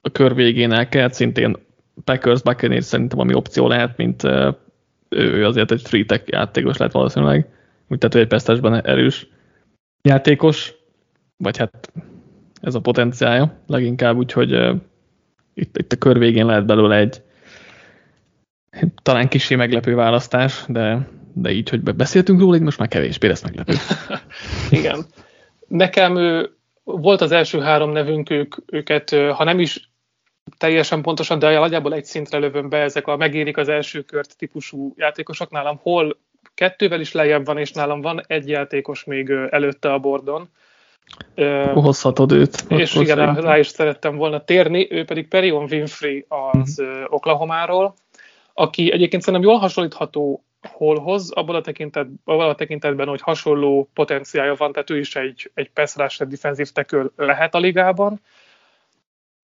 a 0.00 0.10
kör 0.12 0.34
végén 0.34 0.72
el 0.72 0.88
kell, 0.88 1.08
szintén 1.08 1.56
Packers, 2.04 2.42
Buccaneers 2.42 2.84
szerintem 2.84 3.18
ami 3.18 3.34
opció 3.34 3.68
lehet, 3.68 3.96
mint 3.96 4.22
ő 5.08 5.44
azért 5.44 5.70
egy 5.70 5.82
free 5.82 6.04
tech 6.04 6.22
játékos 6.26 6.76
lehet 6.76 6.92
valószínűleg, 6.92 7.48
úgy 7.88 7.98
tehát 7.98 8.16
egy 8.16 8.26
pesztesben 8.26 8.84
erős 8.86 9.28
játékos, 10.02 10.74
vagy 11.36 11.56
hát 11.56 11.92
ez 12.60 12.74
a 12.74 12.80
potenciálja 12.80 13.58
leginkább, 13.66 14.16
úgyhogy 14.16 14.52
itt, 15.54 15.78
itt 15.78 15.92
a 15.92 15.96
kör 15.96 16.18
végén 16.18 16.46
lehet 16.46 16.66
belőle 16.66 16.96
egy, 16.96 17.22
talán 19.02 19.28
kicsi 19.28 19.54
meglepő 19.54 19.94
választás, 19.94 20.64
de, 20.68 21.08
de 21.32 21.50
így, 21.50 21.68
hogy 21.68 21.80
beszéltünk 21.80 22.40
róla, 22.40 22.56
így 22.56 22.62
most 22.62 22.78
már 22.78 22.88
kevésbé 22.88 23.28
lesz 23.28 23.42
meglepő. 23.42 23.72
Igen. 24.78 25.04
Nekem 25.68 26.16
ő, 26.16 26.50
volt 26.84 27.20
az 27.20 27.32
első 27.32 27.60
három 27.60 27.90
nevünk, 27.90 28.30
ők, 28.30 28.54
őket, 28.66 29.10
ha 29.10 29.44
nem 29.44 29.60
is 29.60 29.90
teljesen 30.58 31.02
pontosan, 31.02 31.38
de 31.38 31.58
nagyjából 31.58 31.94
egy 31.94 32.04
szintre 32.04 32.38
lövöm 32.38 32.68
be, 32.68 32.78
ezek 32.78 33.06
a 33.06 33.16
megérik 33.16 33.56
az 33.56 33.68
első 33.68 34.00
kört 34.00 34.36
típusú 34.36 34.94
játékosok 34.96 35.50
nálam, 35.50 35.78
hol 35.82 36.16
kettővel 36.54 37.00
is 37.00 37.12
lejjebb 37.12 37.44
van, 37.44 37.58
és 37.58 37.72
nálam 37.72 38.00
van 38.00 38.24
egy 38.26 38.48
játékos 38.48 39.04
még 39.04 39.30
előtte 39.50 39.92
a 39.92 39.98
bordon. 39.98 40.48
Hozhatod 41.74 42.32
őt. 42.32 42.64
És 42.68 42.94
igen, 42.94 43.16
rá, 43.16 43.34
rá 43.34 43.58
is 43.58 43.66
szerettem 43.66 44.16
volna 44.16 44.44
térni, 44.44 44.86
ő 44.90 45.04
pedig 45.04 45.28
Perion 45.28 45.68
Winfrey 45.70 46.26
az 46.28 46.78
uh-huh. 46.78 47.04
Oklahomáról, 47.08 47.94
aki 48.58 48.92
egyébként 48.92 49.22
szerintem 49.22 49.50
jól 49.50 49.58
hasonlítható 49.58 50.44
Holhoz, 50.72 51.30
abban 51.30 51.54
a, 51.54 51.60
tekintet, 51.60 52.06
abban 52.24 52.48
a 52.48 52.54
tekintetben, 52.54 53.08
hogy 53.08 53.20
hasonló 53.20 53.88
potenciálja 53.94 54.54
van, 54.54 54.72
tehát 54.72 54.90
ő 54.90 54.98
is 54.98 55.16
egy, 55.16 55.50
egy 55.54 55.70
pass 55.70 55.96
defensív 56.18 56.70
tackle 56.70 57.04
lehet 57.16 57.54
a 57.54 57.58
ligában. 57.58 58.20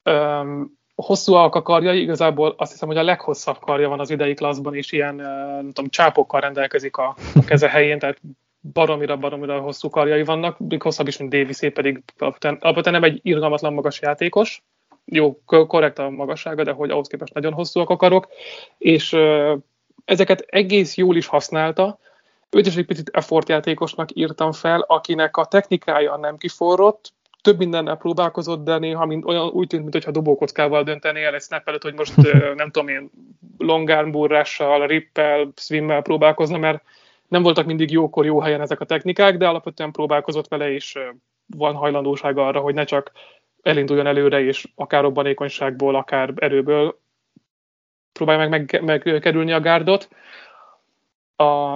Um, 0.04 0.78
hosszú 0.94 1.32
alkakarjai, 1.32 2.00
igazából 2.00 2.54
azt 2.56 2.72
hiszem, 2.72 2.88
hogy 2.88 2.96
a 2.96 3.02
leghosszabb 3.02 3.58
karja 3.58 3.88
van 3.88 4.00
az 4.00 4.10
idei 4.10 4.34
klasszban, 4.34 4.74
és 4.74 4.92
ilyen, 4.92 5.14
nem 5.14 5.70
tudom, 5.72 5.90
csápokkal 5.90 6.40
rendelkezik 6.40 6.96
a, 6.96 7.14
a 7.34 7.44
keze 7.44 7.68
helyén, 7.68 7.98
tehát 7.98 8.20
baromira, 8.72 9.16
baromira 9.16 9.60
hosszú 9.60 9.90
karjai 9.90 10.24
vannak, 10.24 10.58
még 10.58 10.82
hosszabb 10.82 11.06
is, 11.08 11.16
mint 11.16 11.30
Davis, 11.30 11.58
pedig 11.58 12.02
alapvetően 12.18 13.00
nem 13.00 13.04
egy 13.04 13.20
irgalmatlan 13.22 13.72
magas 13.72 14.00
játékos, 14.00 14.62
jó, 15.04 15.40
korrekt 15.44 15.98
a 15.98 16.10
magassága, 16.10 16.62
de 16.62 16.72
hogy 16.72 16.90
ahhoz 16.90 17.08
képest 17.08 17.34
nagyon 17.34 17.52
hosszúak 17.52 17.90
a 17.90 17.96
karok, 17.96 18.28
és 18.78 19.16
ezeket 20.04 20.40
egész 20.40 20.96
jól 20.96 21.16
is 21.16 21.26
használta. 21.26 21.98
Őt 22.50 22.66
is 22.66 22.76
egy 22.76 22.86
picit 22.86 23.10
effort 23.12 23.48
játékosnak 23.48 24.08
írtam 24.14 24.52
fel, 24.52 24.80
akinek 24.80 25.36
a 25.36 25.44
technikája 25.44 26.16
nem 26.16 26.36
kiforrott, 26.36 27.12
több 27.42 27.58
mindennel 27.58 27.96
próbálkozott, 27.96 28.64
de 28.64 28.78
néha 28.78 29.06
mint, 29.06 29.24
olyan, 29.24 29.48
úgy 29.48 29.66
tűnt, 29.66 29.82
mintha 29.82 30.10
dobókockával 30.10 30.82
döntenél 30.82 31.34
egy 31.34 31.42
snap 31.42 31.68
előtt, 31.68 31.82
hogy 31.82 31.94
most 31.94 32.16
nem 32.54 32.70
tudom 32.70 32.88
én, 32.88 33.10
longarmburrással, 33.58 34.86
rippel, 34.86 35.52
swimmel 35.56 36.02
próbálkozna, 36.02 36.58
mert 36.58 36.82
nem 37.28 37.42
voltak 37.42 37.66
mindig 37.66 37.90
jókor, 37.90 38.24
jó 38.24 38.40
helyen 38.40 38.60
ezek 38.60 38.80
a 38.80 38.84
technikák, 38.84 39.36
de 39.36 39.48
alapvetően 39.48 39.92
próbálkozott 39.92 40.48
vele, 40.48 40.70
és 40.70 40.98
van 41.46 41.74
hajlandósága 41.74 42.46
arra, 42.46 42.60
hogy 42.60 42.74
ne 42.74 42.84
csak 42.84 43.12
elinduljon 43.62 44.06
előre, 44.06 44.40
és 44.40 44.68
akár 44.74 45.02
robbanékonyságból, 45.02 45.94
akár 45.94 46.32
erőből 46.36 47.00
próbálja 48.12 48.48
meg, 48.48 48.82
meg 48.82 49.04
megkerülni 49.04 49.52
a 49.52 49.60
gárdot. 49.60 50.08
A, 51.36 51.74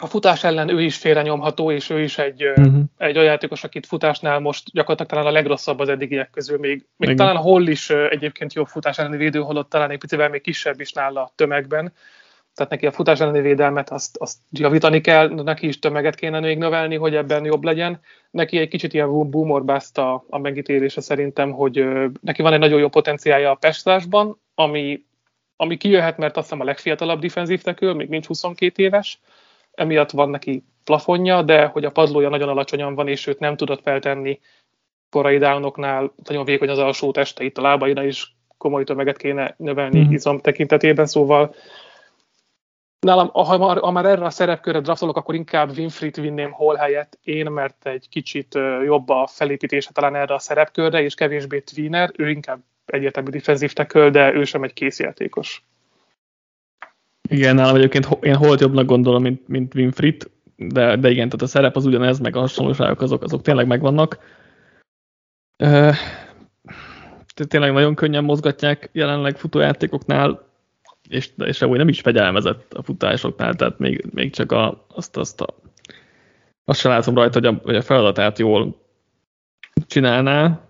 a 0.00 0.06
futás 0.06 0.44
ellen 0.44 0.68
ő 0.68 0.82
is 0.82 0.96
félrenyomható, 0.96 1.70
és 1.70 1.90
ő 1.90 2.00
is 2.00 2.18
egy, 2.18 2.44
uh-huh. 2.44 2.82
egy 2.96 3.16
olyan 3.16 3.28
játékos, 3.28 3.64
akit 3.64 3.86
futásnál 3.86 4.38
most 4.38 4.70
gyakorlatilag 4.72 5.10
talán 5.10 5.26
a 5.26 5.36
legrosszabb 5.36 5.78
az 5.78 5.88
eddigiek 5.88 6.30
közül. 6.30 6.58
Még, 6.58 6.86
még 6.96 7.16
talán 7.16 7.36
a 7.36 7.40
Hall 7.40 7.66
is 7.66 7.90
egyébként 7.90 8.52
jobb 8.52 8.66
futás 8.66 8.98
elleni 8.98 9.16
védő, 9.16 9.38
holott 9.38 9.70
talán 9.70 9.90
egy 9.90 9.98
picivel 9.98 10.28
még 10.28 10.40
kisebb 10.40 10.80
is 10.80 10.92
nála 10.92 11.22
a 11.22 11.32
tömegben. 11.34 11.92
Tehát 12.58 12.72
neki 12.72 12.86
a 12.86 12.92
futás 12.92 13.20
elleni 13.20 13.40
védelmet 13.40 13.90
azt, 13.90 14.16
azt 14.16 14.38
javítani 14.50 15.00
kell, 15.00 15.28
neki 15.28 15.66
is 15.66 15.78
tömeget 15.78 16.14
kéne 16.14 16.40
még 16.40 16.58
növelni, 16.58 16.96
hogy 16.96 17.14
ebben 17.14 17.44
jobb 17.44 17.64
legyen. 17.64 18.00
Neki 18.30 18.58
egy 18.58 18.68
kicsit 18.68 18.94
ilyen 18.94 19.30
boomorbászt 19.30 19.98
a, 19.98 20.24
a 20.28 20.38
megítélése 20.38 21.00
szerintem, 21.00 21.50
hogy 21.50 21.78
ö, 21.78 22.06
neki 22.20 22.42
van 22.42 22.52
egy 22.52 22.58
nagyon 22.58 22.78
jó 22.78 22.88
potenciálja 22.88 23.50
a 23.50 23.54
pestásban, 23.54 24.40
ami, 24.54 25.04
ami 25.56 25.76
kijöhet, 25.76 26.16
mert 26.16 26.36
azt 26.36 26.46
hiszem 26.46 26.60
a 26.60 26.64
legfiatalabb 26.64 27.20
defenzív 27.20 27.62
tekül, 27.62 27.94
még 27.94 28.08
nincs 28.08 28.26
22 28.26 28.82
éves, 28.82 29.20
emiatt 29.72 30.10
van 30.10 30.30
neki 30.30 30.64
plafonja, 30.84 31.42
de 31.42 31.64
hogy 31.64 31.84
a 31.84 31.90
padlója 31.90 32.28
nagyon 32.28 32.48
alacsonyan 32.48 32.94
van, 32.94 33.08
és 33.08 33.26
őt 33.26 33.38
nem 33.38 33.56
tudott 33.56 33.82
feltenni 33.82 34.40
korai 35.10 35.38
downoknál, 35.38 36.12
nagyon 36.24 36.44
vékony 36.44 36.68
az 36.68 36.78
alsó 36.78 37.10
teste, 37.10 37.44
itt 37.44 37.58
a 37.58 37.62
lábaira 37.62 38.04
is 38.04 38.36
komoly 38.56 38.84
tömeget 38.84 39.16
kéne 39.16 39.54
növelni 39.58 40.00
mm. 40.00 40.12
izom 40.12 40.40
tekintetében, 40.40 41.06
szóval 41.06 41.54
nálam, 43.00 43.28
ha 43.28 43.58
már, 43.58 43.78
ha 43.78 43.90
már 43.90 44.04
erre 44.04 44.24
a 44.24 44.30
szerepkörre 44.30 44.80
draftolok, 44.80 45.16
akkor 45.16 45.34
inkább 45.34 45.70
Winfrey-t 45.76 46.16
vinném 46.16 46.50
hol 46.50 46.74
helyett 46.74 47.18
én, 47.22 47.50
mert 47.50 47.86
egy 47.86 48.08
kicsit 48.08 48.54
jobb 48.84 49.08
a 49.08 49.26
felépítése 49.26 49.90
talán 49.92 50.14
erre 50.14 50.34
a 50.34 50.38
szerepkörre, 50.38 51.02
és 51.02 51.14
kevésbé 51.14 51.60
Tweener, 51.60 52.12
ő 52.16 52.30
inkább 52.30 52.60
egyértelmű 52.86 53.30
defenzív 53.30 53.72
tackle, 53.72 54.10
de 54.10 54.32
ő 54.32 54.44
sem 54.44 54.62
egy 54.62 54.72
készjátékos. 54.72 55.62
Igen, 57.28 57.54
nálam 57.54 57.76
egyébként 57.76 58.08
én 58.20 58.36
holt 58.36 58.60
jobbnak 58.60 58.86
gondolom, 58.86 59.22
mint, 59.22 59.48
mint 59.48 59.74
Winfrey-t, 59.74 60.30
de, 60.56 60.96
de 60.96 61.10
igen, 61.10 61.28
tehát 61.28 61.42
a 61.42 61.46
szerep 61.46 61.76
az 61.76 61.86
ugyanez, 61.86 62.18
meg 62.18 62.36
a 62.36 62.40
hasonlóságok 62.40 63.00
azok, 63.00 63.22
azok 63.22 63.42
tényleg 63.42 63.66
megvannak. 63.66 64.18
Uh, 65.64 65.94
tényleg 67.48 67.72
nagyon 67.72 67.94
könnyen 67.94 68.24
mozgatják 68.24 68.88
jelenleg 68.92 69.36
futójátékoknál, 69.36 70.47
és, 71.08 71.30
és 71.36 71.62
úgy 71.62 71.78
nem 71.78 71.88
is 71.88 72.00
fegyelmezett 72.00 72.74
a 72.74 72.82
futásoknál, 72.82 73.54
tehát 73.54 73.78
még, 73.78 74.06
még 74.10 74.32
csak 74.32 74.52
a, 74.52 74.84
azt, 74.94 75.16
azt, 75.16 75.40
a, 75.40 75.54
azt 76.64 76.80
sem 76.80 76.90
látom 76.90 77.14
rajta, 77.14 77.38
hogy 77.38 77.46
a, 77.46 77.60
hogy 77.62 77.76
a 77.76 77.82
feladatát 77.82 78.38
jól 78.38 78.76
csinálná. 79.86 80.60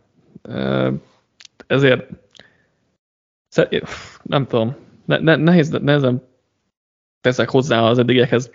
Ezért 1.67 2.11
nem 4.23 4.47
tudom, 4.47 4.77
ne, 5.05 5.19
ne, 5.19 5.37
nehéz, 5.37 5.71
nehezen 5.71 6.23
teszek 7.21 7.51
hozzá 7.51 7.83
az 7.83 7.99
eddigekhez 7.99 8.51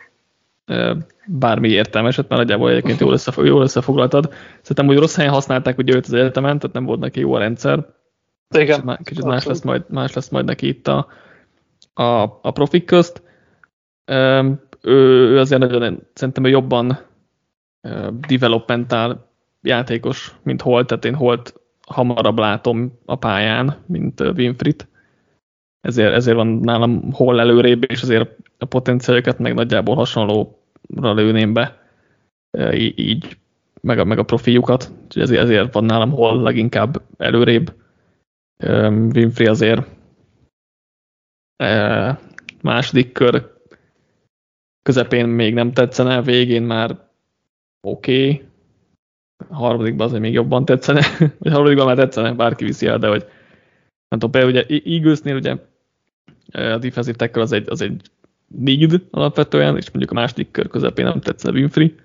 bármi 1.27 1.69
értelmeset, 1.69 2.29
mert 2.29 2.41
nagyjából 2.41 2.69
egyébként 2.69 2.99
jól, 2.99 3.13
összefog, 3.13 3.45
jól 3.45 3.61
összefoglaltad. 3.61 4.33
Szerintem, 4.61 4.85
hogy 4.85 4.97
rossz 4.97 5.15
helyen 5.15 5.31
használták 5.31 5.77
ugye 5.77 5.95
őt 5.95 6.05
az 6.05 6.13
egyetemen, 6.13 6.59
tehát 6.59 6.75
nem 6.75 6.85
volt 6.85 6.99
neki 6.99 7.19
jó 7.19 7.33
a 7.33 7.39
rendszer. 7.39 7.85
Igen. 8.55 8.99
Kicsit 9.03 9.25
más 9.25 9.45
lesz, 9.45 9.61
majd, 9.61 9.83
más 9.89 10.13
lesz 10.13 10.29
majd 10.29 10.45
neki 10.45 10.67
itt 10.67 10.87
a, 10.87 11.07
a, 11.93 12.21
a 12.21 12.51
profik 12.51 12.85
közt. 12.85 13.21
Ő, 14.05 14.57
ő 14.81 15.39
azért 15.39 15.61
nagyon, 15.61 16.07
szerintem 16.13 16.45
ő 16.45 16.49
jobban 16.49 16.99
developmentál 18.27 19.31
játékos, 19.61 20.35
mint 20.43 20.61
Holt, 20.61 20.87
tehát 20.87 21.05
én 21.05 21.15
Holt 21.15 21.61
hamarabb 21.87 22.37
látom 22.37 22.99
a 23.05 23.15
pályán, 23.15 23.75
mint 23.85 24.19
Winfrit. 24.19 24.87
Ezért, 25.81 26.13
ezért 26.13 26.35
van 26.35 26.47
nálam 26.47 27.11
hol 27.11 27.39
előrébb, 27.39 27.91
és 27.91 28.01
azért 28.01 28.37
a 28.57 28.65
potenciáljukat 28.65 29.39
meg 29.39 29.53
nagyjából 29.53 29.95
hasonlóra 29.95 31.13
lőném 31.13 31.53
be, 31.53 31.77
így, 32.73 33.37
meg 33.81 33.99
a, 33.99 34.03
meg 34.03 34.17
a 34.17 34.23
profiukat, 34.23 34.91
úgyhogy 35.03 35.21
ezért, 35.21 35.41
ezért 35.41 35.73
van 35.73 35.83
nálam 35.83 36.11
hol 36.11 36.41
leginkább 36.41 37.01
előrébb. 37.17 37.73
Winfrey 39.13 39.47
azért 39.47 39.87
második 42.61 43.11
kör 43.11 43.51
közepén 44.83 45.27
még 45.27 45.53
nem 45.53 45.71
tetszene, 45.71 46.21
végén 46.21 46.63
már 46.63 46.99
oké, 47.81 48.23
okay. 48.23 48.47
a 49.49 49.55
harmadikban 49.55 50.07
azért 50.07 50.21
még 50.21 50.33
jobban 50.33 50.65
tetszene, 50.65 51.01
vagy 51.39 51.51
a 51.51 51.55
harmadikban 51.55 51.85
már 51.85 51.95
tetszene, 51.95 52.33
bárki 52.33 52.63
viszi 52.63 52.85
el, 52.85 52.97
de 52.97 53.07
hogy 53.07 53.25
nem 54.07 54.19
tudom, 54.19 54.31
például 54.31 54.51
ugye 54.51 54.81
Eaglesnél 54.85 55.35
ugye 55.35 55.57
a 56.51 56.77
defensive 56.77 57.17
tackle 57.17 57.41
az 57.41 57.51
egy, 57.51 57.69
az 57.69 57.81
egy 57.81 58.01
need 58.47 59.07
alapvetően, 59.11 59.77
és 59.77 59.91
mondjuk 59.91 60.11
a 60.11 60.13
második 60.13 60.51
kör 60.51 60.67
közepén 60.67 61.05
nem 61.05 61.19
tetszene 61.19 61.57
Winfrey 61.57 61.95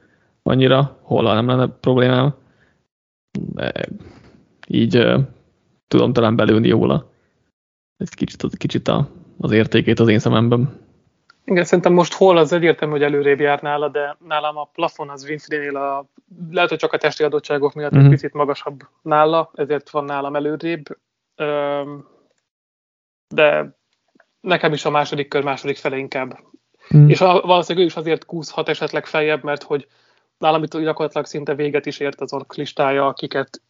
annyira, 0.42 0.98
hol 1.02 1.34
nem 1.34 1.46
lenne 1.46 1.66
problémám. 1.66 2.34
De 3.54 3.72
így 4.68 5.06
tudom 5.88 6.12
talán 6.12 6.36
belőni 6.36 6.68
jóla. 6.68 7.10
Egy 7.96 8.14
kicsit, 8.14 8.56
kicsit 8.56 8.88
a, 8.88 9.08
az 9.40 9.52
értékét 9.52 10.00
az 10.00 10.08
én 10.08 10.18
szememben. 10.18 10.86
Igen, 11.44 11.64
szerintem 11.64 11.92
most 11.92 12.12
hol 12.12 12.36
az 12.36 12.52
egyértelmű, 12.52 12.94
hogy 12.94 13.02
előrébb 13.02 13.40
jár 13.40 13.62
nála, 13.62 13.88
de 13.88 14.16
nálam 14.26 14.56
a 14.56 14.64
plafon 14.64 15.08
az 15.08 15.24
Winfrey-nél 15.28 15.76
a, 15.76 16.06
lehet, 16.50 16.68
hogy 16.68 16.78
csak 16.78 16.92
a 16.92 16.98
testi 16.98 17.22
adottságok 17.22 17.74
miatt 17.74 17.90
mm-hmm. 17.90 18.00
egy 18.00 18.06
mhm. 18.06 18.14
picit 18.14 18.32
magasabb 18.32 18.80
nála, 19.02 19.50
ezért 19.54 19.90
van 19.90 20.04
nálam 20.04 20.36
előrébb. 20.36 20.98
De 23.28 23.76
nekem 24.40 24.72
is 24.72 24.84
a 24.84 24.90
második 24.90 25.28
kör 25.28 25.42
második 25.42 25.76
fele 25.76 25.96
inkább. 25.96 26.38
Mm. 26.96 27.08
És 27.08 27.20
a, 27.20 27.40
valószínűleg 27.40 27.86
ő 27.86 27.90
is 27.90 27.96
azért 27.96 28.24
kúszhat 28.24 28.68
esetleg 28.68 29.06
feljebb, 29.06 29.42
mert 29.44 29.62
hogy 29.62 29.86
nálam 30.38 30.62
itt 30.62 30.78
gyakorlatilag 30.78 31.26
szinte 31.26 31.54
véget 31.54 31.86
is 31.86 31.98
ért 31.98 32.20
az 32.20 32.32
ork 32.32 32.54
listája, 32.54 33.06
akiket 33.06 33.60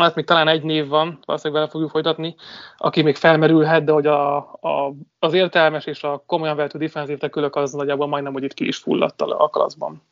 hát 0.00 0.14
még 0.14 0.24
talán 0.24 0.48
egy 0.48 0.62
név 0.62 0.88
van, 0.88 1.18
valószínűleg 1.24 1.60
vele 1.60 1.72
fogjuk 1.72 1.90
folytatni, 1.90 2.34
aki 2.76 3.02
még 3.02 3.16
felmerülhet, 3.16 3.84
de 3.84 3.92
hogy 3.92 4.06
a, 4.06 4.36
a, 4.36 4.94
az 5.18 5.32
értelmes 5.32 5.86
és 5.86 6.02
a 6.02 6.22
komolyan 6.26 6.56
vehető 6.56 6.78
defensív 6.78 7.18
tekülök 7.18 7.56
az 7.56 7.72
nagyjából 7.72 8.06
majdnem, 8.06 8.32
hogy 8.32 8.42
itt 8.42 8.54
ki 8.54 8.66
is 8.66 8.76
fulladt 8.76 9.20
a 9.20 9.48
klaszban. 9.52 10.02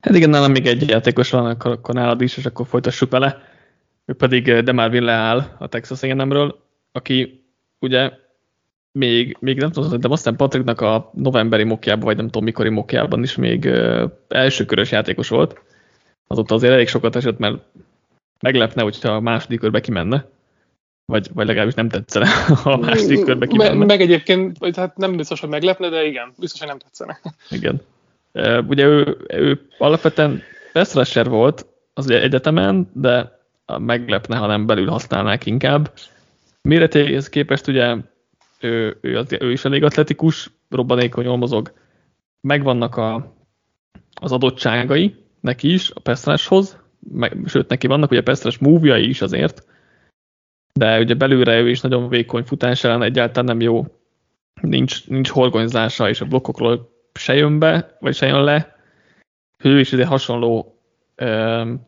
Hát 0.00 0.14
igen, 0.14 0.30
nálam 0.30 0.50
még 0.50 0.66
egy 0.66 0.88
játékos 0.88 1.30
van, 1.30 1.46
akkor, 1.46 1.70
akkor 1.70 1.94
nálad 1.94 2.20
is, 2.20 2.36
és 2.36 2.46
akkor 2.46 2.66
folytassuk 2.66 3.10
vele. 3.10 3.42
Ő 4.04 4.12
pedig 4.12 4.48
eh, 4.48 4.62
Demarvin 4.62 5.02
leáll 5.02 5.56
a 5.58 5.66
Texas 5.66 6.02
A&M-ről, 6.02 6.58
aki 6.92 7.44
ugye 7.78 8.10
még, 8.92 9.36
még 9.40 9.58
nem 9.58 9.70
tudom, 9.70 10.00
de 10.00 10.08
aztán 10.08 10.36
Patricknak 10.36 10.80
a 10.80 11.10
novemberi 11.12 11.64
mokjában, 11.64 12.04
vagy 12.04 12.16
nem 12.16 12.26
tudom 12.26 12.44
mikori 12.44 12.68
mokjában 12.68 13.22
is 13.22 13.36
még 13.36 13.64
uh, 13.64 14.10
első 14.28 14.64
körös 14.64 14.90
játékos 14.90 15.28
volt. 15.28 15.62
Azóta 16.26 16.54
azért 16.54 16.72
elég 16.72 16.88
sokat 16.88 17.16
esett, 17.16 17.38
mert 17.38 17.62
meglepne, 18.44 18.82
hogyha 18.82 19.08
a 19.08 19.20
második 19.20 19.60
körbe 19.60 19.80
kimenne. 19.80 20.26
Vagy, 21.06 21.28
vagy 21.34 21.46
legalábbis 21.46 21.74
nem 21.74 21.88
tetszene, 21.88 22.28
ha 22.62 22.72
a 22.72 22.76
második 22.76 23.24
körbe 23.24 23.46
kimenne. 23.46 23.74
Meg, 23.74 23.86
meg 23.86 24.00
egyébként, 24.00 24.76
hát 24.76 24.96
nem 24.96 25.16
biztos, 25.16 25.40
hogy 25.40 25.48
meglepne, 25.48 25.88
de 25.88 26.04
igen, 26.04 26.32
biztos, 26.38 26.60
hogy 26.60 26.68
nem 26.68 26.78
tetszene. 26.78 27.20
Igen. 27.58 27.80
Ugye 28.66 28.84
ő, 28.84 29.16
ő 29.28 29.66
alapvetően 29.78 30.42
pass 30.72 31.14
volt 31.14 31.66
az 31.94 32.04
ugye 32.04 32.22
egyetemen, 32.22 32.90
de 32.92 33.38
meglepne, 33.78 34.36
ha 34.36 34.46
nem 34.46 34.66
belül 34.66 34.88
használnák 34.88 35.46
inkább. 35.46 35.92
Méretéhez 36.62 37.28
képest 37.28 37.66
ugye 37.66 37.96
ő, 38.60 38.98
ő, 39.00 39.18
az, 39.18 39.36
ő 39.40 39.52
is 39.52 39.64
elég 39.64 39.84
atletikus, 39.84 40.50
robbanékony, 40.70 41.24
jól 41.24 41.36
mozog. 41.36 41.72
Megvannak 42.40 42.96
a, 42.96 43.34
az 44.20 44.32
adottságai 44.32 45.14
neki 45.40 45.72
is, 45.72 45.90
a 45.94 46.00
Pestráshoz, 46.00 46.83
meg, 47.12 47.36
sőt 47.46 47.68
neki 47.68 47.86
vannak 47.86 48.10
ugye 48.10 48.22
Pestres 48.22 48.58
move 48.58 48.98
is 48.98 49.22
azért, 49.22 49.66
de 50.72 50.98
ugye 50.98 51.14
belülre 51.14 51.60
ő 51.60 51.70
is 51.70 51.80
nagyon 51.80 52.08
vékony 52.08 52.42
futás 52.44 52.84
ellen 52.84 53.02
egyáltalán 53.02 53.44
nem 53.44 53.60
jó, 53.60 53.86
nincs, 54.60 55.08
nincs 55.08 55.28
horgonyzása, 55.28 56.08
és 56.08 56.20
a 56.20 56.26
blokkokról 56.26 56.90
se 57.12 57.34
jön 57.34 57.58
be, 57.58 57.96
vagy 58.00 58.14
se 58.14 58.26
jön 58.26 58.44
le. 58.44 58.76
Ő 59.58 59.80
is 59.80 59.92
egy 59.92 60.06
hasonló 60.06 60.80
um, 61.22 61.86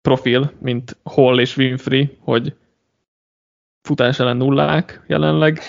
profil, 0.00 0.52
mint 0.60 0.96
Hall 1.02 1.38
és 1.38 1.56
Winfrey, 1.56 2.18
hogy 2.20 2.56
futás 3.82 4.18
ellen 4.18 4.36
nullák 4.36 5.04
jelenleg, 5.06 5.60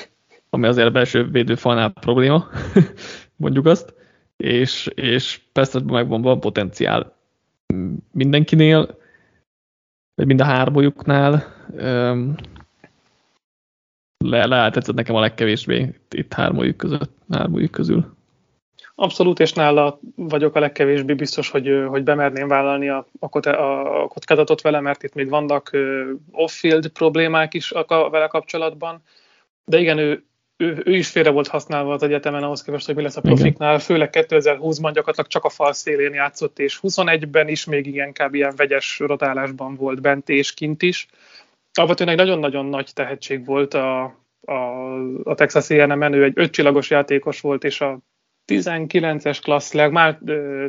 ami 0.50 0.68
azért 0.68 0.92
belső 0.92 1.30
védőfalnál 1.30 1.90
probléma, 1.90 2.50
mondjuk 3.36 3.66
azt, 3.66 3.94
és, 4.38 4.88
és 4.96 5.42
persze 5.52 5.80
megvan 5.86 6.22
van 6.22 6.40
potenciál 6.40 7.19
mindenkinél, 8.12 8.98
vagy 10.16 10.28
mind 10.28 10.42
a 10.42 10.46
hármójuknál. 10.46 11.58
Le, 14.26 14.46
leállt 14.46 14.94
nekem 14.94 15.16
a 15.16 15.20
legkevésbé 15.20 15.80
itt, 15.80 16.14
itt 16.14 16.34
hármójuk 16.34 16.78
között, 16.78 17.12
hármójuk 17.30 17.72
közül. 17.72 18.18
Abszolút, 18.96 19.40
és 19.40 19.54
nála 19.54 20.00
vagyok 20.16 20.56
a 20.56 20.60
legkevésbé 20.60 21.14
biztos, 21.14 21.50
hogy, 21.50 21.84
hogy 21.88 22.04
bemerném 22.04 22.48
vállalni 22.48 22.90
a, 22.90 23.08
a, 23.20 23.48
a 24.02 24.08
kockázatot 24.08 24.62
vele, 24.62 24.80
mert 24.80 25.04
itt 25.04 25.14
még 25.14 25.30
vannak 25.30 25.78
off-field 26.32 26.88
problémák 26.88 27.54
is 27.54 27.72
a, 27.72 28.10
vele 28.10 28.28
kapcsolatban. 28.28 29.02
De 29.66 29.80
igen, 29.80 29.98
ő, 29.98 30.29
ő, 30.62 30.82
ő 30.86 30.96
is 30.96 31.10
félre 31.10 31.30
volt 31.30 31.48
használva 31.48 31.94
az 31.94 32.04
egyetemen 32.04 32.44
ahhoz 32.44 32.62
képest, 32.62 32.86
hogy 32.86 32.96
mi 32.96 33.02
lesz 33.02 33.18
a 33.18 33.22
profiknál, 33.22 33.74
Igen. 33.74 33.86
főleg 33.86 34.10
2020-ban 34.12 34.92
gyakorlatilag 34.94 35.28
csak 35.28 35.44
a 35.44 35.50
fal 35.50 35.74
szélén 35.74 36.14
játszott, 36.14 36.60
és 36.60 36.80
21-ben 36.82 37.48
is 37.48 37.66
még 37.66 37.96
inkább 37.96 38.34
ilyen 38.34 38.54
vegyes 38.56 39.00
rotálásban 39.00 39.76
volt 39.76 40.02
bent 40.02 40.30
és 40.30 40.54
kint 40.54 40.82
is. 40.82 41.08
Alapvetően 41.74 42.10
egy 42.10 42.18
nagyon-nagyon 42.18 42.66
nagy 42.66 42.90
tehetség 42.94 43.46
volt 43.46 43.74
a, 43.74 44.04
a, 44.42 44.54
a 45.24 45.36
Texas 45.36 45.70
A&M-en, 45.70 46.14
ő 46.14 46.24
egy 46.24 46.34
ötcsillagos 46.36 46.90
játékos 46.90 47.42
volt, 47.42 47.64
és 47.64 47.82
a 47.82 48.00
19-es 48.48 49.40
klassz, 49.42 49.74
leg, 49.74 49.92
már 49.92 50.20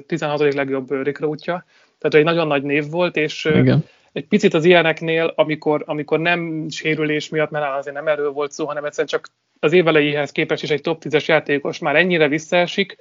16. 0.06 0.54
legjobb 0.54 0.90
rekruutja, 0.90 1.64
tehát 1.98 2.14
egy 2.16 2.24
nagyon 2.24 2.46
nagy 2.46 2.62
név 2.62 2.90
volt, 2.90 3.16
és 3.16 3.44
Igen. 3.44 3.84
egy 4.12 4.26
picit 4.26 4.54
az 4.54 4.64
ilyeneknél, 4.64 5.32
amikor, 5.36 5.82
amikor 5.86 6.18
nem 6.18 6.68
sérülés 6.68 7.28
miatt, 7.28 7.50
mert 7.50 7.78
azért 7.78 7.96
nem 7.96 8.08
erről 8.08 8.30
volt 8.30 8.52
szó, 8.52 8.66
hanem 8.66 8.84
egyszerűen 8.84 9.08
csak 9.08 9.28
az 9.60 9.72
évelejéhez 9.72 10.32
képest 10.32 10.62
is 10.62 10.70
egy 10.70 10.80
top 10.80 11.02
10-es 11.04 11.24
játékos 11.24 11.78
már 11.78 11.96
ennyire 11.96 12.28
visszaesik, 12.28 12.96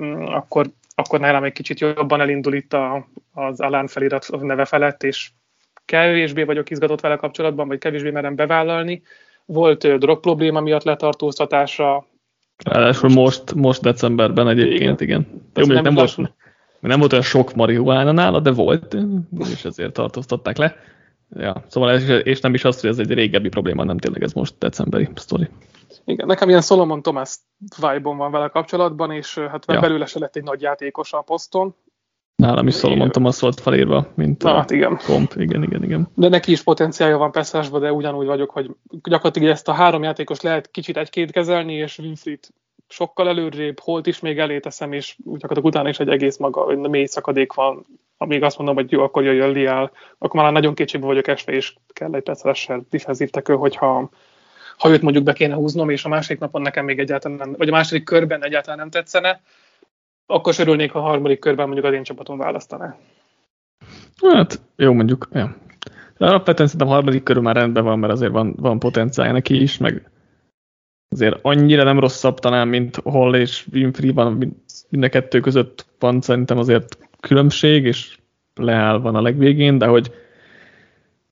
mm, 0.00 0.24
akkor, 0.24 0.70
akkor 0.94 1.20
nálam 1.20 1.44
egy 1.44 1.52
kicsit 1.52 1.80
jobban 1.80 2.20
elindul 2.20 2.54
itt 2.54 2.72
a, 2.72 3.08
az 3.32 3.60
Alán 3.60 3.86
felirat 3.86 4.40
neve 4.40 4.64
felett, 4.64 5.02
és 5.02 5.30
kevésbé 5.84 6.42
vagyok 6.42 6.70
izgatott 6.70 7.00
vele 7.00 7.16
kapcsolatban, 7.16 7.68
vagy 7.68 7.78
kevésbé 7.78 8.10
merem 8.10 8.34
bevállalni. 8.34 9.02
Volt 9.44 9.98
drog 9.98 10.20
probléma 10.20 10.60
miatt 10.60 10.82
letartóztatása. 10.82 12.06
Ráadásul 12.64 13.10
most, 13.10 13.54
most 13.54 13.82
decemberben 13.82 14.48
egyébként, 14.48 15.00
igen. 15.00 15.26
igen. 15.54 15.66
Jó, 15.68 15.74
nem, 15.74 15.82
nem, 15.82 15.94
volt, 15.94 16.32
nem 16.80 16.98
volt 16.98 17.12
olyan 17.12 17.24
sok 17.24 17.54
marihuána 17.54 18.12
nála, 18.12 18.40
de 18.40 18.50
volt, 18.50 18.96
és 19.52 19.64
ezért 19.64 19.92
tartóztatták 19.92 20.56
le. 20.56 20.76
Ja, 21.36 21.64
szóval 21.68 21.90
ez, 21.90 22.08
és 22.08 22.40
nem 22.40 22.54
is 22.54 22.64
az, 22.64 22.80
hogy 22.80 22.90
ez 22.90 22.98
egy 22.98 23.12
régebbi 23.12 23.48
probléma, 23.48 23.84
nem 23.84 23.98
tényleg 23.98 24.22
ez 24.22 24.32
most 24.32 24.54
decemberi 24.58 25.08
sztori. 25.14 25.48
Igen, 26.04 26.26
nekem 26.26 26.48
ilyen 26.48 26.60
Solomon 26.60 27.02
Thomas 27.02 27.36
vibe 27.76 28.14
van 28.14 28.30
vele 28.30 28.48
kapcsolatban, 28.48 29.10
és 29.10 29.38
hát 29.38 29.64
ja. 29.66 29.80
belőle 29.80 30.06
se 30.06 30.18
lett 30.18 30.36
egy 30.36 30.42
nagy 30.42 30.60
játékos 30.60 31.12
a 31.12 31.20
poszton. 31.20 31.74
Nálam 32.36 32.66
is 32.66 32.76
Solomon 32.76 33.10
Thomas 33.10 33.40
volt 33.40 33.60
felírva, 33.60 34.06
mint 34.14 34.42
Na, 34.42 34.54
hát 34.54 34.70
igen. 34.70 34.98
komp. 35.06 35.32
Igen, 35.36 35.62
igen, 35.62 35.82
igen. 35.82 36.08
De 36.14 36.28
neki 36.28 36.50
is 36.50 36.62
potenciálja 36.62 37.18
van 37.18 37.32
Pesszásban, 37.32 37.80
de 37.80 37.92
ugyanúgy 37.92 38.26
vagyok, 38.26 38.50
hogy 38.50 38.70
gyakorlatilag 39.02 39.48
ezt 39.48 39.68
a 39.68 39.72
három 39.72 40.02
játékos 40.02 40.40
lehet 40.40 40.70
kicsit 40.70 40.96
egy-két 40.96 41.30
kezelni, 41.30 41.74
és 41.74 41.98
Winfrey 41.98 42.38
sokkal 42.88 43.28
előrébb, 43.28 43.80
holt 43.80 44.06
is 44.06 44.20
még 44.20 44.38
elé 44.38 44.60
teszem, 44.60 44.92
és 44.92 45.16
gyakorlatilag 45.24 45.64
utána 45.64 45.88
is 45.88 45.98
egy 45.98 46.08
egész 46.08 46.36
maga, 46.36 46.88
mély 46.88 47.06
szakadék 47.06 47.52
van, 47.52 47.86
amíg 48.16 48.42
azt 48.42 48.58
mondom, 48.58 48.74
hogy 48.74 48.92
jó, 48.92 49.02
akkor 49.02 49.24
jöjjön 49.24 49.50
Liál, 49.50 49.90
akkor 50.18 50.42
már 50.42 50.52
nagyon 50.52 50.74
kétségbe 50.74 51.06
vagyok 51.06 51.26
esve, 51.26 51.52
és 51.52 51.74
kell 51.92 52.14
egy 52.14 52.22
percesen 52.22 52.86
defensív 52.90 53.30
tekő, 53.30 53.54
hogyha 53.54 54.10
ha 54.78 54.90
őt 54.90 55.02
mondjuk 55.02 55.24
be 55.24 55.32
kéne 55.32 55.54
húznom, 55.54 55.90
és 55.90 56.04
a 56.04 56.08
másik 56.08 56.38
napon 56.38 56.62
nekem 56.62 56.84
még 56.84 56.98
egyáltalán 56.98 57.36
nem, 57.36 57.54
vagy 57.58 57.68
a 57.68 57.72
második 57.72 58.04
körben 58.04 58.44
egyáltalán 58.44 58.78
nem 58.78 58.90
tetszene, 58.90 59.40
akkor 60.26 60.54
örülnék, 60.58 60.92
ha 60.92 60.98
a 60.98 61.02
harmadik 61.02 61.38
körben 61.38 61.64
mondjuk 61.66 61.86
az 61.86 61.92
én 61.92 62.02
csapatom 62.02 62.38
választaná. 62.38 62.96
Hát, 64.22 64.60
jó 64.76 64.92
mondjuk, 64.92 65.28
ja. 65.32 65.56
De 66.18 66.26
alapvetően 66.26 66.68
szerintem 66.68 66.88
a 66.88 66.96
harmadik 66.96 67.22
körül 67.22 67.42
már 67.42 67.56
rendben 67.56 67.84
van, 67.84 67.98
mert 67.98 68.12
azért 68.12 68.32
van, 68.32 68.54
van 68.56 68.78
potenciálja 68.78 69.32
neki 69.32 69.62
is, 69.62 69.78
meg 69.78 70.10
azért 71.08 71.38
annyira 71.42 71.82
nem 71.82 71.98
rosszabb 71.98 72.38
talán, 72.38 72.68
mint 72.68 72.96
Hall 72.96 73.34
és 73.34 73.66
Winfrey 73.72 74.10
van, 74.10 74.32
mind 74.88 75.04
a 75.04 75.08
kettő 75.08 75.40
között 75.40 75.86
van 75.98 76.20
szerintem 76.20 76.58
azért 76.58 76.98
különbség, 77.20 77.84
és 77.84 78.18
leáll 78.54 78.98
van 78.98 79.14
a 79.14 79.22
legvégén, 79.22 79.78
de 79.78 79.86
hogy 79.86 80.12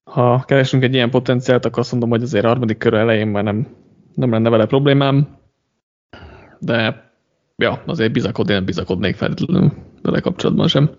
ha 0.04 0.42
keresünk 0.46 0.82
egy 0.82 0.94
ilyen 0.94 1.10
potenciált, 1.10 1.64
akkor 1.64 1.78
azt 1.78 1.90
mondom, 1.90 2.10
hogy 2.10 2.22
azért 2.22 2.44
harmadik 2.44 2.78
kör 2.78 2.94
elején 2.94 3.26
már 3.26 3.44
nem, 3.44 3.76
nem 4.14 4.30
lenne 4.30 4.50
vele 4.50 4.66
problémám, 4.66 5.38
de 6.58 7.10
ja, 7.56 7.82
azért 7.86 8.12
bizakodni 8.12 8.52
nem 8.52 8.64
bizakodnék 8.64 9.16
feltétlenül 9.16 9.72
vele 10.02 10.20
kapcsolatban 10.20 10.68
sem. 10.68 10.90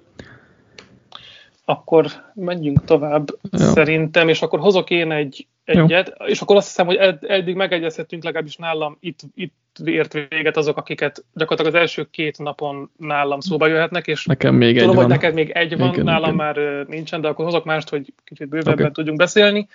Akkor 1.66 2.06
menjünk 2.34 2.86
tovább 2.86 3.28
ja. 3.52 3.58
szerintem, 3.58 4.30
és 4.30 4.42
akkor 4.42 4.60
hozok 4.60 4.90
én 4.90 5.12
egy 5.12 5.48
egyet, 5.64 6.16
Jó. 6.20 6.26
és 6.26 6.42
akkor 6.42 6.56
azt 6.56 6.68
hiszem, 6.68 6.86
hogy 6.86 6.96
ed- 6.96 7.24
eddig 7.24 7.56
megegyezhetünk 7.56 8.24
legalábbis 8.24 8.56
nálam, 8.56 8.98
itt, 9.00 9.20
itt 9.36 9.54
ért 9.86 10.14
véget 10.30 10.58
azok, 10.58 10.78
akiket 10.78 11.26
gyakorlatilag 11.34 11.74
az 11.74 11.80
első 11.80 12.08
két 12.12 12.38
napon 12.38 12.92
nálam 12.98 13.40
szóba 13.40 13.68
jöhetnek, 13.68 14.08
és 14.08 14.26
Nekem 14.26 14.56
még 14.56 14.78
tudom, 14.78 14.90
egy 14.90 14.96
hogy 14.96 15.06
van. 15.06 15.14
neked 15.14 15.34
még 15.34 15.50
egy 15.50 15.78
van, 15.78 15.94
igen, 15.94 16.04
nálam 16.04 16.34
igen. 16.34 16.36
már 16.36 16.86
nincsen, 16.88 17.22
de 17.22 17.28
akkor 17.28 17.46
hozok 17.46 17.66
mást, 17.66 17.90
hogy 17.90 18.14
kicsit 18.24 18.48
bővebben 18.48 18.80
okay. 18.80 18.92
tudjunk 18.92 19.18
beszélni. 19.18 19.68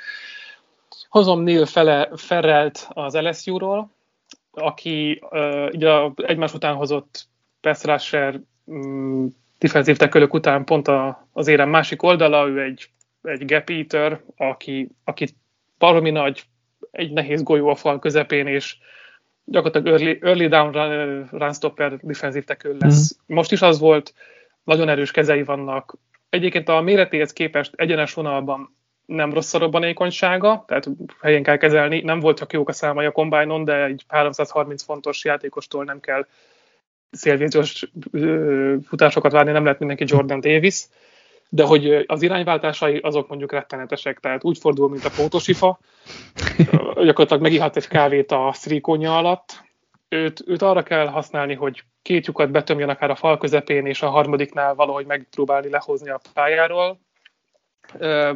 Hozom 1.09 1.43
Neil 1.43 1.67
Fele, 1.67 2.09
Ferrelt 2.17 2.89
az 2.93 3.15
LSU-ról, 3.15 3.91
aki 4.51 5.23
uh, 5.31 5.69
ugye 5.73 5.91
egymás 6.17 6.55
után 6.55 6.75
hozott 6.75 7.29
pass 7.61 7.85
rusher 7.85 8.41
um, 8.65 9.37
defensív 9.59 9.97
tekölök 9.97 10.35
után 10.35 10.65
pont 10.65 10.89
a, 10.89 11.29
az 11.33 11.49
érem 11.49 11.69
másik 11.69 12.03
oldala, 12.03 12.49
ő 12.49 12.63
egy, 12.63 12.89
egy 13.23 13.45
gap 13.45 13.71
eater, 13.71 14.21
aki, 14.37 14.89
aki 15.05 15.29
baromi 15.79 16.11
nagy, 16.11 16.43
egy 16.91 17.13
nehéz 17.13 17.43
golyó 17.43 17.69
a 17.69 17.75
fal 17.75 17.99
közepén, 17.99 18.47
és 18.47 18.77
gyakorlatilag 19.45 20.01
early, 20.01 20.19
early 20.21 20.47
down 20.47 20.73
run, 20.73 21.29
run 21.31 21.53
stopper 21.53 21.97
defensív 21.97 22.45
tekül 22.45 22.77
lesz. 22.79 23.17
Mm. 23.17 23.35
Most 23.35 23.53
is 23.53 23.63
az 23.63 23.79
volt, 23.79 24.15
nagyon 24.65 24.89
erős 24.89 25.11
kezei 25.11 25.43
vannak. 25.43 25.95
Egyébként 26.29 26.69
a 26.69 26.81
méretéhez 26.81 27.33
képest 27.33 27.73
egyenes 27.77 28.15
vonalban 28.15 28.77
nem 29.07 29.33
rossz 29.33 29.55
a 29.55 29.59
robbanékonysága, 29.59 30.65
tehát 30.67 30.89
helyen 31.21 31.43
kell 31.43 31.57
kezelni. 31.57 32.01
Nem 32.01 32.21
voltak 32.21 32.53
jók 32.53 32.69
a 32.69 32.73
számai 32.73 33.07
a 33.07 33.11
kombájnon, 33.11 33.65
de 33.65 33.85
egy 33.85 34.05
330 34.09 34.83
fontos 34.83 35.25
játékostól 35.25 35.85
nem 35.85 36.01
kell 36.01 36.27
szélvészős 37.11 37.91
futásokat 38.87 39.33
várni, 39.33 39.53
nem 39.53 39.63
lehet 39.63 39.79
mindenki 39.79 40.05
Jordan 40.07 40.41
Davis 40.41 40.87
de 41.49 41.65
hogy 41.65 42.05
az 42.07 42.23
irányváltásai 42.23 42.99
azok 42.99 43.29
mondjuk 43.29 43.53
rettenetesek, 43.53 44.21
tehát 44.21 44.45
úgy 44.45 44.59
fordul, 44.59 44.89
mint 44.89 45.05
a 45.05 45.11
pótosifa, 45.17 45.79
gyakorlatilag 46.95 47.43
megihat 47.43 47.77
egy 47.77 47.89
kávét 47.89 48.33
a 48.33 48.51
szríkónya 48.53 49.17
alatt, 49.17 49.67
őt, 50.09 50.43
őt 50.47 50.63
arra 50.63 50.83
kell 50.83 51.07
használni, 51.07 51.55
hogy 51.55 51.83
két 52.03 52.27
lyukat 52.27 52.51
betömjön 52.51 52.89
akár 52.89 53.11
a 53.11 53.15
fal 53.15 53.39
közepén, 53.39 53.87
és 53.87 54.03
a 54.03 54.09
harmadiknál 54.09 54.75
valahogy 54.75 55.07
megpróbálni 55.07 55.71
lehozni 55.71 56.11
a 56.11 56.21
pályáról, 56.35 57.01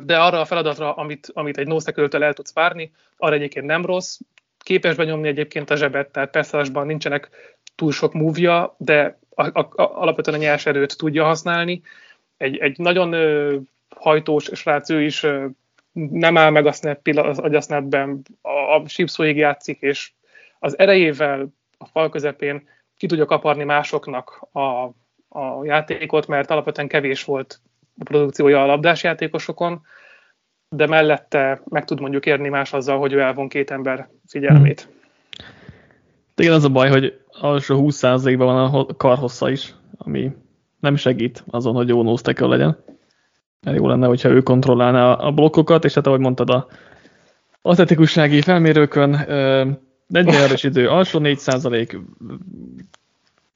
de 0.02 0.18
arra 0.18 0.40
a 0.40 0.44
feladatra, 0.44 0.94
amit, 0.94 1.30
amit 1.32 1.58
egy 1.58 1.66
nószeköltől 1.66 2.24
el 2.24 2.32
tudsz 2.32 2.54
várni, 2.54 2.92
arra 3.16 3.34
egyébként 3.34 3.66
nem 3.66 3.84
rossz, 3.84 4.18
képes 4.58 4.96
benyomni 4.96 5.28
egyébként 5.28 5.70
a 5.70 5.76
zsebet, 5.76 6.10
tehát 6.10 6.30
persze 6.30 6.62
nincsenek 6.72 7.28
túl 7.82 7.92
sok 7.92 8.12
múvja, 8.12 8.74
de 8.78 9.18
a, 9.34 9.60
a, 9.60 9.68
a, 9.70 10.00
alapvetően 10.00 10.38
a 10.38 10.42
nyers 10.42 10.66
erőt 10.66 10.96
tudja 10.96 11.24
használni, 11.24 11.82
egy, 12.36 12.56
egy 12.56 12.78
nagyon 12.78 13.12
ö, 13.12 13.56
hajtós 13.96 14.50
srác, 14.52 14.90
ő 14.90 15.02
is 15.02 15.22
ö, 15.22 15.46
nem 15.92 16.36
áll 16.36 16.50
meg 16.50 16.66
a 16.66 16.72
snap 16.72 17.06
az 17.06 17.38
agyasnapben, 17.38 18.22
a, 18.42 18.48
a 18.48 18.88
sípszóig 18.88 19.36
játszik, 19.36 19.80
és 19.80 20.12
az 20.58 20.78
erejével 20.78 21.46
a 21.78 21.86
fal 21.86 22.08
közepén 22.08 22.68
ki 22.96 23.06
tudja 23.06 23.24
kaparni 23.24 23.64
másoknak 23.64 24.48
a, 24.52 24.60
a 25.38 25.64
játékot, 25.64 26.26
mert 26.26 26.50
alapvetően 26.50 26.88
kevés 26.88 27.24
volt 27.24 27.60
a 27.98 28.04
produkciója 28.04 28.62
a 28.62 28.66
labdás 28.66 29.02
játékosokon, 29.02 29.80
de 30.68 30.86
mellette 30.86 31.62
meg 31.64 31.84
tud 31.84 32.00
mondjuk 32.00 32.26
érni 32.26 32.48
más 32.48 32.72
azzal, 32.72 32.98
hogy 32.98 33.12
ő 33.12 33.20
elvon 33.20 33.48
két 33.48 33.70
ember 33.70 34.08
figyelmét. 34.26 34.80
Hmm. 34.82 35.00
Igen, 36.36 36.52
az 36.52 36.64
a 36.64 36.68
baj, 36.68 36.88
hogy 36.88 37.21
alsó 37.40 37.84
20%-ban 37.88 38.46
van 38.46 38.74
a 38.74 38.86
karhossza 38.96 39.50
is, 39.50 39.74
ami 39.96 40.32
nem 40.80 40.96
segít 40.96 41.44
azon, 41.50 41.74
hogy 41.74 41.88
jó 41.88 42.02
nose 42.02 42.34
legyen. 42.36 42.84
Mert 43.60 43.76
jó 43.76 43.86
lenne, 43.86 44.06
hogyha 44.06 44.28
ő 44.28 44.40
kontrollálná 44.40 45.12
a 45.12 45.30
blokkokat, 45.30 45.84
és 45.84 45.94
hát 45.94 46.06
ahogy 46.06 46.20
mondtad, 46.20 46.50
a 46.50 46.66
atletikussági 47.62 48.40
felmérőkön 48.40 49.10
40 49.10 50.50
es 50.52 50.64
idő 50.64 50.88
alsó 50.88 51.18
4% 51.22 52.00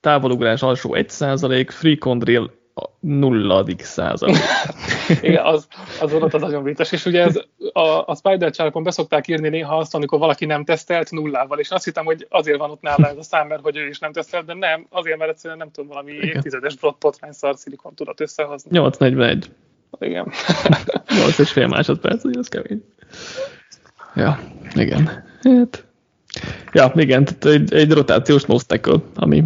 távolugrás 0.01 0.63
alsó 0.63 0.95
1 0.95 1.13
free 1.69 1.97
condrill 1.97 2.51
nulladik 3.01 3.83
százalék. 3.83 4.37
Igen, 5.23 5.45
az, 5.45 5.67
az 6.01 6.13
volt 6.13 6.35
az 6.35 6.41
nagyon 6.41 6.63
vicces, 6.63 6.93
és 6.93 7.05
ugye 7.05 7.23
ez, 7.23 7.41
a, 7.73 8.03
a 8.07 8.15
Spider 8.15 8.51
Charkon 8.51 8.83
beszokták 8.83 9.29
írni 9.29 9.49
néha 9.49 9.77
azt, 9.77 9.95
amikor 9.95 10.19
valaki 10.19 10.45
nem 10.45 10.65
tesztelt 10.65 11.11
nullával, 11.11 11.59
és 11.59 11.71
azt 11.71 11.85
hittem, 11.85 12.05
hogy 12.05 12.27
azért 12.31 12.59
van 12.59 12.71
ott 12.71 12.81
nála 12.81 13.09
ez 13.09 13.17
a 13.17 13.23
szám, 13.23 13.47
mert 13.47 13.63
hogy 13.63 13.77
ő 13.77 13.89
is 13.89 13.99
nem 13.99 14.13
tesztelt, 14.13 14.45
de 14.45 14.55
nem, 14.55 14.87
azért, 14.91 15.19
mert 15.19 15.31
egyszerűen 15.31 15.59
nem 15.59 15.71
tudom, 15.71 15.89
valami 15.89 16.13
Igen. 16.13 16.29
évtizedes 16.29 16.75
potrány 16.99 17.33
szar 17.33 17.57
szilikon 17.57 17.95
tudott 17.95 18.21
összehozni. 18.21 18.71
841. 18.73 19.51
Igen. 19.99 20.33
8 21.19 21.39
és 21.39 21.51
fél 21.51 21.67
másodperc, 21.67 22.23
hogy 22.23 22.37
az 22.37 22.49
kemény. 22.49 22.85
Ja, 24.15 24.41
igen. 24.75 25.25
Hát. 25.43 25.85
Ja, 26.73 26.93
igen, 26.95 27.25
tehát 27.25 27.45
egy, 27.45 27.75
egy 27.75 27.93
rotációs 27.93 28.45
nose 28.45 28.81
ami 29.15 29.45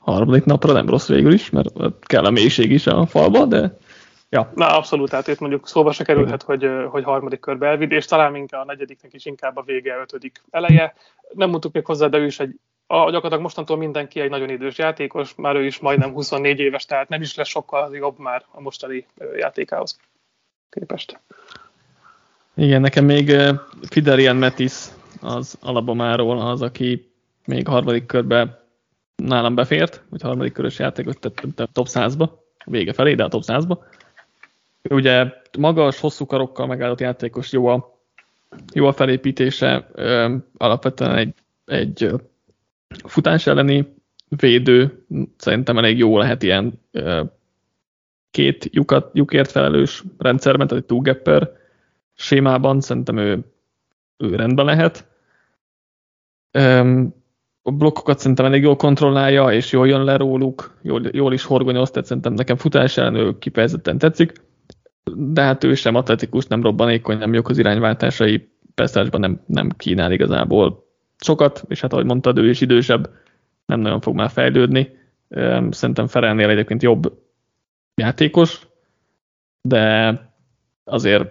harmadik 0.00 0.44
napra 0.44 0.72
nem 0.72 0.88
rossz 0.88 1.08
végül 1.08 1.32
is, 1.32 1.50
mert 1.50 1.68
kell 2.00 2.24
a 2.24 2.30
mélység 2.30 2.70
is 2.70 2.86
a 2.86 3.06
falba, 3.06 3.44
de 3.44 3.76
ja. 4.28 4.52
Na 4.54 4.76
abszolút, 4.76 5.10
tehát 5.10 5.28
itt 5.28 5.38
mondjuk 5.38 5.68
szóba 5.68 5.92
se 5.92 6.04
kerülhet, 6.04 6.42
hogy, 6.42 6.68
hogy 6.90 7.04
harmadik 7.04 7.40
körbe 7.40 7.66
elvidd, 7.66 7.90
és 7.90 8.04
talán 8.04 8.36
inkább 8.36 8.62
a 8.62 8.64
negyediknek 8.64 9.14
is 9.14 9.24
inkább 9.24 9.56
a 9.56 9.62
vége, 9.62 9.98
ötödik 10.00 10.42
eleje. 10.50 10.94
Nem 11.34 11.50
mondtuk 11.50 11.72
még 11.72 11.84
hozzá, 11.84 12.06
de 12.06 12.18
ő 12.18 12.24
is 12.24 12.40
egy 12.40 12.58
a, 12.86 12.96
gyakorlatilag 12.96 13.40
mostantól 13.40 13.76
mindenki 13.76 14.20
egy 14.20 14.30
nagyon 14.30 14.48
idős 14.48 14.78
játékos, 14.78 15.34
már 15.34 15.56
ő 15.56 15.64
is 15.64 15.78
majdnem 15.78 16.12
24 16.12 16.58
éves, 16.58 16.84
tehát 16.84 17.08
nem 17.08 17.20
is 17.20 17.34
lesz 17.34 17.48
sokkal 17.48 17.96
jobb 17.96 18.18
már 18.18 18.44
a 18.50 18.60
mostani 18.60 19.06
játékához 19.36 19.98
képest. 20.70 21.20
Igen, 22.54 22.80
nekem 22.80 23.04
még 23.04 23.36
Fiderian 23.82 24.36
Metis 24.36 24.72
az 25.20 25.58
Alabamáról 25.62 26.40
az, 26.40 26.62
aki 26.62 27.12
még 27.44 27.66
harmadik 27.66 28.06
körbe 28.06 28.59
nálam 29.22 29.54
befért, 29.54 30.04
hogy 30.10 30.22
harmadik 30.22 30.52
körös 30.52 30.78
játékos, 30.78 31.14
tehát 31.20 31.72
top 31.72 31.86
100-ba, 31.88 32.30
vége 32.64 32.92
felé, 32.92 33.14
de 33.14 33.24
a 33.24 33.28
top 33.28 33.42
100-ba. 33.46 33.78
Ugye 34.90 35.32
magas, 35.58 36.00
hosszú 36.00 36.26
karokkal 36.26 36.66
megállott 36.66 37.00
játékos, 37.00 37.52
jó 37.52 37.66
a, 37.66 37.98
jó 38.74 38.86
a 38.86 38.92
felépítése, 38.92 39.90
alapvetően 40.56 41.16
egy, 41.16 41.34
egy 41.64 42.10
futás 43.04 43.46
elleni 43.46 43.94
védő, 44.28 45.04
szerintem 45.36 45.78
elég 45.78 45.98
jó 45.98 46.18
lehet 46.18 46.42
ilyen 46.42 46.80
két 48.30 48.68
lyukat, 48.72 49.10
lyukért 49.14 49.50
felelős 49.50 50.04
rendszerben, 50.18 50.66
tehát 50.66 50.84
egy 50.90 51.02
two 51.02 51.02
sémában, 52.14 52.80
szerintem 52.80 53.16
ő, 53.16 53.44
ő 54.16 54.34
rendben 54.34 54.64
lehet. 54.64 55.08
A 57.62 57.70
blokkokat 57.70 58.18
szerintem 58.18 58.44
elég 58.44 58.62
jól 58.62 58.76
kontrollálja, 58.76 59.52
és 59.52 59.72
jól 59.72 59.88
jön 59.88 60.04
le 60.04 60.16
róluk, 60.16 60.78
jól, 60.82 61.02
jól 61.12 61.32
is 61.32 61.44
horgonyoz, 61.44 61.90
tehát 61.90 62.08
szerintem 62.08 62.32
nekem 62.32 62.56
futás 62.56 62.96
ellen 62.96 63.14
ő 63.14 63.38
kifejezetten 63.38 63.98
tetszik, 63.98 64.32
de 65.14 65.42
hát 65.42 65.64
ő 65.64 65.74
sem 65.74 65.94
atletikus, 65.94 66.46
nem 66.46 66.62
robbanékony, 66.62 67.18
nem 67.18 67.34
jók 67.34 67.48
az 67.48 67.58
irányváltásai, 67.58 68.48
perszásban 68.74 69.20
nem, 69.20 69.40
nem 69.46 69.68
kínál 69.76 70.12
igazából 70.12 70.84
sokat, 71.18 71.64
és 71.68 71.80
hát 71.80 71.92
ahogy 71.92 72.04
mondtad, 72.04 72.38
ő 72.38 72.48
is 72.48 72.60
idősebb, 72.60 73.10
nem 73.66 73.80
nagyon 73.80 74.00
fog 74.00 74.14
már 74.14 74.30
fejlődni. 74.30 74.98
Szerintem 75.70 76.06
Ferelnél 76.06 76.48
egyébként 76.48 76.82
jobb 76.82 77.12
játékos, 77.94 78.66
de 79.62 80.14
azért 80.84 81.28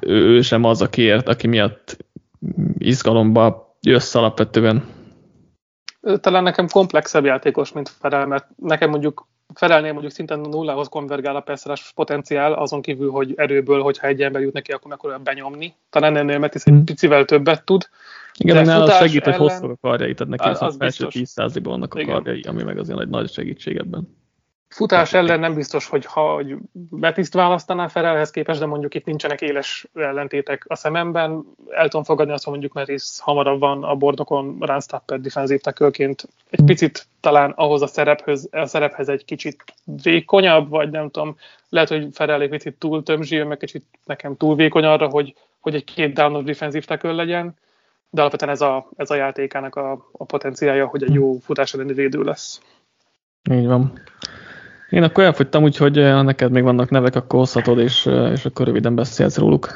ő, 0.00 0.14
ő 0.14 0.40
sem 0.40 0.64
az, 0.64 0.82
akiért, 0.82 1.28
aki 1.28 1.46
miatt 1.46 2.04
izgalomba 2.78 3.76
jössz 3.80 4.14
alapvetően. 4.14 4.82
Talán 6.20 6.42
nekem 6.42 6.68
komplexebb 6.68 7.24
játékos, 7.24 7.72
mint 7.72 7.88
Ferel, 7.88 8.26
mert 8.26 8.46
nekem 8.56 8.90
mondjuk 8.90 9.26
Ferelnél 9.54 9.92
mondjuk 9.92 10.12
szinten 10.12 10.40
nullához 10.40 10.88
konvergál 10.88 11.36
a 11.36 11.40
perszeres 11.40 11.92
potenciál, 11.94 12.52
azon 12.52 12.82
kívül, 12.82 13.10
hogy 13.10 13.32
erőből, 13.36 13.82
hogyha 13.82 14.06
egy 14.06 14.22
ember 14.22 14.42
jut 14.42 14.52
neki, 14.52 14.72
akkor 14.72 14.90
mekkora 14.90 15.18
benyomni. 15.18 15.74
Talán 15.90 16.16
ennél 16.16 16.38
Metis 16.38 16.62
egy 16.64 16.72
hmm. 16.72 16.84
picivel 16.84 17.24
többet 17.24 17.64
tud. 17.64 17.88
Igen, 18.38 18.56
de 18.56 18.62
nála 18.62 18.90
segít, 18.90 19.26
ellen... 19.26 19.38
hogy 19.38 19.50
hosszú 19.50 19.70
a 19.70 19.76
karjai, 19.80 20.14
tehát 20.14 20.32
neki 20.32 20.48
az, 20.48 20.62
az, 20.62 20.68
az 20.68 20.76
felső 20.76 21.06
10%-ban 21.10 21.62
vannak 21.62 21.94
a 21.94 22.04
karjai, 22.04 22.40
ami 22.40 22.62
meg 22.62 22.78
azért 22.78 23.00
egy 23.00 23.08
nagy 23.08 23.30
segítség 23.30 23.76
ebben. 23.76 24.19
Futás 24.70 25.12
ellen 25.12 25.40
nem 25.40 25.54
biztos, 25.54 25.86
hogy 25.86 26.04
ha 26.04 26.34
hogy 26.34 26.56
Betiszt 26.72 27.34
választaná 27.34 27.88
Ferelhez 27.88 28.30
képest, 28.30 28.58
de 28.58 28.66
mondjuk 28.66 28.94
itt 28.94 29.04
nincsenek 29.04 29.40
éles 29.40 29.86
ellentétek 29.94 30.64
a 30.68 30.76
szememben. 30.76 31.44
El 31.70 31.88
tudom 31.88 32.04
fogadni 32.04 32.32
azt, 32.32 32.44
hogy 32.44 32.52
mondjuk 32.52 32.72
Metis 32.72 33.02
hamarabb 33.18 33.60
van 33.60 33.84
a 33.84 33.94
bordokon 33.94 34.56
Ránstapper 34.60 35.20
defensív. 35.20 35.60
Egy 36.50 36.64
picit 36.64 37.06
talán 37.20 37.50
ahhoz 37.50 37.82
a 37.82 37.86
szerephez, 37.86 38.48
a 38.50 38.66
szerephez 38.66 39.08
egy 39.08 39.24
kicsit 39.24 39.64
vékonyabb, 40.02 40.68
vagy 40.68 40.90
nem 40.90 41.10
tudom, 41.10 41.36
lehet, 41.68 41.88
hogy 41.88 42.08
Ferel 42.12 42.40
egy 42.40 42.48
picit 42.48 42.74
túl 42.78 43.02
tömzsi, 43.02 43.42
meg 43.42 43.58
kicsit 43.58 43.84
nekem 44.04 44.36
túl 44.36 44.54
vékony 44.54 44.84
arra, 44.84 45.08
hogy, 45.08 45.34
hogy 45.60 45.74
egy 45.74 45.84
két 45.84 46.14
downos 46.14 46.44
defensív 46.44 46.86
legyen, 47.00 47.54
de 48.10 48.20
alapvetően 48.20 48.52
ez 48.52 48.60
a, 48.60 48.88
ez 48.96 49.10
a 49.10 49.14
játékának 49.14 49.76
a, 49.76 50.08
a 50.12 50.24
potenciálja, 50.24 50.86
hogy 50.86 51.02
egy 51.02 51.14
jó 51.14 51.38
futás 51.38 51.74
elleni 51.74 51.92
védő 51.92 52.22
lesz. 52.22 52.60
Így 53.50 53.66
van. 53.66 53.92
Én 54.90 55.02
akkor 55.02 55.24
elfogytam, 55.24 55.62
úgyhogy 55.62 55.98
eh, 55.98 56.14
ha 56.14 56.22
neked 56.22 56.50
még 56.50 56.62
vannak 56.62 56.90
nevek, 56.90 57.14
akkor 57.14 57.38
hozhatod, 57.38 57.78
és, 57.78 58.06
eh, 58.06 58.30
és 58.30 58.44
akkor 58.44 58.66
röviden 58.66 58.94
beszélsz 58.94 59.38
róluk. 59.38 59.68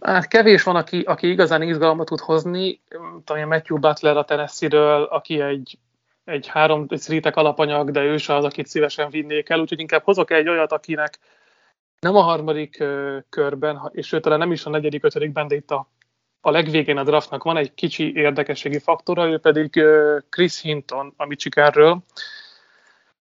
Hát 0.00 0.28
kevés 0.28 0.62
van, 0.62 0.76
aki, 0.76 1.00
aki 1.00 1.30
igazán 1.30 1.62
izgalmat 1.62 2.06
tud 2.06 2.20
hozni. 2.20 2.80
Talán 3.24 3.48
Matthew 3.48 3.78
Butler 3.78 4.16
a 4.16 4.24
Tennessee-ről, 4.24 5.02
aki 5.02 5.40
egy, 5.40 5.78
egy 6.24 6.46
három 6.46 6.86
szrítek 6.88 7.36
alapanyag, 7.36 7.90
de 7.90 8.02
ő 8.02 8.16
se 8.16 8.34
az, 8.34 8.44
akit 8.44 8.66
szívesen 8.66 9.10
vinnék 9.10 9.48
el, 9.48 9.60
úgyhogy 9.60 9.80
inkább 9.80 10.02
hozok 10.02 10.30
egy 10.30 10.48
olyat, 10.48 10.72
akinek 10.72 11.18
nem 12.00 12.16
a 12.16 12.20
harmadik 12.20 12.84
körben, 13.28 13.90
és 13.92 14.12
ő 14.12 14.20
talán 14.20 14.38
nem 14.38 14.52
is 14.52 14.64
a 14.64 14.70
negyedik, 14.70 15.04
ötödikben, 15.04 15.48
de 15.48 15.54
itt 15.54 15.70
a, 15.70 15.90
a 16.40 16.50
legvégén 16.50 16.96
a 16.96 17.04
draftnak 17.04 17.42
van 17.42 17.56
egy 17.56 17.74
kicsi 17.74 18.12
érdekességi 18.14 18.78
faktora, 18.78 19.28
ő 19.28 19.38
pedig 19.38 19.82
Chris 20.30 20.60
Hinton 20.60 21.12
a 21.16 21.26
Michiganről. 21.26 22.02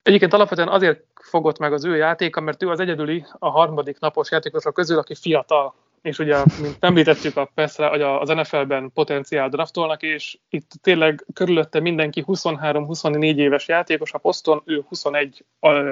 Egyébként 0.03 0.33
alapvetően 0.33 0.69
azért 0.69 1.05
fogott 1.15 1.59
meg 1.59 1.73
az 1.73 1.85
ő 1.85 1.97
játéka, 1.97 2.41
mert 2.41 2.63
ő 2.63 2.69
az 2.69 2.81
egyedüli 2.81 3.25
a 3.39 3.49
harmadik 3.51 3.99
napos 3.99 4.31
játékosok 4.31 4.75
közül, 4.75 4.99
aki 4.99 5.15
fiatal. 5.15 5.75
És 6.03 6.19
ugye, 6.19 6.37
mint 6.61 6.77
említettük, 6.81 7.37
a 7.37 7.51
PESZ-re, 7.55 7.89
vagy 7.89 8.03
az 8.03 8.29
NFL-ben 8.29 8.91
potenciál 8.95 9.49
draftolnak, 9.49 10.03
és 10.03 10.39
itt 10.49 10.71
tényleg 10.81 11.27
körülötte 11.33 11.81
mindenki 11.81 12.25
23-24 12.27 13.37
éves 13.37 13.69
játékos 13.69 14.13
a 14.13 14.19
poszton, 14.19 14.63
ő 14.65 14.85
21 14.89 15.45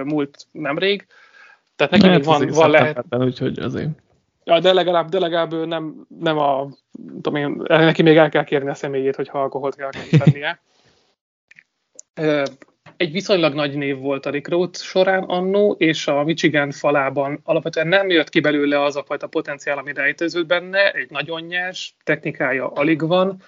múlt 0.05 0.47
nemrég. 0.53 1.07
Tehát 1.77 1.93
neki 1.93 2.09
még 2.09 2.25
van, 2.25 2.49
van 2.49 2.71
lehet. 2.71 3.05
Úgyhogy 3.11 3.59
azért. 3.59 3.89
Ja, 4.45 4.61
de 4.61 4.73
legalább, 4.73 5.09
de 5.09 5.19
legalább 5.19 5.67
nem, 5.67 6.07
nem 6.19 6.39
a, 6.39 6.69
tudom 7.23 7.37
én, 7.37 7.63
neki 7.67 8.03
még 8.03 8.17
el 8.17 8.29
kell 8.29 8.45
kérni 8.45 8.71
a 8.71 8.75
személyét, 8.75 9.17
hogyha 9.17 9.41
alkoholt 9.41 9.77
kell 9.77 9.91
tennie 10.25 10.61
egy 13.01 13.13
viszonylag 13.13 13.55
nagy 13.55 13.75
név 13.77 13.99
volt 13.99 14.27
a 14.27 14.31
Rick 14.31 14.75
során 14.75 15.23
annó, 15.23 15.77
és 15.79 16.07
a 16.07 16.25
Michigan 16.25 16.71
falában 16.71 17.41
alapvetően 17.43 17.89
nem 17.89 18.11
jött 18.11 18.29
ki 18.29 18.41
belőle 18.41 18.83
az 18.83 18.97
a 18.97 19.05
fajta 19.05 19.27
potenciál, 19.27 19.79
ami 19.79 19.93
rejtőzött 19.93 20.47
benne, 20.47 20.91
egy 20.91 21.11
nagyon 21.11 21.43
nyers, 21.43 21.95
technikája 22.05 22.69
alig 22.69 23.07
van, 23.07 23.43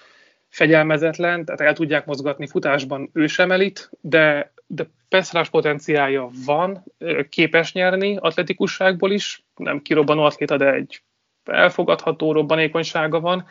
fegyelmezetlen, 0.49 1.45
tehát 1.45 1.61
el 1.61 1.73
tudják 1.73 2.05
mozgatni 2.05 2.47
futásban, 2.47 3.09
ő 3.13 3.27
sem 3.27 3.51
elit, 3.51 3.89
de, 4.01 4.53
de 4.67 4.89
peszrás 5.09 5.49
potenciálja 5.49 6.29
van, 6.45 6.83
képes 7.29 7.73
nyerni 7.73 8.17
atletikusságból 8.19 9.11
is, 9.11 9.43
nem 9.55 9.81
kirobbanó 9.81 10.23
atléta, 10.23 10.57
de 10.57 10.73
egy 10.73 11.01
elfogadható 11.43 12.31
robbanékonysága 12.31 13.19
van, 13.19 13.45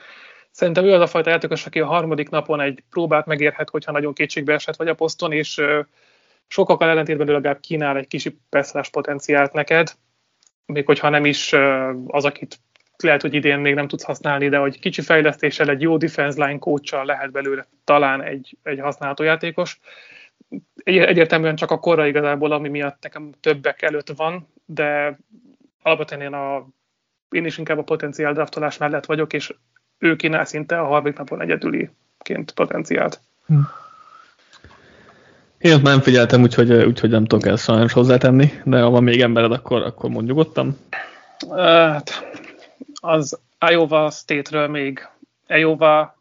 Szerintem 0.53 0.85
ő 0.85 0.93
az 0.93 1.01
a 1.01 1.07
fajta 1.07 1.31
játékos, 1.31 1.67
aki 1.67 1.81
a 1.81 1.87
harmadik 1.87 2.29
napon 2.29 2.61
egy 2.61 2.83
próbát 2.91 3.27
megérhet, 3.27 3.71
hogyha 3.71 3.93
nagyon 3.93 4.13
kétségbe 4.13 4.53
esett 4.53 4.77
vagy 4.77 4.89
a 4.89 4.95
poszton, 4.95 5.33
és 5.33 5.61
sokakkal 6.47 6.89
ellentétben 6.89 7.29
ő 7.29 7.33
legalább 7.33 7.61
kínál 7.61 7.97
egy 7.97 8.07
kicsi 8.07 8.39
perszlás 8.49 8.91
potenciált 8.91 9.53
neked, 9.53 9.93
még 10.67 10.87
hogyha 10.87 11.09
nem 11.09 11.25
is 11.25 11.53
az, 12.07 12.25
akit 12.25 12.61
lehet, 12.97 13.21
hogy 13.21 13.35
idén 13.35 13.59
még 13.59 13.75
nem 13.75 13.89
tudsz 13.89 14.03
használni, 14.03 14.49
de 14.49 14.57
hogy 14.59 14.79
kicsi 14.79 15.03
fejlesztéssel, 15.03 15.69
egy 15.69 15.81
jó 15.81 15.97
defense 15.97 16.47
line 16.47 16.59
coach 16.59 17.05
lehet 17.05 17.31
belőle 17.31 17.67
talán 17.85 18.23
egy, 18.23 18.57
egy 18.63 18.81
használható 18.81 19.23
játékos. 19.23 19.81
Egy, 20.75 20.97
egyértelműen 20.99 21.57
csak 21.57 21.71
a 21.71 21.79
korra 21.79 22.07
igazából, 22.07 22.53
ami 22.53 22.69
miatt 22.69 23.03
nekem 23.03 23.33
többek 23.41 23.83
előtt 23.83 24.13
van, 24.17 24.49
de 24.65 25.19
alapvetően 25.83 26.21
én, 26.21 26.33
a, 26.33 26.69
én 27.29 27.45
is 27.45 27.59
inkább 27.59 27.79
a 27.79 27.83
potenciál 27.83 28.33
draftolás 28.33 28.77
mellett 28.77 29.07
vagyok, 29.07 29.33
és 29.33 29.55
ő 30.03 30.17
kínál 30.17 30.45
szinte 30.45 30.81
a 30.81 30.85
harmadik 30.85 31.19
napon 31.19 31.41
egyedüliként 31.41 32.53
potenciált. 32.55 33.21
Hm. 33.47 33.55
Én 35.59 35.75
ott 35.75 35.83
nem 35.83 36.01
figyeltem, 36.01 36.43
úgyhogy, 36.43 36.73
úgyhogy 36.73 37.11
nem 37.11 37.25
tudok 37.25 37.47
ezt 37.47 37.65
sajnos 37.65 37.93
hozzátenni, 37.93 38.53
de 38.65 38.81
ha 38.81 38.91
van 38.91 39.03
még 39.03 39.21
embered, 39.21 39.53
akkor, 39.53 39.83
akkor 39.83 40.11
mondjuk 40.11 40.37
nyugodtan. 40.37 40.79
Hát, 41.51 42.27
az 43.01 43.39
Iowa 43.71 44.11
State-ről 44.11 44.69
még 44.69 45.09
Iowa 45.49 46.17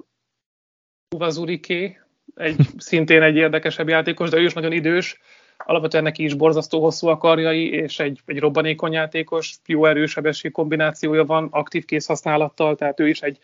Uvazuriké, 1.16 2.00
egy, 2.36 2.56
szintén 2.78 3.22
egy 3.22 3.36
érdekesebb 3.36 3.90
játékos, 3.90 4.30
de 4.30 4.38
ő 4.38 4.44
is 4.44 4.54
nagyon 4.54 4.72
idős, 4.72 5.20
alapvetően 5.58 6.04
neki 6.04 6.24
is 6.24 6.34
borzasztó 6.34 6.82
hosszú 6.82 7.08
a 7.08 7.18
karjai, 7.18 7.72
és 7.72 8.00
egy, 8.00 8.20
egy 8.26 8.40
robbanékony 8.40 8.92
játékos, 8.92 9.56
jó 9.66 9.86
erősebesség 9.86 10.52
kombinációja 10.52 11.26
van, 11.26 11.48
aktív 11.52 11.86
készhasználattal, 11.86 12.76
tehát 12.76 13.00
ő 13.00 13.08
is 13.08 13.22
egy, 13.22 13.40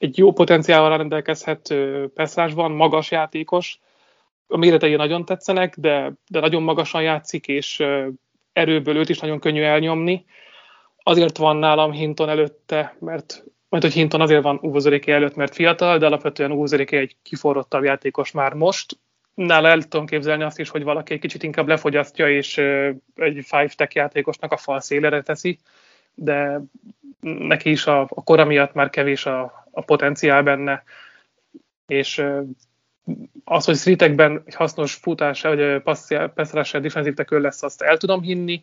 egy 0.00 0.18
jó 0.18 0.32
potenciálval 0.32 0.96
rendelkezhet 0.96 1.74
van, 2.54 2.72
magas 2.72 3.10
játékos, 3.10 3.78
a 4.46 4.56
méretei 4.56 4.94
nagyon 4.94 5.24
tetszenek, 5.24 5.76
de, 5.78 6.12
de 6.28 6.40
nagyon 6.40 6.62
magasan 6.62 7.02
játszik, 7.02 7.48
és 7.48 7.84
erőből 8.52 8.96
őt 8.96 9.08
is 9.08 9.18
nagyon 9.18 9.38
könnyű 9.38 9.62
elnyomni. 9.62 10.24
Azért 11.02 11.36
van 11.36 11.56
nálam 11.56 11.92
Hinton 11.92 12.28
előtte, 12.28 12.96
mert 12.98 13.44
majd, 13.68 13.82
hogy 13.82 13.92
Hinton 13.92 14.20
azért 14.20 14.42
van 14.42 14.58
Uvozoriké 14.62 15.12
előtt, 15.12 15.34
mert 15.34 15.54
fiatal, 15.54 15.98
de 15.98 16.06
alapvetően 16.06 16.52
Uvozoriké 16.52 16.96
egy 16.96 17.16
kiforrottabb 17.22 17.84
játékos 17.84 18.30
már 18.30 18.52
most. 18.52 18.98
Nála 19.34 19.68
el 19.68 19.82
tudom 19.82 20.06
képzelni 20.06 20.42
azt 20.42 20.58
is, 20.58 20.68
hogy 20.68 20.82
valaki 20.82 21.12
egy 21.12 21.20
kicsit 21.20 21.42
inkább 21.42 21.68
lefogyasztja, 21.68 22.30
és 22.30 22.58
egy 23.14 23.44
five-tech 23.44 23.96
játékosnak 23.96 24.52
a 24.52 24.56
fal 24.56 24.80
szélére 24.80 25.22
teszi, 25.22 25.58
de 26.14 26.60
neki 27.20 27.70
is 27.70 27.86
a, 27.86 28.00
a 28.00 28.22
kora 28.24 28.44
miatt 28.44 28.72
már 28.72 28.90
kevés 28.90 29.26
a, 29.26 29.59
a 29.70 29.80
potenciál 29.82 30.42
benne, 30.42 30.84
és 31.86 32.24
az, 33.44 33.64
hogy 33.64 33.76
streetekben 33.76 34.42
egy 34.44 34.54
hasznos 34.54 34.94
futás, 34.94 35.42
vagy 35.42 35.82
passzrás 36.34 36.70
defensív 36.70 37.14
tekő 37.14 37.40
lesz, 37.40 37.62
azt 37.62 37.82
el 37.82 37.96
tudom 37.96 38.22
hinni. 38.22 38.62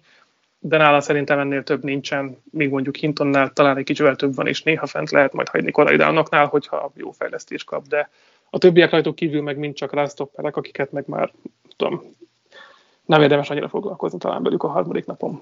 de 0.60 0.78
nála 0.78 1.02
szerintem 1.02 1.40
ennél 1.40 1.64
több 1.64 1.84
nincsen, 1.84 2.38
még 2.52 2.70
mondjuk 2.70 2.96
Hintonnál 2.96 3.50
talán 3.54 3.78
egy 3.78 3.84
kicsivel 3.84 4.16
több 4.16 4.36
van, 4.36 4.48
és 4.48 4.64
néha 4.64 4.86
fent 4.86 5.12
lehet 5.12 5.34
majd 5.34 5.50
hagyni 5.50 5.72
korai 5.72 5.96
downoknál, 5.96 6.46
hogyha 6.46 6.92
jó 6.96 7.12
fejlesztés 7.12 7.64
kap, 7.64 7.88
de 7.88 8.10
a 8.50 8.58
többiek 8.58 8.92
rajtuk 8.92 9.16
kívül 9.16 9.42
meg 9.42 9.58
mind 9.58 9.74
csak 9.74 9.94
ránstopperek, 9.94 10.56
akiket 10.56 10.92
meg 10.92 11.04
már 11.08 11.32
tudom, 11.76 12.02
nem 13.06 13.22
érdemes 13.22 13.50
annyira 13.50 13.70
foglalkozni 13.70 14.18
talán 14.18 14.44
velük 14.44 14.64
a 14.64 14.68
harmadik 14.68 15.06
napon. 15.06 15.42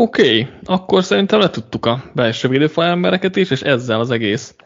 Oké, 0.00 0.40
okay, 0.40 0.54
akkor 0.64 1.04
szerintem 1.04 1.40
letudtuk 1.40 1.86
a 1.86 2.02
belső 2.14 2.48
védőfal 2.48 2.84
embereket 2.84 3.36
is, 3.36 3.50
és 3.50 3.62
ezzel 3.62 4.00
az 4.00 4.10
egész 4.10 4.56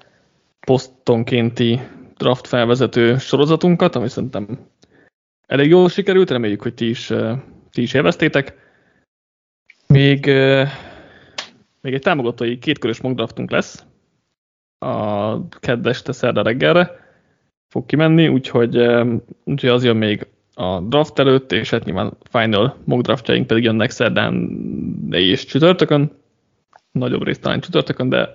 posztonkénti 0.66 1.80
draft 2.16 2.46
felvezető 2.46 3.18
sorozatunkat, 3.18 3.94
ami 3.94 4.08
szerintem 4.08 4.58
elég 5.46 5.68
jól 5.68 5.88
sikerült, 5.88 6.30
reméljük, 6.30 6.62
hogy 6.62 6.74
ti 6.74 6.88
is, 6.88 7.12
ti 7.70 7.82
is 7.82 7.94
élveztétek. 7.94 8.54
Még, 9.86 10.26
még 11.80 11.94
egy 11.94 12.02
támogatói 12.02 12.58
kétkörös 12.58 13.00
mock 13.00 13.14
draftunk 13.14 13.50
lesz 13.50 13.84
a 14.78 15.48
kedd 15.48 15.88
este 15.88 16.12
szerda 16.12 16.42
reggelre 16.42 16.90
fog 17.68 17.86
kimenni, 17.86 18.28
úgyhogy, 18.28 18.76
úgyhogy 19.44 19.70
az 19.70 19.84
jön 19.84 19.96
még 19.96 20.26
a 20.54 20.80
draft 20.80 21.18
előtt, 21.18 21.52
és 21.52 21.70
hát 21.70 21.84
nyilván 21.84 22.12
final 22.30 22.76
mock 22.84 23.02
draftjaink 23.02 23.46
pedig 23.46 23.64
jönnek 23.64 23.90
szerdán 23.90 24.58
és 25.10 25.44
csütörtökön, 25.44 26.12
nagyobb 26.92 27.24
részt 27.24 27.40
talán 27.40 27.60
csütörtökön, 27.60 28.08
de 28.08 28.34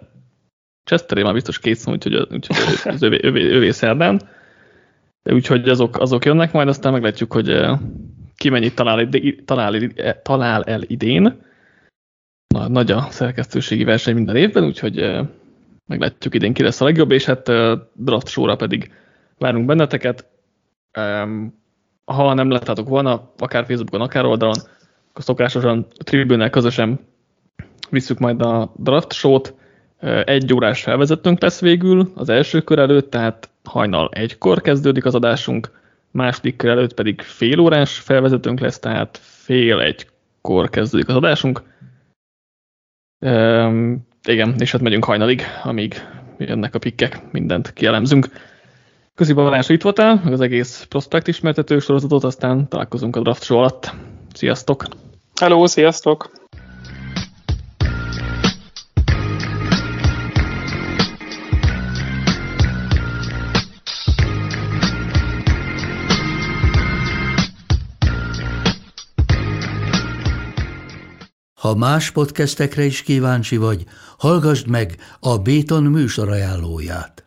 Chesteré 0.83 1.23
már 1.23 1.33
biztos 1.33 1.59
kész, 1.59 1.87
úgyhogy, 1.87 2.15
úgyhogy 2.15 2.57
az 2.93 3.01
övé, 3.01 3.19
övé, 3.21 3.51
övé 3.51 3.71
szerdán. 3.71 4.21
De 5.23 5.33
úgyhogy 5.33 5.69
azok, 5.69 5.99
azok 5.99 6.25
jönnek, 6.25 6.51
majd 6.51 6.67
aztán 6.67 6.91
meglátjuk, 6.91 7.33
hogy 7.33 7.61
ki 8.35 8.49
mennyit 8.49 8.75
talál, 8.75 9.09
talál, 9.45 9.91
talál 10.21 10.63
el 10.63 10.81
idén. 10.81 11.41
Na, 12.47 12.67
nagy 12.67 12.91
a 12.91 13.01
szerkesztőségi 13.09 13.83
verseny 13.83 14.15
minden 14.15 14.35
évben, 14.35 14.63
úgyhogy 14.63 15.25
meglátjuk 15.85 16.35
idén 16.35 16.53
ki 16.53 16.63
lesz 16.63 16.81
a 16.81 16.85
legjobb, 16.85 17.11
és 17.11 17.25
hát 17.25 17.51
draft 17.93 18.27
sorra 18.27 18.55
pedig 18.55 18.91
várunk 19.37 19.65
benneteket 19.65 20.29
ha 22.07 22.33
nem 22.33 22.49
láttátok 22.49 22.89
volna, 22.89 23.31
akár 23.37 23.65
Facebookon, 23.65 24.01
akár 24.01 24.25
oldalon, 24.25 24.55
akkor 25.09 25.23
szokásosan 25.23 25.87
tribűnnel 25.97 26.49
közösen 26.49 26.99
visszük 27.89 28.19
majd 28.19 28.41
a 28.41 28.73
draft 28.75 29.13
show-t. 29.13 29.53
Egy 30.23 30.53
órás 30.53 30.83
felvezetőnk 30.83 31.41
lesz 31.41 31.59
végül 31.59 32.11
az 32.15 32.29
első 32.29 32.61
kör 32.61 32.79
előtt, 32.79 33.09
tehát 33.09 33.49
hajnal 33.63 34.09
egykor 34.11 34.61
kezdődik 34.61 35.05
az 35.05 35.15
adásunk, 35.15 35.71
második 36.11 36.55
kör 36.55 36.69
előtt 36.69 36.93
pedig 36.93 37.21
fél 37.21 37.59
órás 37.59 37.99
felvezetőnk 37.99 38.59
lesz, 38.59 38.79
tehát 38.79 39.17
fél 39.21 39.79
egykor 39.79 40.69
kezdődik 40.69 41.07
az 41.07 41.15
adásunk. 41.15 41.61
Üm, 43.25 44.07
igen, 44.27 44.55
és 44.59 44.71
hát 44.71 44.81
megyünk 44.81 45.03
hajnalig, 45.03 45.41
amíg 45.63 45.95
jönnek 46.37 46.75
a 46.75 46.79
pikkek, 46.79 47.31
mindent 47.31 47.73
kielemzünk. 47.73 48.29
Közi 49.17 49.33
Balázs, 49.33 49.69
itt 49.69 49.81
voltál, 49.81 50.21
meg 50.23 50.33
az 50.33 50.41
egész 50.41 50.85
prospekt 50.89 51.27
ismertető 51.27 51.79
sorozatot, 51.79 52.23
aztán 52.23 52.67
találkozunk 52.69 53.15
a 53.15 53.21
draft 53.21 53.43
show 53.43 53.57
alatt. 53.57 53.91
Sziasztok! 54.33 54.85
Hello, 55.39 55.67
sziasztok! 55.67 56.31
Ha 71.53 71.75
más 71.75 72.11
podcastekre 72.11 72.83
is 72.83 73.03
kíváncsi 73.03 73.57
vagy, 73.57 73.83
hallgassd 74.17 74.67
meg 74.67 74.95
a 75.19 75.37
Béton 75.37 75.83
műsor 75.83 76.29
ajánlóját. 76.29 77.26